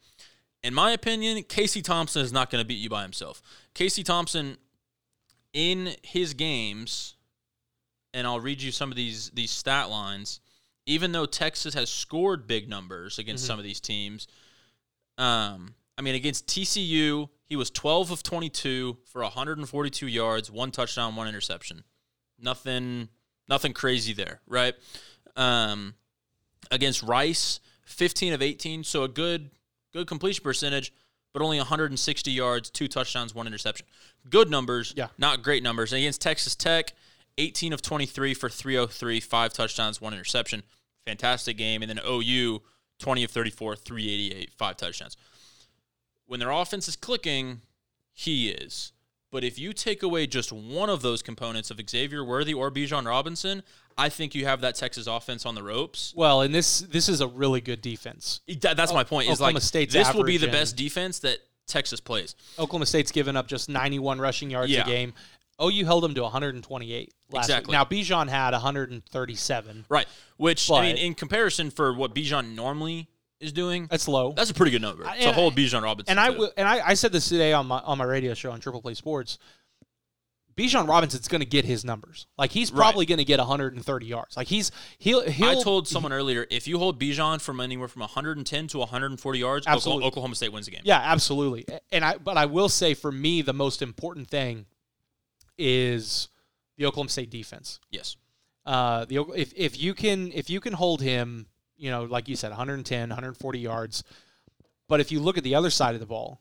In 0.62 0.72
my 0.74 0.92
opinion, 0.92 1.42
Casey 1.42 1.82
Thompson 1.82 2.22
is 2.22 2.32
not 2.32 2.48
going 2.48 2.62
to 2.62 2.66
beat 2.66 2.78
you 2.78 2.88
by 2.88 3.02
himself. 3.02 3.42
Casey 3.74 4.04
Thompson, 4.04 4.56
in 5.52 5.96
his 6.02 6.34
games, 6.34 7.16
and 8.14 8.26
I'll 8.26 8.40
read 8.40 8.62
you 8.62 8.70
some 8.70 8.90
of 8.90 8.96
these 8.96 9.30
these 9.30 9.50
stat 9.50 9.90
lines. 9.90 10.40
Even 10.86 11.12
though 11.12 11.26
Texas 11.26 11.74
has 11.74 11.90
scored 11.90 12.46
big 12.46 12.68
numbers 12.68 13.18
against 13.18 13.46
some 13.46 13.58
of 13.58 13.64
these 13.64 13.80
teams, 13.80 14.26
um, 15.16 15.74
I 15.98 16.02
mean 16.02 16.14
against 16.14 16.46
TCU, 16.46 17.28
he 17.44 17.56
was 17.56 17.70
12 17.70 18.10
of 18.10 18.22
22 18.22 18.98
for 19.04 19.22
142 19.22 20.06
yards, 20.06 20.50
one 20.50 20.70
touchdown, 20.70 21.14
one 21.16 21.28
interception. 21.28 21.84
Nothing, 22.40 23.08
nothing 23.48 23.72
crazy 23.72 24.12
there, 24.12 24.40
right? 24.46 24.74
Um, 25.36 25.94
against 26.70 27.02
Rice, 27.02 27.60
15 27.84 28.32
of 28.32 28.42
18, 28.42 28.84
so 28.84 29.04
a 29.04 29.08
good, 29.08 29.50
good 29.92 30.06
completion 30.06 30.42
percentage, 30.42 30.92
but 31.32 31.42
only 31.42 31.58
160 31.58 32.30
yards, 32.30 32.70
two 32.70 32.88
touchdowns, 32.88 33.34
one 33.34 33.46
interception. 33.46 33.86
Good 34.28 34.50
numbers, 34.50 34.94
Yeah. 34.96 35.08
not 35.18 35.42
great 35.42 35.62
numbers. 35.62 35.92
And 35.92 35.98
against 35.98 36.20
Texas 36.20 36.54
Tech, 36.54 36.94
18 37.38 37.72
of 37.72 37.80
23 37.82 38.34
for 38.34 38.48
303, 38.48 39.20
five 39.20 39.52
touchdowns, 39.52 40.00
one 40.00 40.12
interception. 40.12 40.62
Fantastic 41.06 41.56
game. 41.56 41.82
And 41.82 41.88
then 41.90 42.00
OU, 42.06 42.62
20 42.98 43.24
of 43.24 43.30
34, 43.30 43.76
388, 43.76 44.52
five 44.56 44.76
touchdowns. 44.76 45.16
When 46.26 46.40
their 46.40 46.50
offense 46.50 46.88
is 46.88 46.96
clicking, 46.96 47.62
he 48.12 48.48
is. 48.50 48.92
But 49.30 49.44
if 49.44 49.58
you 49.58 49.72
take 49.72 50.02
away 50.02 50.26
just 50.26 50.52
one 50.52 50.90
of 50.90 51.00
those 51.00 51.22
components 51.22 51.70
of 51.70 51.80
Xavier 51.88 52.22
Worthy 52.24 52.52
or 52.52 52.70
Bijan 52.70 53.06
Robinson, 53.06 53.62
I 53.96 54.08
think 54.10 54.34
you 54.34 54.44
have 54.44 54.60
that 54.60 54.74
Texas 54.74 55.06
offense 55.06 55.46
on 55.46 55.54
the 55.54 55.62
ropes. 55.62 56.12
Well, 56.14 56.42
and 56.42 56.54
this 56.54 56.80
this 56.80 57.08
is 57.08 57.20
a 57.22 57.26
really 57.26 57.60
good 57.62 57.80
defense. 57.80 58.40
That- 58.60 58.76
that's 58.76 58.92
my 58.92 59.04
point. 59.04 59.28
Is 59.28 59.34
Oklahoma 59.38 59.54
like 59.56 59.62
State's 59.62 59.92
this 59.94 60.12
will 60.12 60.24
be 60.24 60.36
the 60.36 60.48
best 60.48 60.76
defense 60.76 61.18
that 61.20 61.38
Texas 61.66 61.98
plays. 62.00 62.34
Oklahoma 62.58 62.84
State's 62.86 63.10
given 63.12 63.36
up 63.36 63.46
just 63.48 63.68
91 63.70 64.18
rushing 64.20 64.50
yards 64.50 64.70
Yeah. 64.70 64.82
a 64.82 64.86
game. 64.86 65.14
OU 65.62 65.84
held 65.84 66.02
them 66.02 66.14
to 66.14 66.22
128 66.22 67.14
last 67.30 67.44
Exactly. 67.44 67.70
week. 67.70 67.72
Now 67.72 67.84
Bijan 67.84 68.28
had 68.28 68.52
137. 68.52 69.86
Right. 69.88 70.06
Which 70.36 70.70
I 70.70 70.82
mean, 70.82 70.96
in 70.96 71.14
comparison 71.14 71.70
for 71.70 71.92
what 71.94 72.14
Bijan 72.14 72.54
normally 72.54 73.08
is 73.42 73.52
doing, 73.52 73.86
That's 73.90 74.08
low. 74.08 74.32
that's 74.32 74.50
a 74.50 74.54
pretty 74.54 74.72
good 74.72 74.82
number. 74.82 75.04
It's 75.16 75.24
hold 75.34 75.52
I- 75.52 75.56
Bijan 75.56 75.82
Robinson. 75.82 76.16
and 76.16 76.20
I 76.20 76.28
and 76.56 76.66
I, 76.68 76.88
I 76.90 76.94
said 76.94 77.12
this 77.12 77.28
today 77.28 77.52
on 77.52 77.66
my 77.66 77.78
on 77.80 77.98
my 77.98 78.04
radio 78.04 78.32
show 78.34 78.50
on 78.52 78.60
Triple 78.60 78.80
Play 78.80 78.94
Sports. 78.94 79.38
Bijan 80.54 80.86
Robinson's 80.86 81.28
going 81.28 81.40
to 81.40 81.46
get 81.46 81.64
his 81.64 81.82
numbers. 81.82 82.26
Like 82.36 82.50
he's 82.52 82.70
Right. 82.70 82.76
probably 82.78 83.06
going 83.06 83.16
to 83.18 83.24
get 83.24 83.38
130 83.38 84.06
yards. 84.06 84.36
Like 84.36 84.48
he's 84.48 84.70
he'll 84.98 85.22
he'll. 85.22 85.58
I 85.58 85.62
told 85.62 85.88
someone 85.88 86.12
earlier 86.12 86.46
if 86.50 86.68
you 86.68 86.78
hold 86.78 87.00
Bijan 87.00 87.40
from 87.40 87.58
anywhere 87.58 87.88
from 87.88 88.00
110 88.00 88.66
to 88.68 88.78
140 88.78 89.38
yards, 89.38 89.64
Oklahoma, 89.66 89.76
Absolutely. 89.76 90.06
Oklahoma 90.08 90.34
State 90.34 90.52
wins 90.52 90.66
the 90.66 90.72
game. 90.72 90.82
Yeah, 90.84 91.00
absolutely. 91.02 91.64
And 91.90 92.04
I 92.04 92.18
but 92.18 92.36
I 92.36 92.44
will 92.44 92.68
say 92.68 92.92
for 92.92 93.10
me 93.10 93.40
the 93.40 93.54
most 93.54 93.80
important 93.80 94.28
thing 94.28 94.66
is 95.56 96.28
the 96.76 96.84
Oklahoma 96.86 97.08
State 97.10 97.30
defense. 97.30 97.80
Yes. 97.90 98.16
Uh, 98.66 99.06
the 99.06 99.24
if 99.34 99.52
if 99.56 99.80
you 99.80 99.94
can 99.94 100.30
if 100.32 100.50
you 100.50 100.60
can 100.60 100.74
hold 100.74 101.00
him, 101.00 101.46
you 101.82 101.90
know, 101.90 102.04
like 102.04 102.28
you 102.28 102.36
said, 102.36 102.50
110, 102.50 103.08
140 103.08 103.58
yards. 103.58 104.04
But 104.88 105.00
if 105.00 105.10
you 105.10 105.18
look 105.18 105.36
at 105.36 105.42
the 105.42 105.56
other 105.56 105.68
side 105.68 105.94
of 105.94 106.00
the 106.00 106.06
ball, 106.06 106.40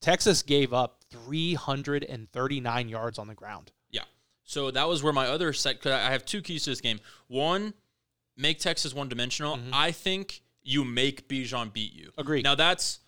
Texas 0.00 0.42
gave 0.42 0.72
up 0.72 1.04
339 1.10 2.88
yards 2.88 3.18
on 3.18 3.28
the 3.28 3.34
ground. 3.34 3.70
Yeah. 3.90 4.02
So 4.42 4.72
that 4.72 4.88
was 4.88 5.04
where 5.04 5.12
my 5.12 5.28
other 5.28 5.52
set. 5.52 5.80
Cause 5.80 5.92
I 5.92 6.10
have 6.10 6.24
two 6.24 6.42
keys 6.42 6.64
to 6.64 6.70
this 6.70 6.80
game. 6.80 6.98
One, 7.28 7.72
make 8.36 8.58
Texas 8.58 8.92
one 8.92 9.08
dimensional. 9.08 9.60
I 9.72 9.92
think 9.92 10.42
you 10.64 10.84
make 10.84 11.28
Bijan 11.28 11.72
beat 11.72 11.92
you. 11.92 12.08
Mm-hmm. 12.08 12.20
Agreed. 12.20 12.44
Now 12.44 12.56
that's 12.56 12.98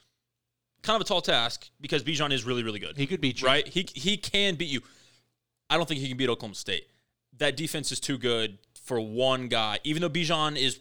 kind 0.83 0.95
of 0.95 1.01
a 1.05 1.09
tall 1.09 1.21
task 1.21 1.69
because 1.81 2.05
Bijan 2.05 2.33
is 2.33 2.45
really 2.45 2.63
really 2.63 2.79
good. 2.79 2.97
He 2.97 3.09
could 3.09 3.21
beat 3.21 3.41
you. 3.41 3.49
right? 3.49 3.67
He 3.67 3.89
he 3.93 4.17
can 4.17 4.55
beat 4.55 4.71
you. 4.71 4.83
I 5.69 5.77
don't 5.77 5.89
think 5.89 6.01
he 6.01 6.07
can 6.07 6.17
beat 6.17 6.29
Oklahoma 6.29 6.55
State. 6.55 6.87
That 7.39 7.57
defense 7.57 7.91
is 7.91 7.99
too 7.99 8.19
good 8.19 8.59
for 8.85 9.01
one 9.01 9.49
guy. 9.49 9.81
Even 9.83 10.03
though 10.03 10.11
Bijan 10.11 10.57
is 10.57 10.79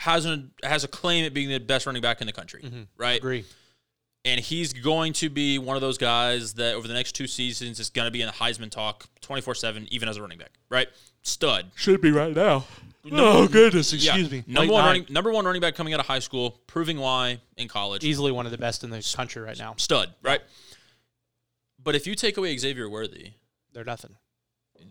has 0.00 0.24
a 0.26 0.44
has 0.62 0.82
a 0.84 0.88
claim 0.88 1.24
at 1.26 1.34
being 1.34 1.48
the 1.50 1.58
best 1.58 1.84
running 1.86 2.02
back 2.02 2.20
in 2.20 2.26
the 2.26 2.32
country, 2.32 2.62
right? 2.96 3.18
Agree. 3.18 3.44
And 4.24 4.38
he's 4.38 4.72
going 4.74 5.14
to 5.14 5.30
be 5.30 5.58
one 5.58 5.76
of 5.76 5.80
those 5.80 5.96
guys 5.96 6.52
that 6.54 6.74
over 6.74 6.86
the 6.86 6.92
next 6.94 7.12
two 7.12 7.26
seasons 7.26 7.80
is 7.80 7.88
going 7.88 8.06
to 8.06 8.10
be 8.10 8.20
in 8.20 8.26
the 8.26 8.32
Heisman 8.34 8.70
talk 8.70 9.06
24/7 9.22 9.88
even 9.90 10.08
as 10.08 10.16
a 10.18 10.22
running 10.22 10.38
back, 10.38 10.52
right? 10.68 10.88
Stud. 11.22 11.70
Should 11.74 12.00
be 12.02 12.10
right 12.10 12.34
now. 12.34 12.64
oh 13.12 13.48
goodness, 13.48 13.92
Excuse 13.94 14.16
Yeah. 14.16 14.28
Me. 14.28 14.44
Number 14.46 14.72
one 14.72 14.84
running 14.84 15.06
number 15.08 15.30
one 15.32 15.44
running 15.46 15.60
back 15.62 15.74
coming 15.74 15.94
out 15.94 16.00
of 16.00 16.06
high 16.06 16.18
school, 16.18 16.60
proving 16.66 16.98
why 16.98 17.40
in 17.56 17.68
college. 17.68 18.04
Easily 18.04 18.30
one 18.32 18.44
of 18.46 18.52
the 18.52 18.58
best 18.58 18.84
in 18.84 18.90
the 18.90 19.02
country 19.16 19.40
right 19.42 19.58
now. 19.58 19.74
Stud, 19.78 20.12
right? 20.22 20.40
But 21.82 21.94
if 21.94 22.06
you 22.06 22.14
take 22.14 22.36
away 22.36 22.56
Xavier 22.58 22.88
Worthy, 22.90 23.32
They're 23.72 23.84
nothing. 23.84 24.16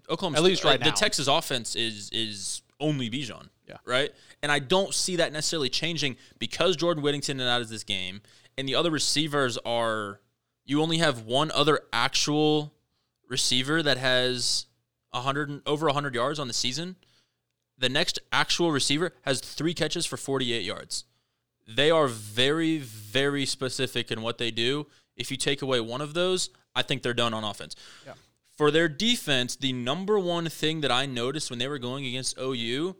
Oklahoma 0.09 0.37
At 0.37 0.39
State- 0.41 0.49
least 0.49 0.63
right 0.63 0.81
uh, 0.81 0.85
now. 0.85 0.91
The 0.91 0.97
Texas 0.97 1.27
offense 1.27 1.75
is 1.75 2.09
is 2.11 2.61
only 2.79 3.09
Bijan. 3.09 3.49
Yeah. 3.67 3.77
Right? 3.85 4.11
And 4.41 4.51
I 4.51 4.59
don't 4.59 4.93
see 4.93 5.17
that 5.17 5.31
necessarily 5.31 5.69
changing 5.69 6.17
because 6.39 6.75
Jordan 6.75 7.03
Whittington 7.03 7.39
is 7.39 7.45
out 7.45 7.61
of 7.61 7.69
this 7.69 7.83
game 7.83 8.21
and 8.57 8.67
the 8.67 8.75
other 8.75 8.91
receivers 8.91 9.57
are 9.65 10.19
you 10.65 10.81
only 10.81 10.97
have 10.97 11.23
one 11.23 11.51
other 11.51 11.81
actual 11.93 12.73
receiver 13.27 13.81
that 13.83 13.97
has 13.97 14.65
100 15.11 15.49
and- 15.49 15.61
over 15.65 15.87
100 15.87 16.15
yards 16.15 16.39
on 16.39 16.47
the 16.47 16.53
season. 16.53 16.95
The 17.77 17.89
next 17.89 18.19
actual 18.31 18.71
receiver 18.71 19.13
has 19.21 19.39
3 19.39 19.73
catches 19.73 20.05
for 20.05 20.17
48 20.17 20.63
yards. 20.63 21.05
They 21.67 21.91
are 21.91 22.07
very 22.07 22.79
very 22.79 23.45
specific 23.45 24.11
in 24.11 24.21
what 24.21 24.39
they 24.39 24.51
do. 24.51 24.87
If 25.15 25.29
you 25.31 25.37
take 25.37 25.61
away 25.61 25.79
one 25.79 26.01
of 26.01 26.13
those, 26.13 26.49
I 26.75 26.81
think 26.81 27.03
they're 27.03 27.13
done 27.13 27.33
on 27.33 27.43
offense 27.43 27.75
for 28.59 28.71
their 28.71 28.89
defense, 28.89 29.55
the 29.55 29.71
number 29.71 30.19
one 30.19 30.49
thing 30.49 30.81
that 30.81 30.91
I 30.91 31.05
noticed 31.05 31.49
when 31.49 31.59
they 31.59 31.69
were 31.69 31.79
going 31.79 32.05
against 32.05 32.37
OU, 32.37 32.97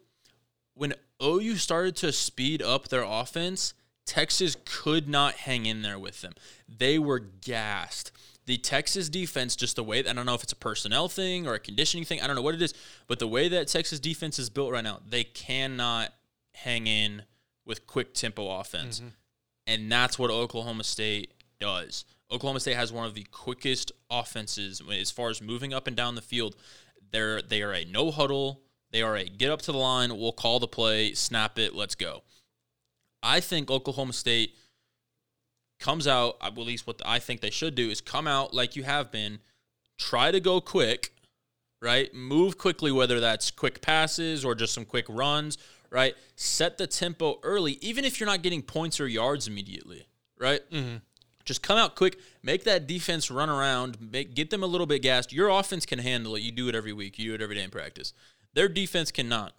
when 0.74 0.94
OU 1.22 1.58
started 1.58 1.98
to 1.98 2.14
speed 2.14 2.62
up 2.62 2.88
their 2.88 3.04
offense, 3.04 3.74
Texas 4.06 4.56
could 4.64 5.10
not 5.10 5.34
hang 5.34 5.66
in 5.66 5.82
there 5.82 6.00
with 6.00 6.22
them. 6.22 6.32
They 6.66 6.98
were 6.98 7.20
gassed. 7.20 8.14
The 8.46 8.56
Texas 8.56 9.10
defense, 9.10 9.58
just 9.58 9.76
the 9.76 9.84
way 9.84 10.00
I 10.00 10.14
don't 10.14 10.26
know 10.26 10.34
if 10.34 10.44
it's 10.44 10.54
a 10.54 10.56
personnel 10.56 11.10
thing 11.10 11.46
or 11.46 11.56
a 11.56 11.60
conditioning 11.60 12.06
thing, 12.06 12.22
I 12.22 12.28
don't 12.28 12.38
know 12.38 12.42
what 12.42 12.56
it 12.56 12.62
is, 12.62 12.74
but 13.08 13.20
the 13.20 13.28
way 13.28 13.50
that 13.50 13.68
Texas 13.68 14.00
defense 14.00 14.40
is 14.40 14.50
built 14.50 14.72
right 14.72 14.82
now, 14.82 15.02
they 15.06 15.26
cannot 15.26 16.14
hang 16.54 16.88
in 16.88 17.24
with 17.66 17.86
quick 17.86 18.14
tempo 18.14 18.50
offense. 18.50 19.00
Mm-hmm. 19.02 19.10
And 19.68 19.92
that's 19.92 20.18
what 20.18 20.32
Oklahoma 20.32 20.86
State 20.86 21.34
does. 21.60 22.06
Oklahoma 22.32 22.60
State 22.60 22.76
has 22.76 22.92
one 22.92 23.06
of 23.06 23.16
the 23.16 23.26
quickest 23.32 23.92
offenses 24.10 24.82
as 24.92 25.12
far 25.12 25.30
as 25.30 25.42
moving 25.42 25.74
up 25.74 25.88
and 25.88 25.96
down 25.96 26.16
the 26.16 26.22
field. 26.22 26.56
They're 27.12 27.42
they 27.42 27.62
are 27.62 27.74
a 27.74 27.86
no 27.86 28.12
huddle. 28.12 28.62
They 28.92 29.02
are 29.02 29.16
a 29.16 29.26
get 29.26 29.52
up 29.52 29.62
to 29.64 29.72
the 29.72 29.78
line. 29.78 30.16
We'll 30.18 30.32
call 30.32 30.60
the 30.60 30.68
play, 30.68 31.14
snap 31.14 31.58
it, 31.60 31.76
let's 31.76 31.96
go. 31.96 32.24
I 33.22 33.40
think 33.40 33.70
Oklahoma 33.70 34.14
State 34.14 34.56
comes 35.80 36.08
out. 36.08 36.38
At 36.42 36.58
least 36.58 36.88
what 36.88 37.02
I 37.06 37.20
think 37.20 37.42
they 37.42 37.50
should 37.50 37.76
do 37.76 37.90
is 37.90 38.02
come 38.02 38.28
out 38.28 38.54
like 38.54 38.76
you 38.76 38.84
have 38.84 39.12
been. 39.12 39.40
Try 39.98 40.32
to 40.32 40.40
go 40.40 40.62
quick, 40.62 41.14
right? 41.82 42.14
Move 42.14 42.58
quickly, 42.58 42.92
whether 42.92 43.20
that's 43.20 43.52
quick 43.52 43.82
passes 43.82 44.46
or 44.46 44.56
just 44.56 44.74
some 44.74 44.86
quick 44.86 45.06
runs, 45.10 45.58
right? 45.90 46.16
Set 46.36 46.78
the 46.78 46.88
tempo 46.88 47.40
early, 47.44 47.74
even 47.82 48.06
if 48.06 48.20
you're 48.20 48.30
not 48.30 48.42
getting 48.42 48.62
points 48.62 49.00
or 49.00 49.08
yards 49.08 49.48
immediately, 49.48 50.08
right? 50.40 50.62
Mm-hmm. 50.72 50.98
Just 51.50 51.64
come 51.64 51.80
out 51.80 51.96
quick, 51.96 52.20
make 52.44 52.64
that 52.66 52.86
defense 52.86 53.32
run 53.32 53.50
around, 53.50 53.98
make 54.00 54.36
get 54.36 54.52
them 54.52 54.62
a 54.62 54.68
little 54.68 54.86
bit 54.86 55.02
gassed. 55.02 55.34
Your 55.34 55.50
offense 55.50 55.84
can 55.84 55.98
handle 55.98 56.36
it. 56.36 56.44
You 56.44 56.52
do 56.52 56.70
it 56.70 56.76
every 56.76 56.94
week. 56.94 57.18
You 57.18 57.30
do 57.30 57.34
it 57.34 57.42
every 57.42 57.56
day 57.56 57.64
in 57.64 57.72
practice. 57.72 58.14
Their 58.54 58.68
defense 58.70 59.10
cannot. 59.10 59.54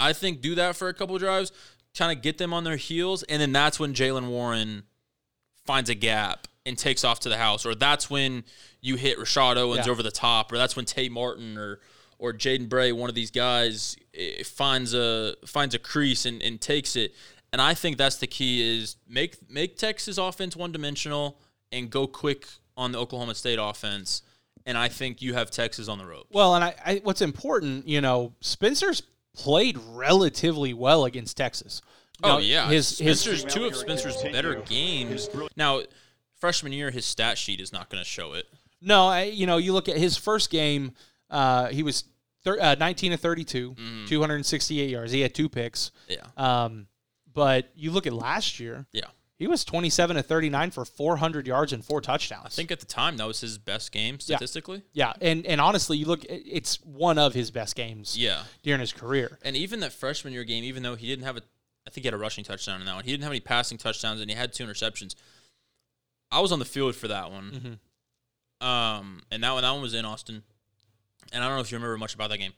I 0.00 0.12
think 0.12 0.40
do 0.40 0.56
that 0.56 0.74
for 0.74 0.88
a 0.88 0.94
couple 0.94 1.16
drives, 1.16 1.52
kind 1.96 2.10
of 2.10 2.24
get 2.24 2.38
them 2.38 2.52
on 2.52 2.64
their 2.64 2.74
heels, 2.74 3.22
and 3.22 3.40
then 3.40 3.52
that's 3.52 3.78
when 3.78 3.94
Jalen 3.94 4.26
Warren 4.26 4.82
finds 5.64 5.88
a 5.90 5.94
gap 5.94 6.48
and 6.66 6.76
takes 6.76 7.04
off 7.04 7.20
to 7.20 7.28
the 7.28 7.36
house, 7.36 7.64
or 7.64 7.76
that's 7.76 8.10
when 8.10 8.42
you 8.80 8.96
hit 8.96 9.16
Rashod 9.16 9.56
Owens 9.58 9.86
Yeah. 9.86 9.92
over 9.92 10.02
the 10.02 10.10
top, 10.10 10.50
or 10.50 10.58
that's 10.58 10.74
when 10.74 10.86
Tay 10.86 11.08
Martin 11.08 11.56
or 11.56 11.78
or 12.18 12.32
Jaden 12.32 12.66
Bray, 12.68 12.92
one 12.92 13.10
of 13.10 13.14
these 13.14 13.30
guys, 13.30 13.94
eh, 14.14 14.42
finds 14.42 14.92
a 14.94 15.36
finds 15.46 15.74
a 15.74 15.78
crease 15.78 16.24
and, 16.26 16.42
and 16.42 16.60
takes 16.60 16.96
it. 16.96 17.14
And 17.56 17.62
I 17.62 17.72
think 17.72 17.96
that's 17.96 18.16
the 18.16 18.26
key 18.26 18.60
is 18.82 18.96
make 19.08 19.38
make 19.50 19.78
Texas 19.78 20.18
offense 20.18 20.54
one 20.54 20.72
dimensional 20.72 21.40
and 21.72 21.88
go 21.88 22.06
quick 22.06 22.46
on 22.76 22.92
the 22.92 22.98
Oklahoma 22.98 23.34
State 23.34 23.58
offense. 23.58 24.20
And 24.66 24.76
I 24.76 24.88
think 24.88 25.22
you 25.22 25.32
have 25.32 25.50
Texas 25.50 25.88
on 25.88 25.96
the 25.96 26.04
ropes. 26.04 26.28
Well, 26.32 26.54
and 26.54 26.62
I, 26.62 26.74
I 26.84 27.00
what's 27.02 27.22
important, 27.22 27.88
you 27.88 28.02
know, 28.02 28.34
Spencer's 28.42 29.02
played 29.34 29.78
relatively 29.92 30.74
well 30.74 31.06
against 31.06 31.38
Texas. 31.38 31.80
You 32.22 32.28
Oh 32.28 32.32
know, 32.34 32.38
yeah, 32.40 32.68
his 32.68 32.98
his 32.98 33.24
two 33.48 33.64
of 33.64 33.74
Spencer's 33.74 34.22
better 34.22 34.56
games. 34.56 35.30
Now, 35.56 35.80
freshman 36.38 36.72
year, 36.74 36.90
his 36.90 37.06
stat 37.06 37.38
sheet 37.38 37.58
is 37.62 37.72
not 37.72 37.88
going 37.88 38.02
to 38.04 38.08
show 38.08 38.34
it. 38.34 38.44
no, 38.82 39.06
I, 39.06 39.22
you 39.22 39.46
know, 39.46 39.56
you 39.56 39.72
look 39.72 39.88
at 39.88 39.96
his 39.96 40.18
first 40.18 40.50
game, 40.50 40.92
uh, 41.30 41.68
he 41.68 41.82
was 41.82 42.04
thir- 42.44 42.60
uh, 42.60 42.74
19 42.78 43.12
to 43.12 43.16
32, 43.16 43.72
Mm. 43.72 44.06
268 44.08 44.90
yards. 44.90 45.10
He 45.12 45.22
had 45.22 45.34
two 45.34 45.48
picks. 45.48 45.90
Yeah. 46.08 46.18
Um, 46.36 46.86
but 47.36 47.70
you 47.76 47.92
look 47.92 48.06
at 48.08 48.12
last 48.12 48.58
year, 48.58 48.86
Yeah. 48.92 49.04
he 49.38 49.46
was 49.46 49.64
27 49.64 50.16
to 50.16 50.22
39 50.22 50.70
for 50.72 50.84
400 50.84 51.46
yards 51.46 51.72
and 51.72 51.84
four 51.84 52.00
touchdowns. 52.00 52.46
I 52.46 52.48
think 52.48 52.70
at 52.72 52.80
the 52.80 52.86
time 52.86 53.18
that 53.18 53.26
was 53.26 53.40
his 53.40 53.58
best 53.58 53.92
game 53.92 54.18
statistically. 54.18 54.82
yeah, 54.92 55.12
and 55.20 55.46
and 55.46 55.60
honestly, 55.60 55.98
you 55.98 56.06
look 56.06 56.24
it's 56.28 56.80
one 56.82 57.18
of 57.18 57.34
his 57.34 57.50
best 57.50 57.76
games 57.76 58.16
Yeah. 58.18 58.44
during 58.62 58.80
his 58.80 58.92
career. 58.92 59.38
And 59.42 59.54
even 59.56 59.80
that 59.80 59.92
freshman 59.92 60.32
year 60.32 60.44
game, 60.44 60.64
even 60.64 60.82
though 60.82 60.96
he 60.96 61.06
didn't 61.06 61.24
have 61.26 61.36
a, 61.36 61.42
I 61.86 61.90
think 61.90 62.02
he 62.04 62.08
had 62.08 62.14
a 62.14 62.18
rushing 62.18 62.42
touchdown 62.42 62.80
in 62.80 62.86
that 62.86 62.94
one. 62.96 63.04
He 63.04 63.10
didn't 63.12 63.22
have 63.24 63.32
any 63.32 63.40
passing 63.40 63.78
touchdowns, 63.78 64.20
and 64.20 64.28
he 64.30 64.34
had 64.36 64.52
two 64.52 64.64
interceptions. 64.66 65.14
I 66.32 66.40
was 66.40 66.50
on 66.50 66.58
the 66.58 66.64
field 66.64 66.96
for 66.96 67.06
that 67.08 67.30
one. 67.30 67.78
Mhm. 68.62 68.66
Um, 68.66 69.22
and 69.30 69.44
that 69.44 69.52
one, 69.52 69.62
that 69.62 69.70
one 69.70 69.82
was 69.82 69.94
in 69.94 70.04
Austin. 70.04 70.42
And 71.32 71.44
I 71.44 71.46
don't 71.48 71.56
know 71.56 71.60
if 71.60 71.70
you 71.70 71.76
remember 71.76 71.98
much 71.98 72.14
about 72.14 72.30
that 72.30 72.38
game. 72.38 72.52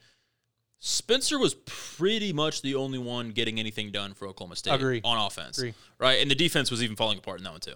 Spencer 0.81 1.39
was 1.39 1.55
pretty 1.67 2.33
much 2.33 2.63
the 2.63 2.75
only 2.77 2.99
one 2.99 3.31
getting 3.31 3.59
anything 3.59 3.91
done 3.91 4.15
for 4.15 4.29
Oklahoma 4.29 4.57
State 4.57 4.75
Agree. 4.75 5.01
on 5.05 5.19
offense, 5.27 5.59
Agree. 5.59 5.75
right? 5.99 6.21
And 6.23 6.31
the 6.31 6.35
defense 6.37 6.71
was 6.71 6.83
even 6.83 6.95
falling 6.97 7.19
apart 7.19 7.39
in 7.39 7.45
that 7.45 7.51
one 7.53 7.61
too. 7.61 7.75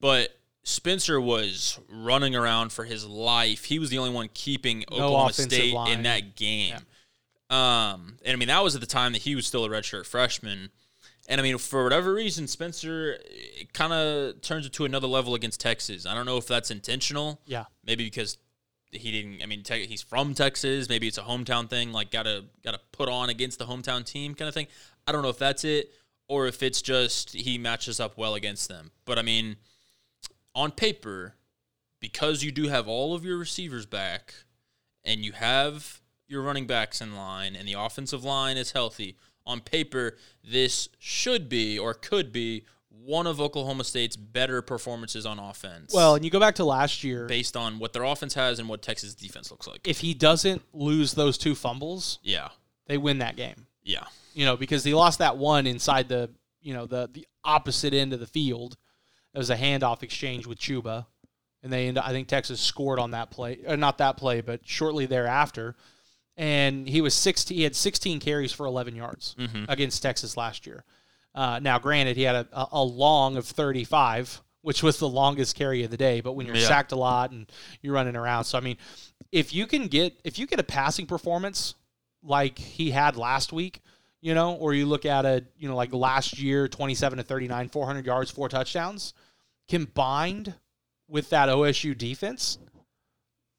But 0.00 0.30
Spencer 0.62 1.20
was 1.20 1.78
running 1.88 2.36
around 2.36 2.70
for 2.72 2.84
his 2.84 3.04
life. 3.06 3.64
He 3.64 3.78
was 3.78 3.90
the 3.90 3.98
only 3.98 4.10
one 4.12 4.28
keeping 4.32 4.84
No 4.90 4.96
Oklahoma 5.06 5.32
State 5.32 5.74
line. 5.74 5.90
in 5.92 6.02
that 6.04 6.36
game. 6.36 6.76
Um, 7.48 8.18
and 8.24 8.32
I 8.32 8.36
mean 8.36 8.48
that 8.48 8.62
was 8.62 8.74
at 8.76 8.80
the 8.80 8.86
time 8.86 9.12
that 9.12 9.22
he 9.22 9.34
was 9.34 9.46
still 9.46 9.64
a 9.64 9.68
redshirt 9.68 10.06
freshman. 10.06 10.70
And 11.28 11.40
I 11.40 11.44
mean, 11.44 11.58
for 11.58 11.84
whatever 11.84 12.12
reason, 12.14 12.46
Spencer 12.48 13.18
kind 13.72 13.92
of 13.92 14.40
turns 14.40 14.66
it 14.66 14.72
to 14.74 14.84
another 14.84 15.06
level 15.06 15.34
against 15.34 15.60
Texas. 15.60 16.04
I 16.06 16.14
don't 16.14 16.26
know 16.26 16.36
if 16.38 16.46
that's 16.46 16.70
intentional. 16.70 17.40
Yeah. 17.46 17.64
Maybe 17.84 18.04
because 18.04 18.36
he 18.92 19.10
didn't. 19.10 19.42
I 19.42 19.46
mean, 19.46 19.62
te- 19.62 19.86
he's 19.86 20.02
from 20.02 20.34
Texas. 20.34 20.88
Maybe 20.88 21.06
it's 21.06 21.18
a 21.18 21.22
hometown 21.22 21.68
thing. 21.68 21.92
Like, 21.92 22.10
gotta 22.10 22.44
gotta 22.64 22.80
put 22.92 23.08
on 23.08 23.28
against 23.30 23.58
the 23.58 23.66
hometown 23.66 24.04
team 24.04 24.34
kind 24.34 24.48
of 24.48 24.54
thing. 24.54 24.66
I 25.06 25.12
don't 25.12 25.22
know 25.22 25.28
if 25.28 25.38
that's 25.38 25.64
it 25.64 25.92
or 26.28 26.46
if 26.46 26.62
it's 26.62 26.80
just 26.80 27.32
he 27.32 27.58
matches 27.58 27.98
up 27.98 28.16
well 28.16 28.34
against 28.34 28.68
them. 28.68 28.92
But 29.04 29.18
I 29.18 29.22
mean, 29.22 29.56
on 30.54 30.70
paper, 30.70 31.34
because 32.00 32.42
you 32.42 32.52
do 32.52 32.68
have 32.68 32.88
all 32.88 33.14
of 33.14 33.24
your 33.24 33.36
receivers 33.36 33.86
back 33.86 34.34
and 35.04 35.24
you 35.24 35.32
have 35.32 36.00
your 36.28 36.42
running 36.42 36.66
backs 36.66 37.00
in 37.00 37.16
line 37.16 37.56
and 37.56 37.66
the 37.66 37.72
offensive 37.74 38.22
line 38.22 38.56
is 38.56 38.72
healthy, 38.72 39.16
on 39.44 39.60
paper, 39.60 40.16
this 40.44 40.88
should 40.98 41.48
be 41.48 41.78
or 41.78 41.94
could 41.94 42.32
be 42.32 42.64
one 43.04 43.26
of 43.26 43.40
Oklahoma 43.40 43.84
State's 43.84 44.16
better 44.16 44.62
performances 44.62 45.24
on 45.26 45.38
offense. 45.38 45.92
Well, 45.94 46.14
and 46.16 46.24
you 46.24 46.30
go 46.30 46.40
back 46.40 46.56
to 46.56 46.64
last 46.64 47.02
year. 47.04 47.26
based 47.26 47.56
on 47.56 47.78
what 47.78 47.92
their 47.92 48.04
offense 48.04 48.34
has 48.34 48.58
and 48.58 48.68
what 48.68 48.82
Texas 48.82 49.14
defense 49.14 49.50
looks 49.50 49.66
like. 49.66 49.86
If 49.86 50.00
he 50.00 50.14
doesn't 50.14 50.62
lose 50.72 51.14
those 51.14 51.38
two 51.38 51.54
fumbles, 51.54 52.18
Yeah. 52.22 52.48
they 52.86 52.98
win 52.98 53.18
that 53.18 53.36
game. 53.36 53.66
Yeah. 53.82 54.04
You 54.34 54.44
know, 54.44 54.56
because 54.56 54.84
he 54.84 54.94
lost 54.94 55.18
that 55.18 55.36
one 55.36 55.66
inside 55.66 56.08
the 56.08 56.30
you 56.62 56.74
know 56.74 56.84
the 56.86 57.08
the 57.12 57.26
opposite 57.42 57.94
end 57.94 58.12
of 58.12 58.20
the 58.20 58.26
field. 58.26 58.76
It 59.34 59.38
was 59.38 59.48
a 59.50 59.56
handoff 59.56 60.02
exchange 60.02 60.46
with 60.46 60.58
Chuba, 60.58 61.06
and 61.62 61.72
they 61.72 61.88
end 61.88 61.98
I 61.98 62.10
think 62.10 62.28
Texas 62.28 62.60
scored 62.60 62.98
on 62.98 63.12
that 63.12 63.30
play, 63.30 63.60
or 63.66 63.76
not 63.76 63.98
that 63.98 64.16
play, 64.18 64.40
but 64.42 64.60
shortly 64.66 65.06
thereafter. 65.06 65.74
And 66.36 66.88
he 66.88 67.00
was 67.00 67.14
16. 67.14 67.56
He 67.56 67.64
had 67.64 67.74
16 67.76 68.20
carries 68.20 68.52
for 68.52 68.66
11 68.66 68.94
yards 68.96 69.34
Mhm. 69.38 69.66
against 69.68 70.02
Texas 70.02 70.36
last 70.36 70.66
year. 70.66 70.84
Uh, 71.34 71.60
now, 71.60 71.78
granted, 71.78 72.16
he 72.16 72.22
had 72.24 72.34
a, 72.34 72.68
a, 72.72 72.84
long 72.84 73.36
of 73.36 73.46
35, 73.46 74.40
which 74.62 74.82
was 74.82 74.98
the 74.98 75.08
longest 75.08 75.54
carry 75.54 75.84
of 75.84 75.90
the 75.90 75.96
day. 75.96 76.20
But 76.20 76.32
when 76.32 76.46
you're 76.46 76.56
Yeah. 76.56 76.66
sacked 76.66 76.92
a 76.92 76.96
lot 76.96 77.30
and 77.30 77.50
you're 77.82 77.94
running 77.94 78.16
around, 78.16 78.44
so 78.44 78.58
I 78.58 78.60
mean, 78.60 78.76
if 79.30 79.54
you 79.54 79.66
can 79.66 79.86
get 79.86 80.20
if 80.24 80.38
you 80.38 80.46
get 80.46 80.58
a 80.58 80.64
passing 80.64 81.06
performance 81.06 81.76
like 82.22 82.58
he 82.58 82.90
had 82.90 83.16
last 83.16 83.52
week, 83.52 83.80
you 84.20 84.34
know, 84.34 84.54
or 84.54 84.74
you 84.74 84.86
look 84.86 85.06
at 85.06 85.24
a 85.24 85.44
you 85.56 85.68
know 85.68 85.76
like 85.76 85.92
last 85.94 86.38
year, 86.38 86.66
27 86.66 87.18
to 87.18 87.22
39, 87.22 87.68
400 87.68 88.04
yards, 88.06 88.30
four 88.30 88.48
touchdowns, 88.48 89.14
combined 89.68 90.54
with 91.08 91.30
that 91.30 91.48
OSU 91.48 91.96
defense, 91.96 92.58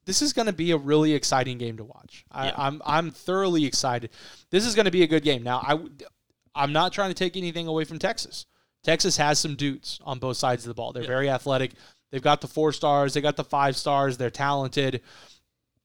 this 0.05 0.21
is 0.21 0.33
going 0.33 0.45
to 0.47 0.53
be 0.53 0.71
a 0.71 0.77
really 0.77 1.13
exciting 1.13 1.57
game 1.57 1.77
to 1.77 1.83
watch. 1.83 2.25
I, 2.31 2.47
Yeah. 2.47 2.53
I'm 2.57 2.81
I'm 2.85 3.11
thoroughly 3.11 3.65
excited. 3.65 4.09
This 4.49 4.65
is 4.65 4.75
going 4.75 4.85
to 4.85 4.91
be 4.91 5.03
a 5.03 5.07
good 5.07 5.23
game. 5.23 5.41
Now 5.41 5.59
I 5.59 5.79
I'm 6.55 6.73
not 6.73 6.93
trying 6.93 7.09
to 7.09 7.15
take 7.15 7.37
anything 7.37 7.67
away 7.67 7.85
from 7.85 7.99
Texas. 7.99 8.45
Texas 8.83 9.17
has 9.17 9.39
some 9.39 9.55
dudes 9.55 9.99
on 10.03 10.19
both 10.19 10.37
sides 10.37 10.63
of 10.63 10.67
the 10.69 10.73
ball. 10.73 10.91
They're 10.91 11.03
Yeah. 11.03 11.07
very 11.09 11.29
athletic. 11.29 11.73
They've 12.11 12.21
got 12.21 12.41
the 12.41 12.47
four 12.47 12.73
stars. 12.73 13.13
They 13.13 13.21
got 13.21 13.37
the 13.37 13.43
five 13.43 13.75
stars. 13.77 14.17
They're 14.17 14.29
talented. 14.29 15.01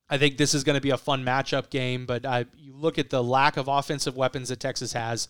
I 0.08 0.18
think 0.18 0.36
this 0.38 0.54
is 0.54 0.64
going 0.64 0.74
to 0.74 0.80
be 0.80 0.90
a 0.90 0.96
fun 0.96 1.24
matchup 1.24 1.70
game. 1.70 2.06
But 2.06 2.24
I, 2.24 2.46
you 2.56 2.74
look 2.74 2.98
at 2.98 3.10
the 3.10 3.22
lack 3.22 3.56
of 3.56 3.68
offensive 3.68 4.16
weapons 4.16 4.48
that 4.48 4.60
Texas 4.60 4.92
has. 4.92 5.28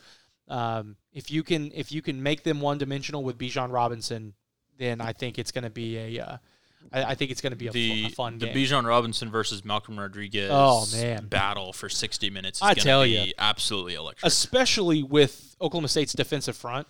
Um, 0.49 0.97
if 1.13 1.31
you 1.31 1.43
can 1.43 1.73
if 1.75 1.91
you 1.91 2.03
can 2.03 2.23
make 2.23 2.45
them 2.45 2.61
one 2.61 2.79
dimensional 2.79 3.25
with 3.25 3.37
Bijan 3.37 3.73
Robinson, 3.73 4.35
then 4.79 5.01
I 5.01 5.13
think 5.13 5.39
it's 5.39 5.51
going 5.51 5.65
to 5.65 5.71
be 5.71 5.97
a 6.19 6.21
uh, 6.25 6.37
I, 6.93 7.05
I 7.05 7.15
think 7.15 7.31
it's 7.31 7.41
going 7.41 7.53
to 7.53 7.57
be 7.57 7.67
a, 7.67 7.71
fu- 7.73 7.79
The 7.79 8.05
a 8.07 8.09
fun 8.11 8.39
the 8.39 8.47
game. 8.47 8.57
Bijan 8.57 8.87
Robinson 8.87 9.31
versus 9.31 9.65
Malcolm 9.65 9.99
Rodriguez 9.99 10.51
Oh, 10.53 10.87
man. 10.93 11.27
battle 11.27 11.73
for 11.73 11.89
60 11.89 12.31
minutes 12.31 12.59
is 12.59 12.63
I 12.63 12.75
tell 12.75 13.03
be 13.05 13.11
ya. 13.11 13.25
absolutely 13.39 13.95
electric. 13.95 14.27
especially 14.27 15.03
with 15.03 15.57
Oklahoma 15.61 15.89
State's 15.89 16.13
defensive 16.13 16.57
front. 16.57 16.87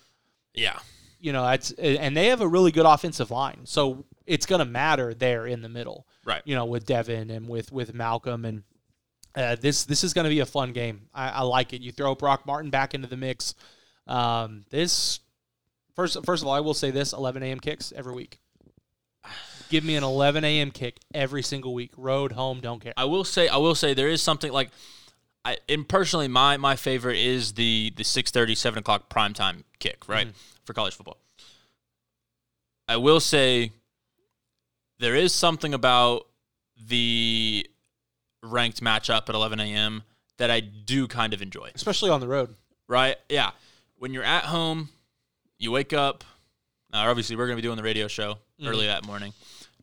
yeah. 0.53 0.79
You 1.19 1.33
know, 1.33 1.47
it's 1.49 1.71
and 1.71 2.15
they 2.15 2.27
have 2.27 2.41
a 2.41 2.47
really 2.47 2.71
good 2.71 2.85
offensive 2.85 3.31
line, 3.31 3.61
so 3.63 4.05
it's 4.27 4.45
going 4.45 4.59
to 4.59 4.65
matter 4.65 5.15
there 5.15 5.47
in 5.47 5.63
the 5.63 5.67
middle. 5.69 6.05
Right. 6.23 6.43
You 6.45 6.53
know, 6.53 6.65
with 6.65 6.85
Devin 6.85 7.31
and 7.31 7.49
with 7.49 7.71
with 7.71 7.91
Malcolm 7.95 8.45
and 8.45 8.61
uh, 9.33 9.55
this 9.59 9.85
this 9.85 10.03
is 10.03 10.13
going 10.13 10.25
to 10.25 10.29
be 10.29 10.41
a 10.41 10.45
fun 10.45 10.73
game. 10.73 11.07
I, 11.15 11.29
I 11.29 11.41
like 11.41 11.73
it. 11.73 11.81
You 11.81 11.91
throw 11.91 12.13
Brock 12.13 12.45
Martin 12.45 12.69
back 12.69 12.93
into 12.93 13.07
the 13.07 13.17
mix. 13.17 13.55
Um, 14.05 14.63
this 14.69 15.19
first 15.95 16.23
first 16.23 16.43
of 16.43 16.47
all, 16.47 16.53
I 16.53 16.59
will 16.59 16.75
say 16.75 16.91
this: 16.91 17.13
11 17.13 17.41
a.m. 17.41 17.59
kicks 17.59 17.91
every 17.95 18.13
week. 18.13 18.39
Give 19.69 19.83
me 19.83 19.95
an 19.95 20.03
11 20.03 20.43
a.m. 20.43 20.71
kick 20.71 20.97
every 21.13 21.43
single 21.43 21.73
week. 21.73 21.91
Road, 21.97 22.31
home, 22.31 22.59
don't 22.59 22.81
care. 22.81 22.93
I 22.97 23.05
will 23.05 23.23
say 23.23 23.47
I 23.47 23.57
will 23.57 23.75
say 23.75 23.93
there 23.93 24.09
is 24.09 24.21
something 24.21 24.51
like 24.51 24.69
I 25.45 25.57
and 25.69 25.87
personally 25.87 26.27
my 26.27 26.57
my 26.57 26.75
favorite 26.75 27.17
is 27.17 27.53
the 27.53 27.93
the 27.95 28.03
6:30 28.03 28.55
7 28.55 28.79
o'clock 28.79 29.09
primetime 29.09 29.63
kick, 29.79 30.07
right? 30.07 30.27
Mm-hmm. 30.27 30.37
For 30.65 30.73
college 30.73 30.95
football. 30.95 31.17
I 32.87 32.97
will 32.97 33.19
say 33.19 33.71
there 34.99 35.15
is 35.15 35.33
something 35.33 35.73
about 35.73 36.27
the 36.87 37.67
ranked 38.43 38.81
matchup 38.81 39.29
at 39.29 39.35
11 39.35 39.59
a.m. 39.59 40.03
that 40.37 40.49
I 40.49 40.59
do 40.59 41.07
kind 41.07 41.33
of 41.33 41.41
enjoy. 41.41 41.71
Especially 41.75 42.09
on 42.09 42.21
the 42.21 42.27
road. 42.27 42.55
right? 42.87 43.15
Yeah. 43.29 43.51
When 43.97 44.13
you're 44.13 44.23
at 44.23 44.43
home, 44.45 44.89
you 45.57 45.71
wake 45.71 45.93
up. 45.93 46.23
Now, 46.91 47.09
obviously, 47.09 47.35
we're 47.35 47.47
going 47.47 47.57
to 47.57 47.61
be 47.61 47.67
doing 47.67 47.77
the 47.77 47.83
radio 47.83 48.07
show 48.07 48.33
mm-hmm. 48.33 48.67
early 48.67 48.87
that 48.87 49.05
morning, 49.05 49.33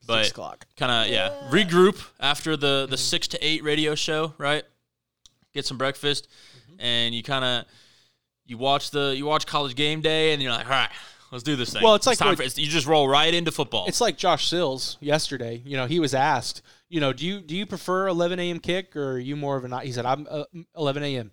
but 0.06 0.28
o'clock. 0.30 0.66
kind 0.76 0.90
of 0.92 1.12
yeah, 1.12 1.30
regroup 1.50 2.02
after 2.20 2.56
the 2.56 2.86
the 2.88 2.96
six 2.96 3.28
to 3.28 3.38
eight 3.46 3.62
radio 3.62 3.94
show, 3.94 4.34
right? 4.38 4.64
Get 5.52 5.66
some 5.66 5.78
breakfast, 5.78 6.28
and 6.78 7.14
you 7.14 7.22
kind 7.22 7.44
of 7.44 7.64
you 8.46 8.58
watch 8.58 8.90
the 8.90 9.14
you 9.16 9.24
watch 9.26 9.46
college 9.46 9.74
game 9.76 10.00
day, 10.00 10.32
and 10.32 10.42
you're 10.42 10.52
like, 10.52 10.66
all 10.66 10.72
right, 10.72 10.90
let's 11.32 11.44
do 11.44 11.56
this 11.56 11.72
thing. 11.72 11.82
Well, 11.82 11.94
it's 11.94 12.06
like 12.06 12.18
time 12.18 12.28
what- 12.28 12.36
for, 12.38 12.42
it's- 12.42 12.58
you 12.58 12.66
just 12.66 12.86
roll 12.86 13.08
right 13.08 13.32
into 13.32 13.50
football. 13.52 13.86
It's 13.86 14.00
like 14.00 14.16
Josh 14.18 14.48
Sills 14.48 14.96
yesterday. 15.00 15.62
You 15.64 15.76
know, 15.76 15.86
he 15.86 16.00
was 16.00 16.12
asked, 16.14 16.60
you 16.88 17.00
know, 17.00 17.12
do 17.12 17.24
you 17.26 17.40
do 17.40 17.54
you 17.56 17.66
prefer 17.66 18.08
11 18.08 18.38
a.m. 18.40 18.58
kick 18.60 18.96
or 18.96 19.12
are 19.12 19.18
you 19.18 19.36
more 19.36 19.56
of 19.56 19.64
a 19.64 19.68
night? 19.68 19.86
He 19.86 19.92
said, 19.92 20.04
I'm 20.06 20.26
uh, 20.30 20.44
11 20.76 21.02
a.m. 21.04 21.30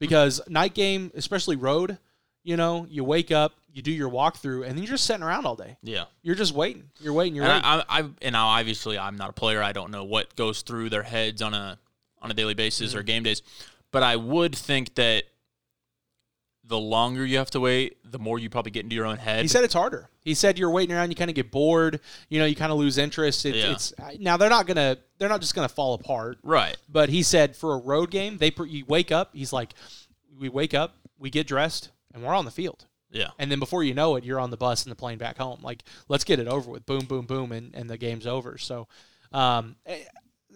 because 0.00 0.40
night 0.48 0.74
game, 0.74 1.10
especially 1.14 1.56
road, 1.56 1.98
you 2.44 2.56
know, 2.56 2.86
you 2.90 3.04
wake 3.04 3.30
up, 3.30 3.52
you 3.72 3.82
do 3.82 3.92
your 3.92 4.10
walkthrough, 4.10 4.62
and 4.66 4.72
then 4.72 4.78
you're 4.78 4.90
just 4.92 5.04
sitting 5.04 5.22
around 5.22 5.46
all 5.46 5.56
day. 5.56 5.76
yeah. 5.82 6.04
You're 6.22 6.34
just 6.34 6.52
waiting. 6.54 6.84
You're 7.00 7.12
waiting. 7.12 7.34
You're 7.36 7.44
And 7.46 7.64
waiting. 7.64 7.84
I, 7.88 7.98
I, 8.00 8.04
and 8.22 8.32
now 8.32 8.48
obviously 8.48 8.98
I'm 8.98 9.16
not 9.16 9.30
a 9.30 9.32
player. 9.32 9.62
I 9.62 9.72
don't 9.72 9.90
know 9.90 10.04
what 10.04 10.34
goes 10.36 10.62
through 10.62 10.90
their 10.90 11.02
heads 11.02 11.40
on 11.42 11.54
a 11.54 11.78
on 12.20 12.30
a 12.30 12.34
daily 12.34 12.54
basis 12.54 12.90
Mm-hmm. 12.90 12.98
or 12.98 13.02
game 13.02 13.22
days, 13.24 13.42
but 13.90 14.02
I 14.02 14.16
would 14.16 14.54
think 14.54 14.94
that 14.96 15.24
the 16.64 16.78
longer 16.78 17.26
you 17.26 17.38
have 17.38 17.50
to 17.50 17.60
wait, 17.60 17.96
the 18.08 18.18
more 18.20 18.38
you 18.38 18.48
probably 18.48 18.70
get 18.70 18.84
into 18.84 18.94
your 18.94 19.04
own 19.06 19.16
head. 19.16 19.42
he 19.42 19.48
said 19.48 19.64
it's 19.64 19.74
harder. 19.74 20.08
He 20.24 20.34
said 20.34 20.58
you're 20.58 20.70
waiting 20.70 20.94
around, 20.94 21.10
you 21.10 21.16
kind 21.16 21.28
of 21.28 21.34
get 21.34 21.50
bored. 21.50 21.98
You 22.28 22.38
know, 22.38 22.46
you 22.46 22.54
kind 22.54 22.70
of 22.70 22.78
lose 22.78 22.98
interest. 22.98 23.44
It, 23.44 23.56
Yeah. 23.56 23.72
It's 23.72 23.92
now 24.20 24.36
they're 24.36 24.48
not 24.48 24.66
gonna 24.68 24.96
they're 25.18 25.28
not 25.28 25.40
just 25.40 25.54
gonna 25.56 25.68
fall 25.68 25.94
apart. 25.94 26.38
right. 26.44 26.76
But 26.88 27.08
he 27.08 27.22
said 27.24 27.56
for 27.56 27.74
a 27.74 27.78
road 27.78 28.10
game, 28.10 28.38
they 28.38 28.52
you 28.68 28.84
wake 28.86 29.10
up. 29.10 29.30
He's 29.32 29.52
like, 29.52 29.74
we 30.38 30.48
wake 30.48 30.72
up, 30.74 30.96
we 31.18 31.30
get 31.30 31.46
dressed, 31.48 31.90
and 32.14 32.22
we're 32.22 32.34
on 32.34 32.44
the 32.44 32.50
field. 32.50 32.86
Yeah. 33.10 33.30
And 33.38 33.50
then 33.50 33.58
before 33.58 33.84
you 33.84 33.94
know 33.94 34.16
it, 34.16 34.24
you're 34.24 34.40
on 34.40 34.50
the 34.50 34.56
bus 34.56 34.84
and 34.84 34.90
the 34.90 34.96
plane 34.96 35.18
back 35.18 35.36
home. 35.36 35.60
Like, 35.62 35.82
let's 36.08 36.24
get 36.24 36.38
it 36.38 36.48
over 36.48 36.70
with. 36.70 36.86
Boom, 36.86 37.04
boom, 37.04 37.26
boom, 37.26 37.52
and, 37.52 37.74
and 37.74 37.88
the 37.88 37.98
game's 37.98 38.26
over. 38.26 38.56
So, 38.56 38.88
um, 39.32 39.76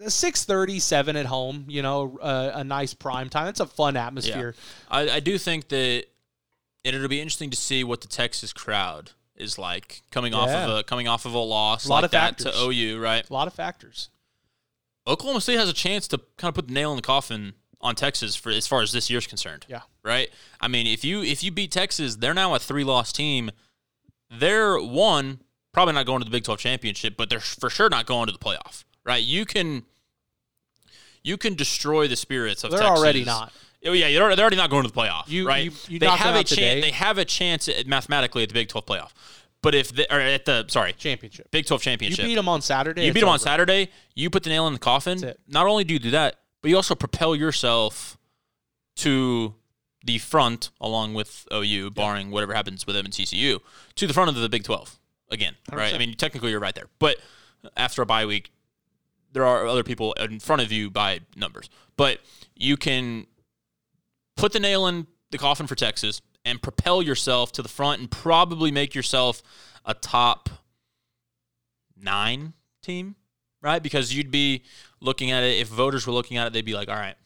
six 0.08 0.44
thirty, 0.44 0.78
seven 0.78 1.16
at 1.16 1.26
home. 1.26 1.66
You 1.68 1.82
know, 1.82 2.18
uh, 2.20 2.52
a 2.54 2.64
nice 2.64 2.94
prime 2.94 3.28
time. 3.28 3.48
It's 3.48 3.60
a 3.60 3.66
fun 3.66 3.96
atmosphere. 3.96 4.54
I, 4.90 5.10
I 5.10 5.20
do 5.20 5.36
think 5.36 5.68
that 5.68 6.04
it'll 6.84 7.08
be 7.08 7.20
interesting 7.20 7.50
to 7.50 7.56
see 7.56 7.84
what 7.84 8.00
the 8.00 8.08
Texas 8.08 8.52
crowd 8.52 9.12
is 9.34 9.58
like 9.58 10.00
coming 10.10 10.32
off 10.32 10.48
of 10.48 10.78
a 10.78 10.82
coming 10.82 11.08
off 11.08 11.26
of 11.26 11.34
a 11.34 11.38
loss 11.38 11.86
A 11.86 11.90
lot 11.90 11.96
like 11.96 12.04
of 12.06 12.10
that 12.12 12.38
to 12.38 12.44
factors. 12.44 12.62
OU, 12.62 12.98
right? 12.98 13.28
A 13.28 13.32
lot 13.32 13.46
of 13.46 13.54
factors. 13.54 14.08
Oklahoma 15.06 15.40
State 15.40 15.58
has 15.58 15.68
a 15.68 15.74
chance 15.74 16.08
to 16.08 16.18
kind 16.36 16.48
of 16.48 16.54
put 16.54 16.68
the 16.68 16.74
nail 16.74 16.90
in 16.90 16.96
the 16.96 17.02
coffin 17.02 17.54
on 17.80 17.94
Texas 17.94 18.34
for 18.36 18.50
as 18.50 18.66
far 18.66 18.82
as 18.82 18.92
this 18.92 19.10
year's 19.10 19.26
concerned. 19.26 19.66
Yeah. 19.68 19.82
Right? 20.02 20.30
I 20.60 20.68
mean, 20.68 20.86
if 20.86 21.04
you 21.04 21.22
if 21.22 21.42
you 21.44 21.50
beat 21.50 21.70
Texas, 21.70 22.16
they're 22.16 22.34
now 22.34 22.54
a 22.54 22.58
three-loss 22.58 23.12
team. 23.12 23.50
They're 24.30 24.78
one, 24.78 25.40
probably 25.72 25.94
not 25.94 26.06
going 26.06 26.20
to 26.20 26.24
the 26.24 26.30
Big 26.30 26.44
12 26.44 26.58
championship, 26.58 27.16
but 27.16 27.28
they're 27.30 27.40
for 27.40 27.70
sure 27.70 27.88
not 27.88 28.06
going 28.06 28.26
to 28.26 28.32
the 28.32 28.38
playoff. 28.38 28.84
Right? 29.04 29.22
You 29.22 29.44
can 29.44 29.84
you 31.22 31.36
can 31.36 31.54
destroy 31.54 32.08
the 32.08 32.16
spirits 32.16 32.64
of 32.64 32.70
They're 32.70 32.80
Texas. 32.80 32.98
already 32.98 33.24
not. 33.24 33.52
Oh 33.84 33.92
yeah, 33.92 34.08
they're, 34.08 34.40
already 34.40 34.56
not 34.56 34.70
going 34.70 34.84
to 34.84 34.90
the 34.90 34.94
playoff. 34.98 35.24
You- 35.28 35.46
right? 35.46 35.64
you- 35.64 35.72
you 35.88 35.98
they 35.98 36.06
have 36.06 36.34
a 36.34 36.42
chance. 36.44 36.84
They 36.84 36.90
have 36.90 37.18
a 37.18 37.24
chance 37.24 37.68
at, 37.68 37.86
mathematically 37.86 38.42
at 38.42 38.48
the 38.48 38.54
Big 38.54 38.68
12 38.68 38.86
playoff. 38.86 39.10
But 39.62 39.74
if 39.74 39.90
they 39.90 40.06
or 40.10 40.20
at 40.20 40.44
the 40.44 40.64
sorry 40.68 40.92
Championship. 40.92 41.50
Big 41.50 41.66
12 41.66 41.82
championship, 41.82 42.20
You 42.24 42.30
beat 42.30 42.34
them 42.36 42.48
on 42.48 42.62
Saturday. 42.62 43.04
you 43.06 43.12
beat 43.12 43.20
them 43.20 43.28
on. 43.28 43.38
Saturday. 43.38 43.90
You 44.14 44.30
put 44.30 44.42
the 44.44 44.50
nail 44.50 44.66
in 44.66 44.72
the 44.72 44.78
coffin. 44.78 45.18
That's 45.18 45.32
it. 45.34 45.40
Not 45.48 45.66
only 45.66 45.82
do 45.84 45.94
you 45.94 45.98
do 46.00 46.10
that, 46.12 46.36
but 46.62 46.70
you 46.70 46.76
also 46.76 46.94
propel 46.94 47.34
yourself 47.34 48.18
to 48.96 49.54
the 50.04 50.18
front, 50.18 50.70
along 50.80 51.14
with 51.14 51.46
OU, 51.52 51.90
barring 51.90 52.30
whatever 52.30 52.54
happens 52.54 52.86
with 52.86 52.96
them 52.96 53.04
and 53.04 53.14
TCU, 53.14 53.60
to 53.96 54.06
the 54.06 54.14
front 54.14 54.28
of 54.28 54.36
the 54.36 54.48
Big 54.48 54.64
12 54.64 54.98
again. 55.30 55.54
Right? 55.70 55.94
I 55.94 55.98
mean, 55.98 56.14
technically 56.14 56.50
you're 56.50 56.60
right 56.60 56.74
there, 56.74 56.88
but 56.98 57.18
after 57.76 58.02
a 58.02 58.06
bye 58.06 58.26
week, 58.26 58.52
there 59.32 59.44
are 59.44 59.66
other 59.66 59.82
people 59.82 60.12
in 60.14 60.40
front 60.40 60.62
of 60.62 60.72
you 60.72 60.90
by 60.90 61.20
numbers. 61.36 61.68
But 61.96 62.20
you 62.54 62.76
can 62.76 63.26
put 64.36 64.52
the 64.52 64.60
nail 64.60 64.86
in 64.86 65.06
the 65.30 65.38
coffin 65.38 65.66
for 65.66 65.74
Texas 65.74 66.20
and 66.44 66.62
propel 66.62 67.02
yourself 67.02 67.52
to 67.52 67.62
the 67.62 67.68
front 67.68 68.00
and 68.00 68.10
probably 68.10 68.70
make 68.70 68.94
yourself 68.94 69.42
a 69.84 69.94
top 69.94 70.48
nine 72.00 72.52
team, 72.82 73.16
right? 73.62 73.82
Because 73.82 74.14
you'd 74.14 74.30
be 74.30 74.62
looking 75.00 75.30
at 75.30 75.42
it, 75.42 75.58
if 75.60 75.68
voters 75.68 76.06
were 76.06 76.12
looking 76.12 76.36
at 76.36 76.46
it, 76.46 76.52
they'd 76.52 76.64
be 76.64 76.74
like, 76.74 76.88
all 76.88 76.96
right, 76.96 77.16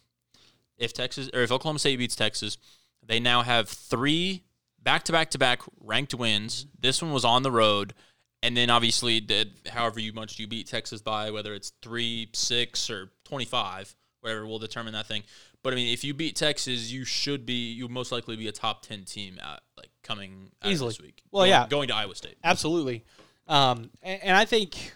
if 0.78 0.92
Texas 0.92 1.28
or 1.34 1.40
if 1.42 1.52
Oklahoma 1.52 1.78
State 1.78 1.96
beats 1.98 2.16
Texas, 2.16 2.58
they 3.06 3.20
now 3.20 3.42
have 3.42 3.68
three 3.68 4.44
back 4.82 5.02
to 5.04 5.12
back 5.12 5.30
to 5.30 5.38
back 5.38 5.60
ranked 5.80 6.14
wins. 6.14 6.66
This 6.78 7.02
one 7.02 7.12
was 7.12 7.24
on 7.24 7.42
the 7.42 7.50
road. 7.50 7.94
And 8.42 8.56
then 8.56 8.70
obviously, 8.70 9.20
the, 9.20 9.48
however 9.68 10.00
you 10.00 10.14
much 10.14 10.38
you 10.38 10.46
beat 10.46 10.66
Texas 10.66 11.02
by, 11.02 11.30
whether 11.30 11.52
it's 11.52 11.72
three, 11.82 12.30
six, 12.32 12.88
or 12.88 13.10
twenty-five, 13.24 13.94
whatever 14.22 14.46
will 14.46 14.58
determine 14.58 14.94
that 14.94 15.06
thing. 15.06 15.24
But 15.62 15.74
I 15.74 15.76
mean, 15.76 15.92
if 15.92 16.04
you 16.04 16.14
beat 16.14 16.36
Texas, 16.36 16.90
you 16.90 17.04
should 17.04 17.44
be, 17.44 17.70
you 17.72 17.86
most 17.88 18.10
likely 18.12 18.36
be 18.36 18.48
a 18.48 18.52
top 18.52 18.80
ten 18.80 19.04
team 19.04 19.38
at 19.42 19.60
like 19.76 19.90
coming 20.02 20.52
Easily. 20.64 20.88
this 20.88 21.02
week. 21.02 21.22
Well, 21.30 21.42
Going- 21.42 21.50
yeah. 21.50 21.66
going 21.68 21.88
to 21.88 21.94
Iowa 21.94 22.14
State. 22.14 22.36
Absolutely. 22.42 23.04
Um, 23.46 23.90
and, 24.02 24.22
and 24.22 24.34
I 24.38 24.46
think 24.46 24.94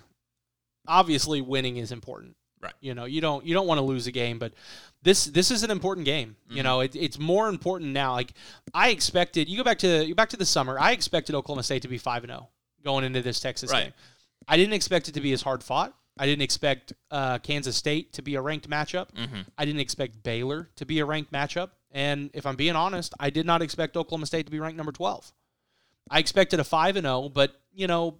obviously 0.86 1.40
winning 1.40 1.76
is 1.76 1.92
important. 1.92 2.36
Right. 2.60 2.72
You 2.80 2.94
know, 2.94 3.04
you 3.04 3.20
don't 3.20 3.44
you 3.44 3.52
don't 3.52 3.66
want 3.66 3.78
to 3.78 3.82
lose 3.84 4.06
a 4.06 4.12
game, 4.12 4.38
but 4.38 4.52
this 5.02 5.26
this 5.26 5.50
is 5.50 5.62
an 5.64 5.70
important 5.70 6.06
game. 6.06 6.36
You 6.48 6.62
know, 6.62 6.80
it, 6.80 6.96
it's 6.96 7.18
more 7.18 7.48
important 7.48 7.92
now. 7.92 8.12
Like 8.12 8.32
I 8.72 8.88
expected, 8.88 9.48
you 9.50 9.58
go 9.58 9.64
back 9.64 9.78
to 9.80 10.04
you 10.06 10.14
back 10.14 10.30
to 10.30 10.36
the 10.38 10.46
summer. 10.46 10.78
I 10.80 10.92
expected 10.92 11.34
Oklahoma 11.34 11.62
State 11.62 11.82
to 11.82 11.88
be 11.88 11.98
five 11.98 12.22
and 12.24 12.30
zero 12.30 12.48
going 12.82 13.04
into 13.04 13.20
this 13.20 13.38
Texas 13.40 13.70
Right. 13.70 13.84
game. 13.84 13.92
I 14.48 14.56
didn't 14.56 14.72
expect 14.74 15.08
it 15.08 15.12
to 15.12 15.20
be 15.20 15.32
as 15.32 15.42
hard 15.42 15.62
fought. 15.62 15.94
I 16.16 16.26
didn't 16.26 16.42
expect 16.42 16.92
uh, 17.10 17.38
Kansas 17.38 17.76
State 17.76 18.12
to 18.14 18.22
be 18.22 18.36
a 18.36 18.40
ranked 18.40 18.70
matchup. 18.70 19.10
Mm-hmm. 19.12 19.40
I 19.58 19.64
didn't 19.64 19.80
expect 19.80 20.22
Baylor 20.22 20.70
to 20.76 20.86
be 20.86 21.00
a 21.00 21.04
ranked 21.04 21.32
matchup. 21.32 21.70
And 21.90 22.30
if 22.34 22.46
I'm 22.46 22.56
being 22.56 22.76
honest, 22.76 23.14
I 23.18 23.30
did 23.30 23.46
not 23.46 23.62
expect 23.62 23.96
Oklahoma 23.96 24.26
State 24.26 24.46
to 24.46 24.52
be 24.52 24.60
ranked 24.60 24.76
number 24.76 24.92
12. 24.92 25.32
I 26.10 26.18
expected 26.20 26.60
a 26.60 26.64
5 26.64 26.96
and 26.96 27.04
0, 27.04 27.30
but, 27.30 27.52
you 27.72 27.86
know, 27.88 28.18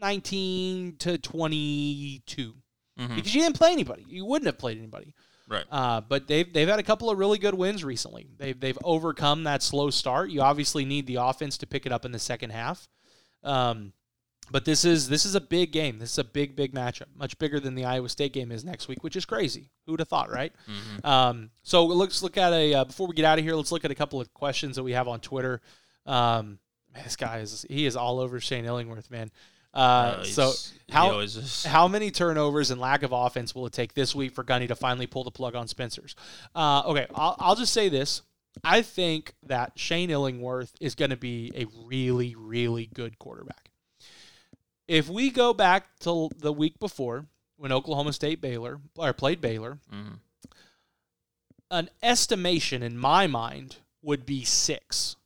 19 0.00 0.96
to 0.98 1.18
22. 1.18 2.54
Mhm. 2.98 3.14
Because 3.16 3.34
you 3.34 3.42
didn't 3.42 3.56
play 3.56 3.72
anybody. 3.72 4.04
You 4.08 4.24
wouldn't 4.24 4.46
have 4.46 4.58
played 4.58 4.78
anybody. 4.78 5.14
Right. 5.48 5.64
Uh, 5.70 6.00
but 6.00 6.26
they've 6.26 6.50
they've 6.52 6.66
had 6.68 6.80
a 6.80 6.82
couple 6.82 7.08
of 7.10 7.18
really 7.18 7.38
good 7.38 7.54
wins 7.54 7.84
recently. 7.84 8.26
They've 8.36 8.58
they've 8.58 8.78
overcome 8.82 9.44
that 9.44 9.62
slow 9.62 9.90
start. 9.90 10.30
You 10.30 10.40
obviously 10.40 10.84
need 10.84 11.06
the 11.06 11.16
offense 11.16 11.56
to 11.58 11.66
pick 11.66 11.86
it 11.86 11.92
up 11.92 12.04
in 12.04 12.10
the 12.12 12.18
second 12.18 12.50
half. 12.50 12.88
Um, 13.44 13.92
but 14.50 14.64
this 14.64 14.84
is 14.84 15.08
this 15.08 15.24
is 15.24 15.34
a 15.36 15.40
big 15.40 15.70
game. 15.72 15.98
This 16.00 16.12
is 16.12 16.18
a 16.18 16.24
big 16.24 16.56
big 16.56 16.74
matchup, 16.74 17.06
much 17.14 17.38
bigger 17.38 17.60
than 17.60 17.76
the 17.76 17.84
Iowa 17.84 18.08
State 18.08 18.32
game 18.32 18.50
is 18.50 18.64
next 18.64 18.88
week, 18.88 19.04
which 19.04 19.14
is 19.14 19.24
crazy. 19.24 19.70
Who 19.84 19.92
would 19.92 20.00
have 20.00 20.08
thought, 20.08 20.30
right? 20.30 20.52
Um, 21.04 21.50
so 21.62 21.84
let's 21.84 22.22
look 22.22 22.36
at 22.36 22.52
a 22.52 22.74
uh, 22.74 22.84
before 22.84 23.06
we 23.06 23.14
get 23.14 23.24
out 23.24 23.38
of 23.38 23.44
here. 23.44 23.54
Let's 23.54 23.70
look 23.72 23.84
at 23.84 23.90
a 23.92 23.94
couple 23.96 24.20
of 24.20 24.32
questions 24.34 24.74
that 24.76 24.82
we 24.82 24.92
have 24.92 25.06
on 25.06 25.20
Twitter. 25.20 25.60
Um, 26.06 26.58
this 27.04 27.14
guy 27.14 27.38
is 27.38 27.64
he 27.68 27.86
is 27.86 27.94
all 27.96 28.18
over 28.18 28.40
Shane 28.40 28.64
Illingworth, 28.64 29.10
man. 29.12 29.30
Uh, 29.76 29.78
Uh, 30.20 30.24
so 30.24 30.52
how 30.90 31.10
always 31.10 31.36
is. 31.36 31.64
how 31.64 31.86
many 31.86 32.10
turnovers 32.10 32.70
and 32.70 32.80
lack 32.80 33.02
of 33.02 33.12
offense 33.12 33.54
will 33.54 33.66
it 33.66 33.72
take 33.74 33.92
this 33.94 34.14
week 34.14 34.32
for 34.34 34.42
Gundy 34.42 34.68
to 34.68 34.74
finally 34.74 35.06
pull 35.06 35.22
the 35.24 35.30
plug 35.30 35.54
on 35.54 35.68
Spencer's? 35.68 36.14
Uh, 36.54 36.82
okay, 36.86 37.06
I'll, 37.14 37.36
I'll 37.38 37.56
just 37.56 37.72
say 37.74 37.88
this. 37.88 38.22
I 38.64 38.80
think 38.80 39.34
that 39.42 39.72
Shane 39.78 40.08
Illingworth 40.10 40.72
is 40.80 40.94
going 40.94 41.10
to 41.10 41.16
be 41.16 41.52
a 41.54 41.66
really, 41.84 42.34
really 42.34 42.86
good 42.86 43.18
quarterback. 43.18 43.70
If 44.88 45.08
we 45.10 45.30
go 45.30 45.52
back 45.52 45.98
to 46.00 46.30
the 46.38 46.52
week 46.54 46.78
before 46.78 47.26
when 47.58 47.70
Oklahoma 47.72 48.14
State 48.14 48.40
Baylor 48.40 48.80
or 48.96 49.12
played 49.12 49.40
Baylor, 49.42 49.78
Mhm. 49.92 50.20
an 51.70 51.90
estimation 52.02 52.82
in 52.82 52.96
my 52.96 53.26
mind 53.26 53.76
would 54.00 54.24
be 54.24 54.44
six. 54.44 55.16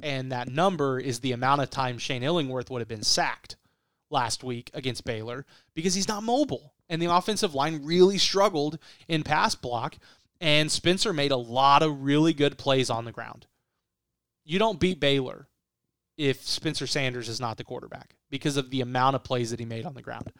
And 0.00 0.32
that 0.32 0.48
number 0.48 0.98
is 0.98 1.20
the 1.20 1.32
amount 1.32 1.60
of 1.60 1.70
time 1.70 1.98
Shane 1.98 2.22
Illingworth 2.22 2.70
would 2.70 2.80
have 2.80 2.88
been 2.88 3.02
sacked 3.02 3.56
last 4.10 4.42
week 4.42 4.70
against 4.74 5.04
Baylor 5.04 5.46
because 5.74 5.94
he's 5.94 6.08
not 6.08 6.22
mobile. 6.22 6.74
And 6.88 7.02
the 7.02 7.12
offensive 7.12 7.54
line 7.54 7.84
really 7.84 8.18
struggled 8.18 8.78
in 9.08 9.22
pass 9.22 9.54
block. 9.54 9.96
And 10.40 10.70
Spencer 10.70 11.12
made 11.12 11.32
a 11.32 11.36
lot 11.36 11.82
of 11.82 12.02
really 12.02 12.32
good 12.32 12.58
plays 12.58 12.90
on 12.90 13.04
the 13.04 13.12
ground. 13.12 13.46
You 14.44 14.58
don't 14.58 14.80
beat 14.80 15.00
Baylor 15.00 15.48
if 16.16 16.42
Spencer 16.42 16.86
Sanders 16.86 17.28
is 17.28 17.40
not 17.40 17.56
the 17.56 17.64
quarterback 17.64 18.16
because 18.30 18.56
of 18.56 18.70
the 18.70 18.80
amount 18.80 19.16
of 19.16 19.24
plays 19.24 19.50
that 19.50 19.60
he 19.60 19.66
made 19.66 19.84
on 19.84 19.94
the 19.94 20.02
ground. 20.02 20.32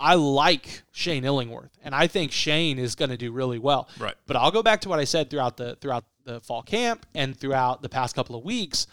I 0.00 0.14
like 0.14 0.82
Shane 0.90 1.24
Illingworth, 1.24 1.70
and 1.84 1.94
I 1.94 2.08
think 2.08 2.32
Shane 2.32 2.78
is 2.78 2.96
going 2.96 3.10
to 3.10 3.16
do 3.16 3.30
really 3.30 3.58
well. 3.58 3.88
Right. 3.98 4.14
But 4.26 4.36
I'll 4.36 4.50
go 4.50 4.62
back 4.62 4.80
to 4.80 4.88
what 4.88 4.98
I 4.98 5.04
said 5.04 5.30
throughout 5.30 5.56
the 5.56 5.76
throughout 5.76 6.04
the 6.24 6.40
fall 6.40 6.62
camp 6.62 7.06
and 7.14 7.36
throughout 7.36 7.82
the 7.82 7.88
past 7.88 8.14
couple 8.16 8.34
of 8.36 8.44
weeks. 8.44 8.86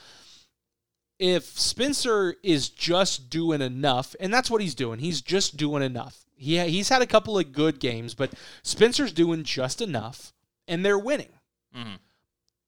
If 1.20 1.43
Spencer 1.59 2.36
is 2.41 2.70
just 2.70 3.30
doing 3.30 3.61
enough, 3.61 4.15
and 4.22 4.34
that's 4.34 4.49
what 4.49 4.61
he's 4.61 4.74
doing, 4.74 4.99
he's 4.99 5.22
just 5.22 5.57
doing 5.57 5.84
enough. 5.84 6.26
He 6.36 6.57
he's 6.70 6.88
had 6.88 7.01
a 7.01 7.05
couple 7.07 7.38
of 7.38 7.51
good 7.51 7.80
games, 7.80 8.13
but 8.15 8.34
Spencer's 8.63 9.11
doing 9.11 9.43
just 9.43 9.82
enough, 9.82 10.34
and 10.67 10.86
they're 10.86 10.97
winning. 10.97 11.34
Mhm. 11.76 11.99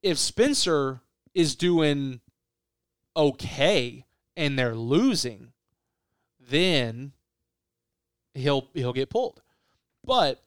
If 0.03 0.17
Spencer 0.17 0.99
is 1.33 1.55
doing 1.55 2.19
okay 3.15 4.05
and 4.35 4.59
they're 4.59 4.75
losing, 4.75 5.53
then 6.39 7.13
he'll 8.33 8.67
he'll 8.73 8.91
get 8.93 9.09
pulled. 9.09 9.41
But 10.03 10.43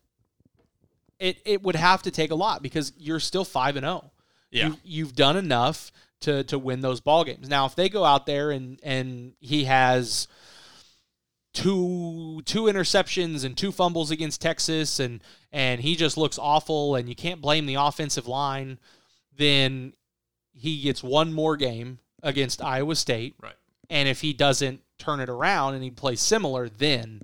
it 1.19 1.39
it 1.47 1.63
would 1.63 1.77
have 1.77 2.03
to 2.03 2.11
take 2.11 2.31
a 2.31 2.35
lot 2.35 2.63
because 2.63 2.93
you're 2.99 3.21
still 3.21 3.45
five 3.45 3.77
and 3.77 3.85
zero. 3.85 4.11
Yeah. 4.51 4.67
You, 4.69 4.77
you've 4.85 5.17
done 5.17 5.37
enough 5.37 5.91
to 6.21 6.45
to 6.45 6.59
win 6.59 6.81
those 6.81 7.01
ball 7.01 7.25
games. 7.25 7.49
Now, 7.49 7.67
if 7.67 7.75
they 7.75 7.89
go 7.89 8.05
out 8.05 8.27
there 8.27 8.51
and 8.51 8.79
and 8.83 9.35
he 9.41 9.65
has 9.65 10.29
two 11.53 12.43
two 12.45 12.65
interceptions 12.65 13.45
and 13.45 13.57
two 13.57 13.73
fumbles 13.73 14.11
against 14.11 14.41
Texas 14.41 14.99
and 14.99 15.23
and 15.53 15.81
he 15.81 15.97
just 15.97 16.17
looks 16.17 16.39
awful 16.39 16.97
and 16.97 17.09
you 17.09 17.15
can't 17.15 17.41
blame 17.41 17.67
the 17.67 17.77
offensive 17.77 18.27
line, 18.27 18.79
then 19.37 19.93
he 20.53 20.81
gets 20.81 21.03
one 21.03 21.33
more 21.33 21.57
game 21.57 21.99
against 22.23 22.63
Iowa 22.63 22.97
State. 22.97 23.35
Right. 23.43 23.55
And 23.91 24.09
if 24.09 24.21
he 24.21 24.33
doesn't 24.33 24.81
turn 24.99 25.21
it 25.21 25.29
around 25.29 25.75
and 25.75 25.85
he 25.85 25.91
plays 25.91 26.21
similar, 26.21 26.69
then 26.69 27.23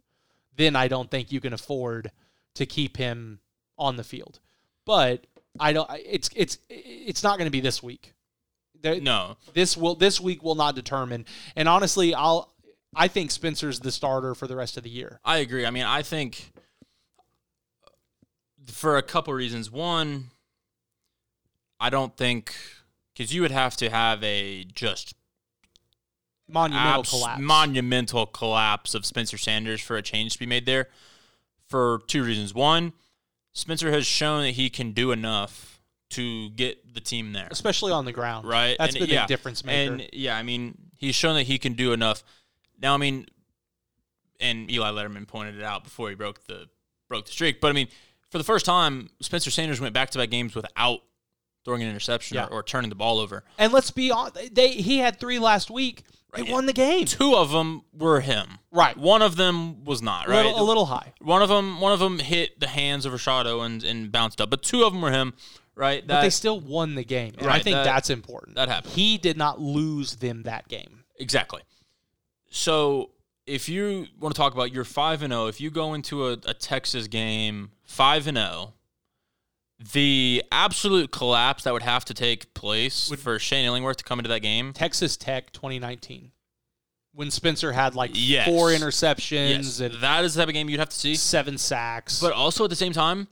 then 0.57 0.76
I 0.76 0.88
don't 0.88 1.11
think 1.11 1.32
you 1.32 1.41
can 1.41 1.53
afford 1.53 2.11
to 2.55 2.66
keep 2.66 2.97
him 2.97 3.41
on 3.78 3.97
the 3.97 4.05
field. 4.05 4.41
But 4.84 5.26
I 5.59 5.72
don't. 5.72 5.91
It's 6.05 6.30
it's 6.36 6.59
it's 6.68 7.22
not 7.22 7.38
going 7.38 7.47
to 7.47 7.53
be 7.53 7.61
this 7.61 7.82
week. 7.82 8.12
There- 8.83 9.01
No. 9.01 9.37
This 9.55 9.76
will 9.76 9.95
this 9.95 10.20
week 10.20 10.43
will 10.43 10.55
not 10.55 10.74
determine. 10.74 11.26
And 11.57 11.68
honestly, 11.68 12.14
I'll 12.14 12.53
I 12.95 13.07
think 13.09 13.31
Spencer's 13.31 13.81
the 13.81 13.93
starter 13.93 14.35
for 14.35 14.47
the 14.49 14.57
rest 14.57 14.76
of 14.76 14.83
the 14.83 14.91
year. 14.91 15.20
I 15.24 15.39
agree. 15.39 15.64
I 15.66 15.70
mean, 15.70 15.85
I 15.85 16.03
think 16.03 16.53
for 18.66 18.97
a 18.97 19.03
couple 19.03 19.33
reasons. 19.35 19.70
One, 19.70 20.31
I 21.78 21.91
don't 21.91 22.16
think 22.16 22.55
because 23.14 23.33
you 23.35 23.43
would 23.43 23.51
have 23.51 23.76
to 23.78 23.91
have 23.91 24.22
a 24.24 24.64
just 24.64 25.14
Monumental 26.49 27.01
abs- 27.01 27.11
collapse. 27.11 27.41
monumental 27.41 28.26
collapse 28.26 28.95
of 28.95 29.07
Spencer 29.07 29.39
Sanders 29.39 29.81
for 29.81 29.97
a 29.97 30.03
change 30.03 30.33
to 30.35 30.39
be 30.39 30.47
made 30.47 30.66
there 30.66 30.89
for 31.68 32.01
two 32.09 32.24
reasons. 32.24 32.53
One, 32.55 32.93
Spencer 33.53 33.91
has 33.93 34.07
shown 34.07 34.43
that 34.43 34.53
he 34.53 34.68
can 34.70 34.93
do 34.93 35.12
enough 35.12 35.80
to 36.11 36.51
get 36.51 36.95
the 36.95 37.01
team 37.01 37.33
there. 37.33 37.49
especially 37.51 37.93
on 37.93 38.05
the 38.05 38.13
ground. 38.13 38.47
Right. 38.47 38.77
That's 38.79 38.95
And, 38.95 39.07
been 39.07 39.15
yeah. 39.15 39.25
a 39.25 39.29
difference 39.29 39.65
maker. 39.65 39.93
And 39.95 40.09
yeah, 40.13 40.37
I 40.37 40.43
mean, 40.43 40.77
he's 40.99 41.15
shown 41.15 41.35
that 41.37 41.45
he 41.45 41.59
can 41.59 41.75
do 41.75 41.93
enough. 41.93 42.23
Now, 42.81 42.95
I 42.95 42.97
mean, 42.97 43.27
and 44.41 44.71
Eli 44.71 44.91
Lederman 44.91 45.27
pointed 45.27 45.57
it 45.57 45.63
out 45.63 45.85
before 45.85 46.09
he 46.09 46.15
broke 46.15 46.47
the 46.47 46.69
broke 47.09 47.27
the 47.27 47.33
streak. 47.33 47.61
But 47.61 47.69
I 47.69 47.73
mean, 47.73 47.89
for 48.31 48.39
the 48.39 48.45
first 48.45 48.65
time, 48.67 49.11
Spencer 49.21 49.51
Sanders 49.51 49.81
went 49.81 49.95
back 49.95 50.11
to 50.11 50.19
back 50.19 50.31
games 50.31 50.55
without 50.55 51.01
throwing 51.65 51.83
an 51.83 51.89
interception 51.91 52.37
Yeah. 52.37 52.45
or, 52.47 52.61
or 52.61 52.63
turning 52.63 52.89
the 52.89 52.97
ball 52.97 53.19
over. 53.19 53.45
And 53.59 53.73
let's 53.73 53.91
be 53.91 54.11
on. 54.11 54.31
They 54.53 54.73
he 54.73 54.99
had 54.99 55.19
three 55.21 55.39
last 55.39 55.71
week. 55.71 56.05
They 56.35 56.43
Right. 56.43 56.51
won 56.53 56.67
the 56.67 56.73
game. 56.73 57.07
Two 57.07 57.35
of 57.35 57.51
them 57.51 57.83
were 57.93 58.21
him. 58.21 58.59
Right. 58.71 58.97
One 58.97 59.21
of 59.21 59.35
them 59.37 59.85
was 59.85 60.01
not. 60.01 60.29
A 60.29 60.31
Right. 60.31 60.45
little, 60.47 60.61
a 60.61 60.63
little 60.63 60.87
high. 60.87 61.13
One 61.21 61.43
of 61.43 61.49
them, 61.49 61.81
one 61.81 61.93
of 61.93 61.99
them 61.99 62.21
hit 62.21 62.61
the 62.61 62.69
hands 62.69 63.05
of 63.05 63.13
Rashod 63.13 63.49
Owens 63.49 63.83
and 63.83 64.13
bounced 64.13 64.41
up, 64.41 64.49
but 64.49 64.63
two 64.63 64.85
of 64.85 64.93
them 64.93 65.03
were 65.03 65.11
him. 65.11 65.35
Right. 65.81 66.07
But 66.07 66.20
they 66.20 66.28
still 66.31 66.61
won 66.61 66.95
the 66.95 67.05
game. 67.05 67.33
And 67.39 67.49
I 67.49 67.59
think 67.61 67.74
that- 67.74 67.85
that's 67.85 68.11
important. 68.11 68.57
that 68.57 68.68
happened. 68.68 68.93
He 68.93 69.16
did 69.16 69.39
not 69.39 69.61
lose 69.61 70.16
them 70.16 70.43
that 70.43 70.68
game. 70.68 71.05
Exactly. 71.18 71.62
So 72.51 73.11
if 73.47 73.66
you 73.68 74.07
want 74.18 74.35
to 74.35 74.39
talk 74.39 74.53
about 74.53 74.72
your 74.72 74.85
five 74.85 75.22
and 75.22 75.33
zero, 75.33 75.47
if 75.47 75.59
you 75.61 75.70
go 75.70 75.95
into 75.95 76.26
a, 76.28 76.33
a 76.45 76.53
Texas 76.55 77.07
game 77.09 77.70
five 77.83 78.26
and 78.26 78.37
zero, 78.37 78.74
the 79.93 80.45
absolute 80.53 81.11
collapse 81.11 81.64
that 81.64 81.72
would 81.72 81.83
have 81.83 82.05
to 82.05 82.14
take 82.14 82.53
place 82.53 83.11
for 83.18 83.39
Shane 83.39 83.64
Illingworth 83.64 83.97
to 83.99 84.05
come 84.05 84.18
into 84.18 84.28
that 84.28 84.41
game. 84.41 84.72
Texas 84.74 85.16
Tech 85.16 85.53
2019. 85.53 86.33
When 87.14 87.31
Spencer 87.31 87.72
had 87.72 87.95
like 87.95 88.11
Yes. 88.14 88.47
four 88.47 88.68
interceptions 88.68 89.49
Yes, 89.51 89.81
and 89.81 89.95
that 90.03 90.24
is 90.24 90.35
the 90.35 90.43
type 90.43 90.49
of 90.49 90.55
game 90.55 90.68
you'd 90.68 90.78
have 90.81 90.91
to 90.91 90.97
see. 90.97 91.14
seven 91.14 91.57
sacks. 91.59 92.20
But 92.20 92.33
also 92.33 92.64
at 92.64 92.70
the 92.70 92.76
same 92.76 92.93
time, 92.93 93.28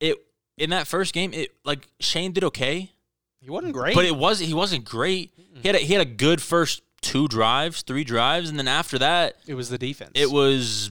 it 0.00 0.16
in 0.58 0.70
that 0.70 0.86
first 0.86 1.12
game, 1.14 1.32
it 1.32 1.52
like 1.64 1.88
Shane 2.00 2.32
did 2.32 2.44
okay, 2.44 2.90
he 3.40 3.50
wasn't 3.50 3.72
great. 3.72 3.94
but 3.94 4.04
it 4.04 4.16
was 4.16 4.38
he 4.40 4.54
wasn't 4.54 4.84
great. 4.84 5.32
He 5.60 5.68
had 5.68 5.74
a, 5.76 5.78
he 5.78 5.92
had 5.92 6.02
a 6.02 6.10
good 6.10 6.40
first 6.42 6.82
two 7.00 7.28
drives, 7.28 7.82
three 7.82 8.04
drives, 8.04 8.50
and 8.50 8.58
then 8.58 8.68
after 8.68 8.98
that, 8.98 9.36
it 9.46 9.54
was 9.54 9.70
the 9.70 9.78
defense. 9.78 10.12
it 10.14 10.30
was 10.30 10.90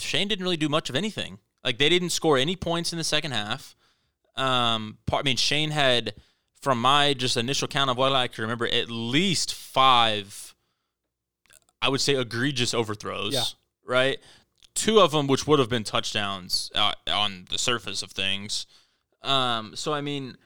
Shane 0.00 0.28
didn't 0.28 0.44
really 0.44 0.56
do 0.56 0.68
much 0.68 0.90
of 0.90 0.96
anything. 0.96 1.38
Like 1.64 1.78
they 1.78 1.88
didn't 1.88 2.10
score 2.10 2.38
any 2.38 2.56
points 2.56 2.92
in 2.92 2.98
the 2.98 3.04
second 3.04 3.32
half. 3.32 3.74
Um, 4.36 4.98
part, 5.06 5.24
I 5.24 5.24
mean, 5.24 5.36
Shane 5.38 5.70
had, 5.70 6.14
from 6.60 6.80
my 6.80 7.14
just 7.14 7.36
initial 7.36 7.66
count 7.68 7.90
of 7.90 7.96
what 7.96 8.12
I 8.12 8.28
can 8.28 8.42
remember, 8.42 8.66
at 8.66 8.90
least 8.90 9.54
five. 9.54 10.54
I 11.82 11.88
would 11.88 12.00
say 12.00 12.14
egregious 12.16 12.74
overthrows. 12.74 13.34
Yeah. 13.34 13.44
Right. 13.84 14.18
Two 14.74 15.00
of 15.00 15.12
them, 15.12 15.26
which 15.26 15.46
would 15.46 15.58
have 15.58 15.68
been 15.70 15.84
touchdowns 15.84 16.70
uh, 16.74 16.92
on 17.10 17.46
the 17.50 17.58
surface 17.58 18.02
of 18.02 18.10
things. 18.12 18.66
Um, 19.26 19.74
so 19.74 19.92
I 19.92 20.00
mean, 20.00 20.36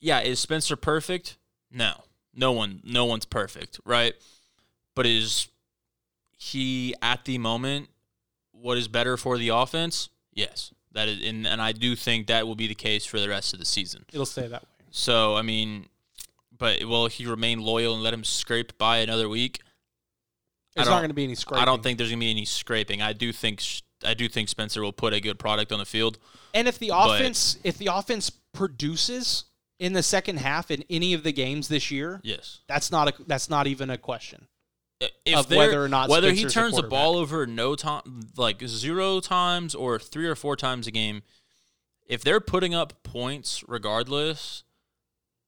yeah, 0.00 0.20
is 0.20 0.38
Spencer 0.40 0.76
perfect? 0.76 1.36
No, 1.70 2.04
no 2.34 2.52
one, 2.52 2.80
no 2.84 3.04
one's 3.04 3.24
perfect, 3.24 3.80
right? 3.84 4.14
But 4.94 5.06
is 5.06 5.48
he 6.38 6.94
at 7.02 7.24
the 7.24 7.38
moment 7.38 7.88
what 8.52 8.78
is 8.78 8.88
better 8.88 9.16
for 9.16 9.36
the 9.38 9.48
offense? 9.48 10.08
Yes, 10.32 10.72
that 10.92 11.08
is, 11.08 11.26
and, 11.28 11.46
and 11.46 11.60
I 11.60 11.72
do 11.72 11.96
think 11.96 12.26
that 12.28 12.46
will 12.46 12.54
be 12.54 12.66
the 12.66 12.74
case 12.74 13.04
for 13.04 13.18
the 13.20 13.28
rest 13.28 13.52
of 13.52 13.58
the 13.58 13.64
season. 13.66 14.04
It'll 14.12 14.26
stay 14.26 14.46
that 14.48 14.62
way. 14.62 14.68
So 14.90 15.34
I 15.36 15.42
mean, 15.42 15.86
but 16.56 16.84
will 16.84 17.08
he 17.08 17.26
remain 17.26 17.60
loyal 17.60 17.94
and 17.94 18.02
let 18.02 18.14
him 18.14 18.24
scrape 18.24 18.78
by 18.78 18.98
another 18.98 19.28
week? 19.28 19.60
I 19.62 20.80
There's 20.80 20.86
don't- 20.86 20.94
not 20.94 21.00
going 21.00 21.10
to 21.10 21.14
be 21.14 21.24
any 21.24 21.34
scraping. 21.34 21.62
I 21.62 21.64
don't 21.64 21.82
think 21.82 21.98
there's 21.98 22.10
gonna 22.10 22.20
be 22.20 22.30
any 22.30 22.44
scraping. 22.44 23.02
I 23.02 23.12
do 23.12 23.32
think 23.32 23.60
sh- 23.60 23.80
I 24.06 24.14
do 24.14 24.28
think 24.28 24.48
Spencer 24.48 24.82
will 24.82 24.92
put 24.92 25.12
a 25.12 25.20
good 25.20 25.38
product 25.38 25.72
on 25.72 25.78
the 25.78 25.84
field. 25.84 26.18
And 26.54 26.68
if 26.68 26.78
the 26.78 26.88
But- 26.90 27.16
offense, 27.20 27.58
if 27.64 27.76
the 27.78 27.88
offense 27.88 28.30
produces 28.54 29.44
in 29.78 29.92
the 29.92 30.02
second 30.02 30.38
half 30.38 30.70
in 30.70 30.84
any 30.88 31.12
of 31.12 31.22
the 31.22 31.32
games 31.32 31.68
this 31.68 31.90
year, 31.90 32.20
Yes. 32.24 32.60
that's 32.66 32.90
not 32.90 33.08
a 33.08 33.22
that's 33.26 33.50
not 33.50 33.66
even 33.66 33.90
a 33.90 33.98
question. 33.98 34.48
Uh, 35.02 35.08
if 35.26 35.36
of 35.36 35.50
whether 35.50 35.82
or 35.84 35.88
not 35.88 36.08
whether 36.08 36.30
he 36.30 36.38
Spencer's 36.38 36.56
a 36.56 36.60
turns 36.60 36.76
the 36.76 36.82
ball 36.84 37.16
over 37.16 37.46
no 37.46 37.74
time 37.76 38.30
like 38.36 38.62
zero 38.66 39.20
times 39.20 39.74
or 39.74 39.98
three 39.98 40.26
or 40.26 40.34
four 40.34 40.56
times 40.56 40.86
a 40.86 40.90
game 40.90 41.22
if 42.06 42.22
they're 42.24 42.40
putting 42.40 42.74
up 42.74 43.02
points 43.02 43.62
regardless 43.68 44.64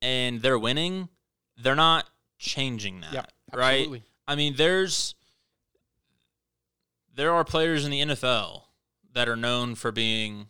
and 0.02 0.42
they're 0.42 0.58
winning 0.58 1.08
they're 1.56 1.74
not 1.74 2.10
changing 2.38 3.00
that 3.00 3.12
Yep, 3.14 3.32
right 3.54 4.02
i 4.26 4.34
mean 4.34 4.54
there's 4.56 5.14
there 7.18 7.32
are 7.34 7.44
players 7.44 7.84
in 7.84 7.90
the 7.90 8.00
nfl 8.00 8.62
that 9.12 9.28
are 9.28 9.36
known 9.36 9.74
for 9.74 9.90
being 9.92 10.46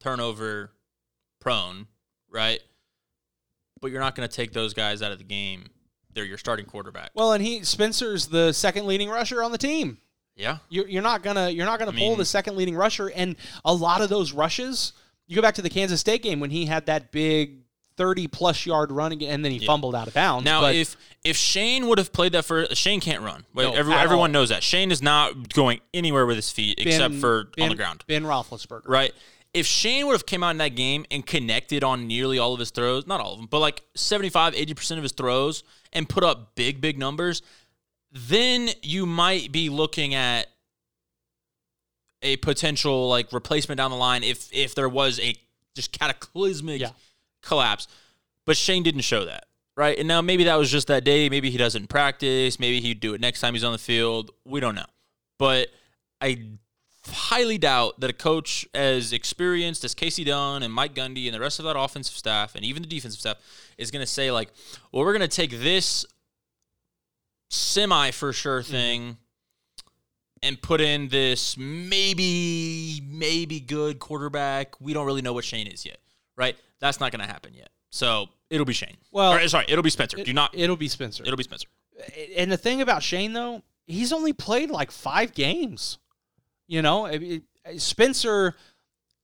turnover 0.00 0.70
prone 1.40 1.86
right 2.30 2.60
but 3.80 3.90
you're 3.90 4.00
not 4.00 4.14
going 4.14 4.28
to 4.28 4.34
take 4.34 4.52
those 4.52 4.72
guys 4.74 5.02
out 5.02 5.10
of 5.12 5.18
the 5.18 5.24
game 5.24 5.64
they're 6.14 6.24
your 6.24 6.38
starting 6.38 6.66
quarterback 6.66 7.10
Well, 7.14 7.32
and 7.32 7.42
he 7.42 7.64
Spencer's 7.64 8.26
the 8.26 8.52
second 8.52 8.86
leading 8.86 9.08
rusher 9.08 9.42
on 9.42 9.50
the 9.50 9.56
team. 9.58 9.96
yeah 10.36 10.58
You're, 10.68 10.86
you're 10.86 11.02
not 11.02 11.22
gonna 11.22 11.48
you're 11.50 11.64
not 11.66 11.78
gonna 11.78 11.90
I 11.90 11.94
pull 11.98 12.10
mean- 12.10 12.18
the 12.18 12.24
second 12.26 12.56
leading 12.56 12.76
rusher, 12.76 13.08
and 13.08 13.34
a 13.64 13.72
lot 13.74 14.02
of 14.02 14.08
those 14.10 14.32
rushes. 14.32 14.92
You 15.26 15.36
go 15.36 15.42
back 15.42 15.54
to 15.54 15.62
the 15.62 15.70
Kansas 15.70 16.00
State 16.00 16.22
game 16.22 16.38
when 16.40 16.50
he 16.50 16.66
had 16.66 16.84
that 16.86 17.12
big 17.12 17.61
thirty 17.96 18.26
plus 18.26 18.64
yard 18.66 18.90
run 18.92 19.12
again, 19.12 19.30
and 19.34 19.44
then 19.44 19.52
he 19.52 19.58
Yeah. 19.58 19.66
fumbled 19.66 19.94
out 19.94 20.08
of 20.08 20.14
bounds. 20.14 20.44
Now, 20.44 20.60
but 20.60 20.74
if 20.74 20.96
if 21.24 21.36
Shane 21.36 21.86
would 21.88 21.98
have 21.98 22.12
played 22.12 22.32
that 22.32 22.44
for 22.44 22.66
Shane 22.74 23.00
can't 23.00 23.22
run. 23.22 23.44
No, 23.54 23.72
every, 23.72 23.94
everyone 23.94 24.30
all. 24.30 24.32
knows 24.40 24.48
that 24.50 24.62
Shane 24.62 24.90
is 24.90 25.00
not 25.02 25.52
going 25.52 25.80
anywhere 25.94 26.26
with 26.26 26.36
his 26.36 26.50
feet 26.50 26.78
Ben- 26.78 26.86
except 26.88 27.14
for 27.16 27.44
Ben- 27.56 27.64
on 27.64 27.68
the 27.70 27.76
ground. 27.76 28.04
Ben 28.06 28.24
Roethlisberger, 28.24 28.88
Right. 28.88 29.14
If 29.54 29.66
Shane 29.66 30.06
would 30.06 30.14
have 30.14 30.24
came 30.24 30.42
out 30.42 30.50
in 30.52 30.56
that 30.58 30.74
game 30.74 31.04
and 31.10 31.26
connected 31.26 31.84
on 31.84 32.06
nearly 32.06 32.38
all 32.38 32.54
of 32.54 32.58
his 32.60 32.70
throws, 32.70 33.06
not 33.06 33.20
all 33.20 33.34
of 33.34 33.38
them, 33.38 33.48
but 33.50 33.58
like 33.58 33.82
75, 33.94 34.54
80% 34.54 34.96
of 34.96 35.02
his 35.02 35.12
throws 35.12 35.62
and 35.92 36.08
put 36.08 36.24
up 36.24 36.54
big, 36.54 36.80
big 36.80 36.98
numbers, 36.98 37.42
then 38.10 38.70
you 38.82 39.04
might 39.04 39.52
be 39.52 39.68
looking 39.68 40.14
at 40.14 40.48
a 42.22 42.36
potential 42.38 43.08
like 43.08 43.32
replacement 43.32 43.76
down 43.78 43.90
the 43.90 43.96
line 43.96 44.22
if 44.22 44.48
if 44.52 44.74
there 44.74 44.88
was 44.88 45.18
a 45.20 45.34
just 45.74 45.92
cataclysmic 45.92 46.80
Yeah. 46.80 46.90
Collapse. 47.42 47.88
But 48.44 48.56
Shane 48.56 48.82
didn't 48.82 49.02
show 49.02 49.24
that. 49.24 49.44
Right. 49.76 49.98
And 49.98 50.06
now 50.06 50.20
maybe 50.20 50.44
that 50.44 50.56
was 50.56 50.70
just 50.70 50.88
that 50.88 51.02
day. 51.02 51.28
Maybe 51.28 51.50
he 51.50 51.56
doesn't 51.56 51.88
practice. 51.88 52.60
Maybe 52.60 52.80
he'd 52.80 53.00
do 53.00 53.14
it 53.14 53.20
next 53.20 53.40
time 53.40 53.54
he's 53.54 53.64
on 53.64 53.72
the 53.72 53.78
field. 53.78 54.30
We 54.44 54.60
don't 54.60 54.74
know. 54.74 54.84
But 55.38 55.68
I 56.20 56.58
highly 57.08 57.58
doubt 57.58 57.98
that 58.00 58.10
a 58.10 58.12
coach 58.12 58.66
as 58.74 59.12
experienced 59.12 59.82
as 59.84 59.94
Kasey 59.94 60.24
Dunn 60.24 60.62
and 60.62 60.72
Mike 60.72 60.94
Gundy 60.94 61.26
and 61.26 61.34
the 61.34 61.40
rest 61.40 61.58
of 61.58 61.64
that 61.64 61.76
offensive 61.76 62.14
staff 62.14 62.54
and 62.54 62.64
even 62.64 62.82
the 62.82 62.88
defensive 62.88 63.20
staff 63.20 63.38
is 63.78 63.90
going 63.90 64.02
to 64.02 64.06
say 64.06 64.30
like, 64.30 64.50
well, 64.92 65.04
we're 65.04 65.16
going 65.16 65.28
to 65.28 65.36
take 65.36 65.50
this 65.50 66.06
semi 67.50 68.10
for 68.10 68.32
sure 68.32 68.62
mm-hmm. 68.62 68.72
thing 68.72 69.16
and 70.42 70.60
put 70.60 70.80
in 70.80 71.08
this 71.08 71.56
maybe 71.56 73.00
maybe 73.08 73.60
good 73.60 73.98
quarterback. 73.98 74.80
We 74.80 74.92
don't 74.92 75.06
really 75.06 75.22
know 75.22 75.32
what 75.32 75.44
Shane 75.44 75.66
is 75.66 75.86
yet, 75.86 75.98
right? 76.36 76.56
That's 76.82 77.00
not 77.00 77.12
going 77.12 77.20
to 77.20 77.26
happen 77.26 77.54
yet. 77.54 77.70
So 77.90 78.26
it'll 78.50 78.66
be 78.66 78.72
Shane. 78.74 78.96
Well, 79.12 79.32
Or, 79.34 79.48
sorry, 79.48 79.64
it'll 79.68 79.82
be 79.84 79.88
Spencer. 79.90 80.18
It- 80.18 80.26
Do 80.26 80.32
not. 80.34 80.50
It'll 80.52 80.76
be 80.76 80.88
Spencer. 80.88 81.22
It'll 81.24 81.36
be 81.38 81.44
Spencer. 81.44 81.68
and 82.36 82.50
the 82.52 82.56
thing 82.56 82.80
about 82.80 83.02
Shane 83.02 83.32
though, 83.32 83.62
he's 83.86 84.12
only 84.12 84.32
played 84.32 84.70
like 84.70 84.90
five 84.90 85.32
games. 85.32 85.98
You 86.66 86.82
know, 86.82 87.06
It- 87.06 87.42
it- 87.64 87.80
Spencer 87.80 88.56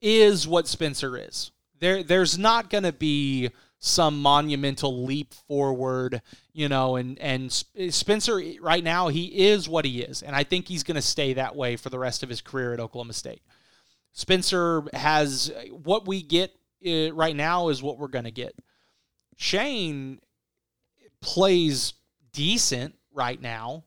is 0.00 0.46
what 0.46 0.68
Spencer 0.68 1.16
is. 1.18 1.50
There, 1.80 2.02
there's 2.04 2.38
not 2.38 2.70
going 2.70 2.84
to 2.84 2.92
be 2.92 3.50
some 3.80 4.20
monumental 4.20 5.04
leap 5.04 5.32
forward, 5.34 6.20
you 6.52 6.68
know, 6.68 6.96
and 6.96 7.18
and 7.20 7.52
Spencer 7.90 8.40
right 8.60 8.82
now 8.84 9.08
he 9.08 9.24
is 9.48 9.68
what 9.68 9.84
he 9.84 10.00
is, 10.02 10.22
and 10.22 10.34
I 10.36 10.42
think 10.44 10.66
he's 10.68 10.82
going 10.82 10.96
to 10.96 11.02
stay 11.02 11.32
that 11.34 11.54
way 11.56 11.76
for 11.76 11.88
the 11.88 11.98
rest 11.98 12.22
of 12.24 12.28
his 12.28 12.40
career 12.40 12.72
at 12.74 12.80
Oklahoma 12.80 13.12
State. 13.12 13.42
Spencer 14.12 14.82
has 14.92 15.50
uh, 15.50 15.66
what 15.70 16.06
we 16.06 16.22
get 16.22 16.57
uh, 16.86 17.12
right 17.12 17.36
now 17.36 17.68
is 17.68 17.82
what 17.82 17.98
we're 17.98 18.08
going 18.08 18.24
to 18.24 18.30
get. 18.30 18.54
Shane 19.36 20.20
plays 21.20 21.94
decent 22.32 22.94
right 23.12 23.40
now, 23.40 23.84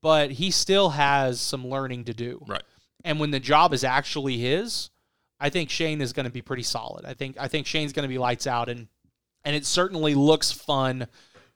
but 0.00 0.30
he 0.30 0.50
still 0.50 0.90
has 0.90 1.40
some 1.40 1.66
learning 1.66 2.04
to 2.04 2.14
do. 2.14 2.42
Right. 2.46 2.62
And 3.04 3.18
when 3.18 3.30
the 3.30 3.40
job 3.40 3.72
is 3.72 3.84
actually 3.84 4.38
his, 4.38 4.90
I 5.38 5.50
think 5.50 5.70
Shane 5.70 6.00
is 6.00 6.12
going 6.12 6.26
to 6.26 6.32
be 6.32 6.42
pretty 6.42 6.62
solid. 6.62 7.04
I 7.06 7.14
think 7.14 7.36
I 7.40 7.48
think 7.48 7.66
Shane's 7.66 7.92
going 7.92 8.04
to 8.04 8.08
be 8.08 8.18
lights 8.18 8.46
out 8.46 8.68
and 8.68 8.88
and 9.44 9.56
it 9.56 9.64
certainly 9.64 10.14
looks 10.14 10.52
fun 10.52 11.06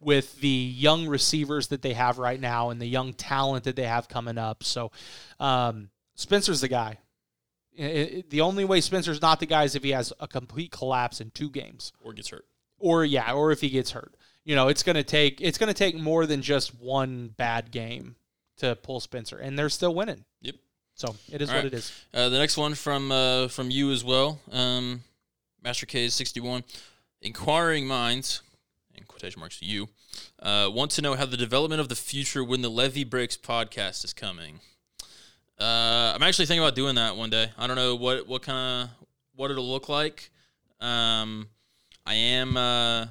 with 0.01 0.41
the 0.41 0.49
young 0.49 1.07
receivers 1.07 1.68
that 1.68 1.82
they 1.82 1.93
have 1.93 2.18
right 2.18 2.41
now 2.41 2.70
and 2.70 2.80
the 2.80 2.87
young 2.87 3.12
talent 3.12 3.64
that 3.64 3.76
they 3.76 3.87
have 3.87 4.09
coming 4.09 4.39
up. 4.39 4.62
So 4.62 4.91
um, 5.41 5.91
Spencer's 6.14 6.61
the 6.61 6.68
guy. 6.68 6.99
I- 7.79 7.83
I- 8.18 8.25
the 8.29 8.41
only 8.41 8.64
way 8.64 8.81
Spencer's 8.81 9.20
not 9.20 9.41
the 9.41 9.47
guy 9.47 9.64
is 9.64 9.75
if 9.75 9.83
he 9.83 9.91
has 9.91 10.12
a 10.20 10.29
complete 10.29 10.70
collapse 10.70 11.20
in 11.20 11.31
two 11.31 11.51
games 11.51 11.93
Or 12.03 12.12
gets 12.12 12.29
hurt. 12.31 12.47
or 12.79 13.05
yeah, 13.05 13.33
or 13.33 13.51
if 13.53 13.61
he 13.61 13.68
gets 13.70 13.91
hurt. 13.93 14.14
You 14.45 14.55
know, 14.55 14.68
it's 14.68 14.83
going 14.83 14.97
to 14.97 15.03
take 15.03 15.41
it's 15.41 15.57
going 15.59 15.68
to 15.68 15.75
take 15.75 15.97
more 15.97 16.27
than 16.27 16.43
just 16.43 16.75
one 16.75 17.29
bad 17.37 17.70
game 17.70 18.16
to 18.59 18.77
pull 18.77 19.01
Spencer, 19.01 19.39
and 19.39 19.59
they're 19.59 19.68
still 19.70 19.95
winning. 19.95 20.25
Yep. 20.43 20.57
So 20.95 21.16
it 21.33 21.41
is 21.43 21.49
All 21.49 21.57
what 21.57 21.64
right. 21.64 21.72
it 21.72 21.77
is. 21.77 21.93
Uh, 22.12 22.29
the 22.29 22.39
next 22.39 22.57
one 22.57 22.75
from 22.75 23.11
uh, 23.11 23.49
from 23.49 23.70
you 23.70 23.91
as 23.91 24.05
well, 24.05 24.39
um, 24.53 25.03
Master 25.62 25.87
K 25.87 26.05
is 26.05 26.14
sixty 26.14 26.41
one. 26.41 26.62
Inquiring 27.22 27.87
minds, 27.87 28.43
in 28.95 29.05
quotation 29.05 29.41
marks, 29.41 29.62
you 29.62 29.89
uh, 30.41 30.68
want 30.70 30.91
to 30.93 31.03
know 31.03 31.14
how 31.14 31.25
the 31.25 31.39
development 31.39 31.81
of 31.81 31.89
the 31.89 31.97
future 31.97 32.45
when 32.45 32.61
the 32.61 32.68
Levy 32.70 33.03
Breaks 33.03 33.37
podcast 33.39 34.05
is 34.05 34.12
coming. 34.12 34.61
Uh, 35.59 36.13
I'm 36.15 36.23
actually 36.23 36.47
thinking 36.47 36.65
about 36.65 36.75
doing 36.75 36.97
that 36.97 37.17
one 37.17 37.31
day. 37.31 37.51
I 37.57 37.67
don't 37.67 37.77
know 37.77 37.95
what 37.95 38.27
what 38.27 38.43
kind 38.43 38.89
of 38.89 39.07
what 39.37 39.51
it'll 39.51 39.69
look 39.69 39.89
like. 39.89 40.31
Um, 40.81 41.49
I 42.05 42.15
am 42.15 42.57
uh, 42.57 43.07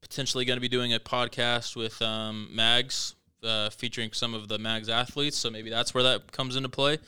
potentially 0.00 0.44
going 0.44 0.56
to 0.56 0.60
be 0.60 0.68
doing 0.68 0.94
a 0.94 1.00
podcast 1.00 1.74
with 1.74 2.00
um, 2.00 2.48
Mags, 2.52 3.14
uh, 3.42 3.70
featuring 3.70 4.12
some 4.12 4.34
of 4.34 4.48
the 4.48 4.58
Mags 4.58 4.88
athletes. 4.88 5.36
So 5.36 5.50
maybe 5.50 5.68
that's 5.68 5.92
where 5.92 6.04
that 6.04 6.30
comes 6.32 6.56
into 6.56 6.68
play. 6.68 6.98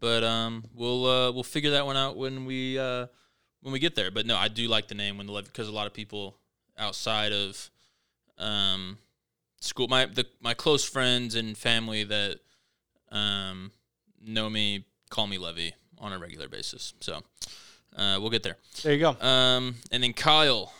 But 0.00 0.24
um, 0.24 0.64
we'll 0.74 1.06
uh, 1.06 1.32
we'll 1.32 1.42
figure 1.42 1.72
that 1.72 1.84
one 1.84 1.96
out 1.96 2.16
when 2.16 2.46
we 2.46 2.78
uh, 2.78 3.06
when 3.60 3.72
we 3.72 3.78
get 3.78 3.94
there. 3.94 4.10
But 4.10 4.24
no, 4.24 4.36
I 4.36 4.48
do 4.48 4.66
like 4.66 4.88
the 4.88 4.94
name 4.94 5.18
when 5.18 5.26
the 5.26 5.42
because 5.42 5.68
a 5.68 5.72
lot 5.72 5.86
of 5.86 5.92
people 5.92 6.36
outside 6.78 7.32
of 7.32 7.70
um, 8.38 8.98
school, 9.60 9.88
my 9.88 10.06
the 10.06 10.26
my 10.40 10.54
close 10.54 10.84
friends 10.84 11.34
and 11.34 11.56
family 11.56 12.04
that 12.04 12.38
um, 13.10 13.72
know 14.26 14.50
me 14.50 14.84
call 15.10 15.26
me 15.26 15.38
Levy 15.38 15.74
on 15.98 16.12
a 16.12 16.18
regular 16.18 16.48
basis. 16.48 16.94
So 17.00 17.22
uh, 17.96 18.18
we'll 18.20 18.30
get 18.30 18.42
there. 18.42 18.56
There 18.82 18.92
you 18.92 19.00
go. 19.00 19.16
Um, 19.20 19.76
and 19.90 20.02
then 20.02 20.12
Kyle, 20.12 20.72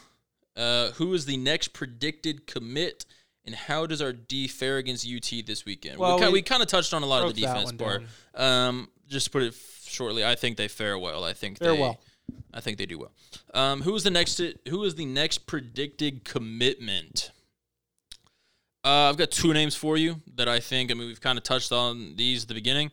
uh, 0.56 0.90
who 0.92 1.14
is 1.14 1.26
the 1.26 1.36
next 1.36 1.68
predicted 1.68 2.46
commit, 2.46 3.06
and 3.44 3.54
how 3.54 3.86
does 3.86 4.02
our 4.02 4.12
D 4.12 4.48
fare 4.48 4.78
against 4.78 5.06
UT 5.06 5.46
this 5.46 5.64
weekend? 5.64 5.98
Well, 5.98 6.16
we, 6.16 6.20
kind, 6.20 6.32
we 6.32 6.38
we 6.38 6.42
kind 6.42 6.62
of 6.62 6.68
touched 6.68 6.92
on 6.92 7.02
a 7.02 7.06
lot 7.06 7.24
of 7.24 7.34
the 7.34 7.40
defense 7.40 7.72
part. 7.72 8.02
Um, 8.34 8.88
just 9.08 9.26
to 9.26 9.30
put 9.30 9.42
it 9.42 9.54
f- 9.54 9.84
shortly, 9.86 10.24
I 10.24 10.34
think 10.34 10.56
they 10.56 10.68
fare 10.68 10.98
well. 10.98 11.24
I 11.24 11.32
think 11.32 11.58
Fare 11.58 11.72
they, 11.72 11.80
well. 11.80 12.00
I 12.52 12.60
think 12.60 12.78
they 12.78 12.86
do 12.86 12.98
well. 12.98 13.12
Um, 13.54 13.82
who 13.82 13.94
is 13.94 14.02
the 14.02 14.10
next? 14.10 14.40
Who 14.68 14.82
is 14.84 14.96
the 14.96 15.06
next 15.06 15.46
predicted 15.46 16.24
commitment? 16.24 17.30
Uh, 18.84 19.08
I've 19.10 19.16
got 19.16 19.30
two 19.30 19.52
names 19.52 19.74
for 19.74 19.96
you 19.96 20.20
that 20.36 20.48
I 20.48 20.60
think. 20.60 20.90
I 20.90 20.94
mean, 20.94 21.08
we've 21.08 21.20
kind 21.20 21.38
of 21.38 21.44
touched 21.44 21.72
on 21.72 22.14
these 22.16 22.42
at 22.42 22.48
the 22.48 22.54
beginning. 22.54 22.90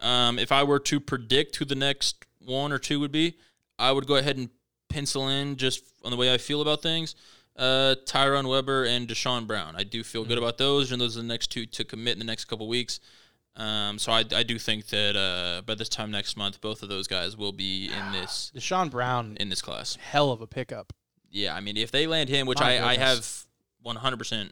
Um, 0.00 0.38
if 0.38 0.52
I 0.52 0.62
were 0.62 0.78
to 0.80 1.00
predict 1.00 1.56
who 1.56 1.64
the 1.64 1.74
next 1.74 2.24
one 2.44 2.72
or 2.72 2.78
two 2.78 3.00
would 3.00 3.12
be, 3.12 3.36
I 3.78 3.92
would 3.92 4.06
go 4.06 4.16
ahead 4.16 4.36
and 4.36 4.50
pencil 4.88 5.28
in 5.28 5.56
just 5.56 5.82
on 6.04 6.10
the 6.10 6.16
way 6.16 6.32
I 6.32 6.38
feel 6.38 6.62
about 6.62 6.82
things. 6.82 7.14
Uh, 7.56 7.94
Tyrone 8.04 8.48
Weber 8.48 8.84
and 8.84 9.08
Deshaun 9.08 9.46
Brown. 9.46 9.74
I 9.76 9.82
do 9.82 10.04
feel 10.04 10.24
good 10.24 10.38
about 10.38 10.58
those, 10.58 10.92
and 10.92 11.00
those 11.00 11.16
are 11.16 11.22
the 11.22 11.26
next 11.26 11.50
two 11.50 11.64
to 11.66 11.84
commit 11.84 12.12
in 12.12 12.18
the 12.18 12.24
next 12.24 12.44
couple 12.44 12.68
weeks. 12.68 13.00
Um, 13.56 13.98
so 13.98 14.12
I, 14.12 14.24
I 14.34 14.42
do 14.42 14.58
think 14.58 14.88
that 14.88 15.16
uh, 15.16 15.62
by 15.62 15.74
this 15.74 15.88
time 15.88 16.10
next 16.10 16.36
month, 16.36 16.60
both 16.60 16.82
of 16.82 16.90
those 16.90 17.06
guys 17.06 17.36
will 17.36 17.52
be 17.52 17.86
in 17.86 18.12
this 18.12 18.52
Deshaun 18.54 18.90
Brown, 18.90 19.36
in 19.40 19.48
this 19.48 19.62
class. 19.62 19.96
hell 19.96 20.30
of 20.30 20.42
a 20.42 20.46
pickup. 20.46 20.92
Yeah, 21.30 21.54
I 21.54 21.60
mean, 21.60 21.76
if 21.76 21.90
they 21.90 22.06
land 22.06 22.28
him, 22.28 22.46
which 22.46 22.60
I, 22.60 22.92
I 22.92 22.96
have 22.96 23.26
100% 23.84 24.50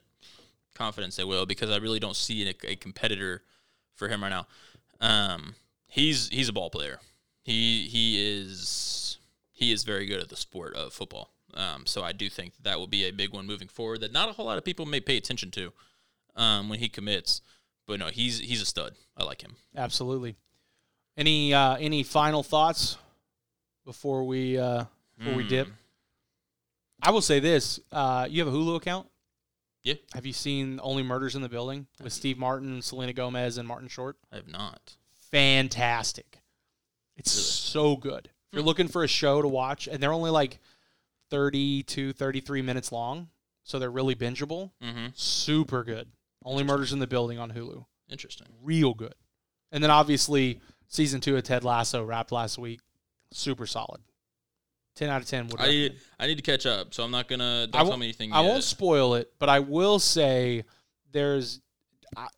confidence 0.74 1.16
they 1.16 1.24
will, 1.24 1.46
because 1.46 1.70
I 1.70 1.76
really 1.76 2.00
don't 2.00 2.16
see 2.16 2.48
a, 2.48 2.54
a 2.66 2.76
competitor 2.76 3.42
for 3.94 4.08
him 4.08 4.22
right 4.22 4.30
now. 4.30 4.46
Um, 5.00 5.54
he's 5.86 6.28
he's 6.28 6.48
a 6.48 6.52
ball 6.52 6.70
player. 6.70 7.00
He 7.42 7.88
he 7.88 8.40
is 8.40 9.18
he 9.52 9.72
is 9.72 9.84
very 9.84 10.06
good 10.06 10.20
at 10.20 10.28
the 10.28 10.36
sport 10.36 10.74
of 10.74 10.92
football. 10.92 11.30
Um, 11.54 11.86
so 11.86 12.02
I 12.02 12.12
do 12.12 12.28
think 12.28 12.54
that, 12.56 12.64
that 12.64 12.78
will 12.78 12.88
be 12.88 13.04
a 13.04 13.12
big 13.12 13.32
one 13.32 13.46
moving 13.46 13.68
forward 13.68 14.00
that 14.00 14.12
not 14.12 14.28
a 14.28 14.32
whole 14.32 14.46
lot 14.46 14.58
of 14.58 14.64
people 14.64 14.86
may 14.86 15.00
pay 15.00 15.16
attention 15.16 15.50
to 15.52 15.72
um, 16.34 16.68
when 16.68 16.80
he 16.80 16.88
commits. 16.88 17.40
But 17.86 18.00
no, 18.00 18.06
he's 18.06 18.38
he's 18.38 18.62
a 18.62 18.66
stud. 18.66 18.94
I 19.16 19.24
like 19.24 19.42
him. 19.42 19.56
Absolutely. 19.76 20.36
Any 21.16 21.54
uh, 21.54 21.76
any 21.76 22.02
final 22.02 22.42
thoughts 22.42 22.96
before 23.84 24.24
we 24.24 24.58
uh, 24.58 24.84
before 25.18 25.34
we 25.34 25.46
dip? 25.46 25.68
Hmm. 25.68 25.72
I 27.02 27.10
will 27.10 27.20
say 27.20 27.40
this: 27.40 27.78
uh, 27.92 28.26
you 28.28 28.44
have 28.44 28.52
a 28.52 28.56
Hulu 28.56 28.76
account. 28.76 29.06
Yeah. 29.84 29.94
Have 30.14 30.26
you 30.26 30.32
seen 30.32 30.80
Only 30.82 31.02
Murders 31.02 31.36
in 31.36 31.42
the 31.42 31.48
Building 31.48 31.86
with 32.02 32.12
Steve 32.12 32.38
Martin, 32.38 32.80
Selena 32.82 33.12
Gomez, 33.12 33.58
and 33.58 33.68
Martin 33.68 33.88
Short? 33.88 34.16
I 34.32 34.36
have 34.36 34.48
not. 34.48 34.96
Fantastic. 35.30 36.40
It's 37.16 37.30
so 37.30 37.96
good. 37.96 38.30
If 38.48 38.56
you're 38.56 38.62
looking 38.62 38.88
for 38.88 39.04
a 39.04 39.08
show 39.08 39.42
to 39.42 39.48
watch, 39.48 39.86
and 39.86 40.02
they're 40.02 40.12
only 40.12 40.30
like 40.30 40.58
30 41.30 41.82
to 41.84 42.12
33 42.12 42.62
minutes 42.62 42.92
long, 42.92 43.28
so 43.62 43.78
they're 43.78 43.90
really 43.90 44.14
bingeable. 44.14 44.70
Mm-hmm. 44.82 45.08
Super 45.14 45.84
good. 45.84 46.08
Only 46.44 46.64
Murders 46.64 46.92
in 46.92 46.98
the 46.98 47.06
Building 47.06 47.38
on 47.38 47.52
Hulu. 47.52 47.84
Interesting. 48.08 48.48
Real 48.62 48.94
good. 48.94 49.14
And 49.70 49.82
then 49.82 49.90
obviously 49.90 50.60
season 50.88 51.20
two 51.20 51.36
of 51.36 51.42
Ted 51.42 51.64
Lasso 51.64 52.04
wrapped 52.04 52.32
last 52.32 52.58
week. 52.58 52.80
Super 53.32 53.66
solid. 53.66 54.00
10 54.96 55.08
out 55.10 55.22
of 55.22 55.28
10 55.28 55.48
would 55.48 55.60
I 55.60 55.66
need. 55.68 55.96
I 56.20 56.26
need 56.26 56.36
to 56.36 56.42
catch 56.42 56.66
up, 56.66 56.94
so 56.94 57.02
I'm 57.02 57.10
not 57.10 57.28
gonna 57.28 57.66
don't 57.66 57.80
I 57.80 57.84
tell 57.88 57.96
me 57.96 58.06
anything. 58.06 58.32
I 58.32 58.42
yet. 58.42 58.48
won't 58.48 58.64
spoil 58.64 59.14
it, 59.14 59.32
but 59.38 59.48
I 59.48 59.58
will 59.60 59.98
say 59.98 60.64
there's, 61.10 61.60
I- 62.16 62.28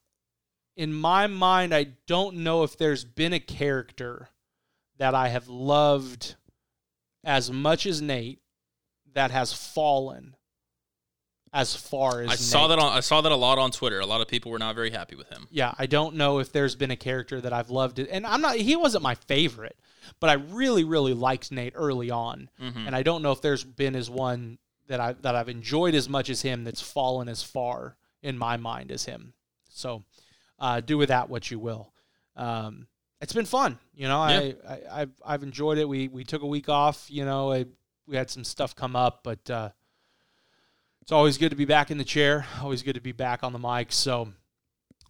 in 0.77 0.93
my 0.93 1.27
mind, 1.27 1.75
I 1.75 1.89
don't 2.07 2.37
know 2.39 2.63
if 2.63 2.77
there's 2.79 3.05
been 3.05 3.33
a 3.33 3.41
character 3.41 4.29
that 4.99 5.15
I 5.15 5.29
have 5.29 5.49
loved 5.49 6.35
as 7.25 7.51
much 7.51 7.87
as 7.87 8.01
Nate 8.01 8.41
that 9.13 9.31
has 9.31 9.53
fallen 9.53 10.35
as 11.53 11.75
far 11.75 12.21
as 12.23 12.31
I 12.31 12.35
saw 12.37 12.61
Nate. 12.69 12.79
that 12.79 12.85
on 12.85 12.93
I 12.93 13.01
saw 13.01 13.21
that 13.23 13.33
a 13.33 13.37
lot 13.37 13.59
on 13.59 13.71
Twitter. 13.71 14.01
A 14.01 14.07
lot 14.07 14.21
of 14.21 14.29
people 14.29 14.51
were 14.51 14.59
not 14.59 14.75
very 14.75 14.91
happy 14.91 15.17
with 15.17 15.29
him. 15.31 15.47
Yeah, 15.51 15.75
I 15.79 15.87
don't 15.87 16.17
know 16.17 16.39
if 16.39 16.53
there's 16.53 16.77
been 16.77 16.91
a 16.91 16.97
character 16.97 17.41
that 17.41 17.53
I've 17.53 17.71
loved 17.71 17.99
it, 17.99 18.09
and 18.11 18.27
I'm 18.27 18.41
not. 18.41 18.57
He 18.57 18.77
wasn't 18.77 19.03
my 19.03 19.15
favorite, 19.15 19.79
but 20.21 20.31
I 20.31 20.35
really, 20.35 20.85
really 20.85 21.15
liked 21.15 21.51
Nate 21.53 21.73
early 21.77 22.11
on, 22.11 22.49
Mhm. 22.61 22.87
and 22.87 22.97
I 22.97 23.03
don't 23.03 23.23
know 23.23 23.33
if 23.33 23.41
there's 23.41 23.65
been 23.65 23.95
as 23.97 24.09
one 24.11 24.59
that 24.89 25.01
I 25.01 25.13
that 25.15 25.35
I've 25.35 25.49
enjoyed 25.49 25.95
as 25.95 26.09
much 26.09 26.31
as 26.31 26.43
him 26.43 26.65
that's 26.65 26.81
fallen 26.81 27.29
as 27.29 27.43
far 27.43 27.97
in 28.23 28.39
my 28.39 28.57
mind 28.57 28.91
as 28.93 29.05
him. 29.05 29.35
So, 29.69 30.05
uh, 30.59 30.81
do 30.81 30.97
with 30.99 31.09
that 31.09 31.29
what 31.29 31.51
you 31.51 31.59
will. 31.59 31.93
Um, 32.37 32.87
it's 33.21 33.33
been 33.33 33.47
fun, 33.47 33.79
you 33.95 34.07
know. 34.09 34.21
I, 34.21 34.55
I 34.69 34.81
I've 35.03 35.13
I've 35.25 35.43
enjoyed 35.43 35.79
it. 35.79 35.89
We 35.89 36.09
we 36.09 36.23
took 36.25 36.43
a 36.43 36.47
week 36.47 36.69
off, 36.69 37.11
you 37.11 37.25
know. 37.25 37.53
I, 37.53 37.67
we 38.07 38.17
had 38.17 38.31
some 38.31 38.45
stuff 38.45 38.75
come 38.77 38.95
up, 38.95 39.21
but 39.25 39.51
uh, 39.51 39.71
it's 41.03 41.13
always 41.13 41.39
good 41.39 41.51
to 41.51 41.57
be 41.57 41.65
back 41.65 41.91
in 41.91 41.99
the 41.99 42.05
chair. 42.05 42.47
Always 42.63 42.83
good 42.83 42.95
to 42.95 43.01
be 43.01 43.13
back 43.13 43.43
on 43.43 43.53
the 43.53 43.59
mic. 43.59 43.93
So 43.93 44.33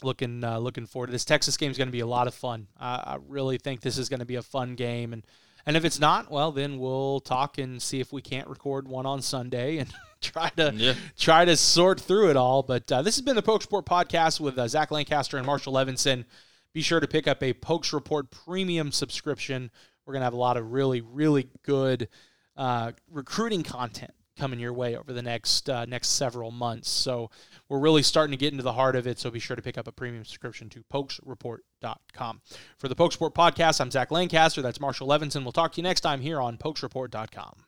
looking 0.02 0.42
uh, 0.44 0.58
looking 0.58 0.86
forward 0.86 1.06
to 1.06 1.12
this 1.12 1.24
Texas 1.24 1.56
game 1.56 1.70
is 1.70 1.78
going 1.78 1.88
to 1.88 1.92
be 1.92 2.00
a 2.00 2.06
lot 2.06 2.26
of 2.26 2.34
fun. 2.34 2.66
I, 2.78 2.94
I 2.96 3.18
really 3.28 3.58
think 3.58 3.80
this 3.80 3.98
is 3.98 4.08
going 4.08 4.20
to 4.20 4.26
be 4.26 4.36
a 4.36 4.42
fun 4.42 4.74
game, 4.74 5.12
and 5.12 5.22
and 5.66 5.76
if 5.76 5.84
it's 5.84 5.98
not, 5.98 6.30
well, 6.30 6.52
then 6.52 6.78
we'll 6.78 7.20
talk 7.20 7.58
and 7.58 7.82
see 7.82 7.98
if 8.00 8.12
we 8.12 8.22
can't 8.22 8.46
record 8.48 8.86
one 8.86 9.04
on 9.06 9.20
Sunday 9.22 9.78
and 9.78 9.92
try 10.20 10.48
to 10.56 10.72
Yeah. 10.76 10.94
try 11.18 11.44
to 11.44 11.56
sort 11.56 12.00
through 12.00 12.30
it 12.30 12.36
all. 12.36 12.62
But 12.62 12.90
uh, 12.92 13.02
this 13.02 13.16
has 13.16 13.22
been 13.22 13.36
the 13.36 13.42
Pokes 13.42 13.64
Report 13.66 13.84
podcast 13.84 14.38
with 14.40 14.58
uh, 14.58 14.68
Zach 14.68 14.90
Lancaster 14.90 15.36
and 15.36 15.44
Marshall 15.46 15.72
Levinson. 15.72 16.24
Be 16.72 16.82
sure 16.82 17.00
to 17.00 17.08
pick 17.08 17.26
up 17.26 17.42
a 17.42 17.52
Pokes 17.52 17.92
Report 17.92 18.30
premium 18.30 18.92
subscription. 18.92 19.70
We're 20.04 20.12
gonna 20.12 20.24
have 20.26 20.34
a 20.34 20.38
lot 20.38 20.56
of 20.56 20.70
really 20.72 21.00
really 21.00 21.48
good 21.64 22.08
uh, 22.56 22.92
recruiting 23.10 23.62
content 23.62 24.12
coming 24.36 24.60
your 24.60 24.72
way 24.72 24.96
over 24.96 25.12
the 25.12 25.22
next 25.22 25.68
uh, 25.68 25.84
next 25.86 26.08
several 26.08 26.50
months. 26.50 26.88
So 26.88 27.30
we're 27.68 27.78
really 27.78 28.02
starting 28.02 28.32
to 28.32 28.36
get 28.36 28.52
into 28.52 28.62
the 28.62 28.72
heart 28.72 28.96
of 28.96 29.06
it. 29.06 29.18
So 29.18 29.30
be 29.30 29.38
sure 29.38 29.56
to 29.56 29.62
pick 29.62 29.78
up 29.78 29.88
a 29.88 29.92
premium 29.92 30.24
subscription 30.24 30.68
to 30.70 30.84
pokesreport.com. 30.92 32.40
For 32.78 32.88
the 32.88 32.94
Pokes 32.94 33.16
Report 33.16 33.34
podcast, 33.34 33.80
I'm 33.80 33.90
Zach 33.90 34.10
Lancaster. 34.10 34.62
That's 34.62 34.80
Marshall 34.80 35.08
Levinson. 35.08 35.42
We'll 35.42 35.52
talk 35.52 35.72
to 35.72 35.76
you 35.78 35.82
next 35.82 36.00
time 36.00 36.20
here 36.20 36.40
on 36.40 36.56
pokesreport.com. 36.58 37.65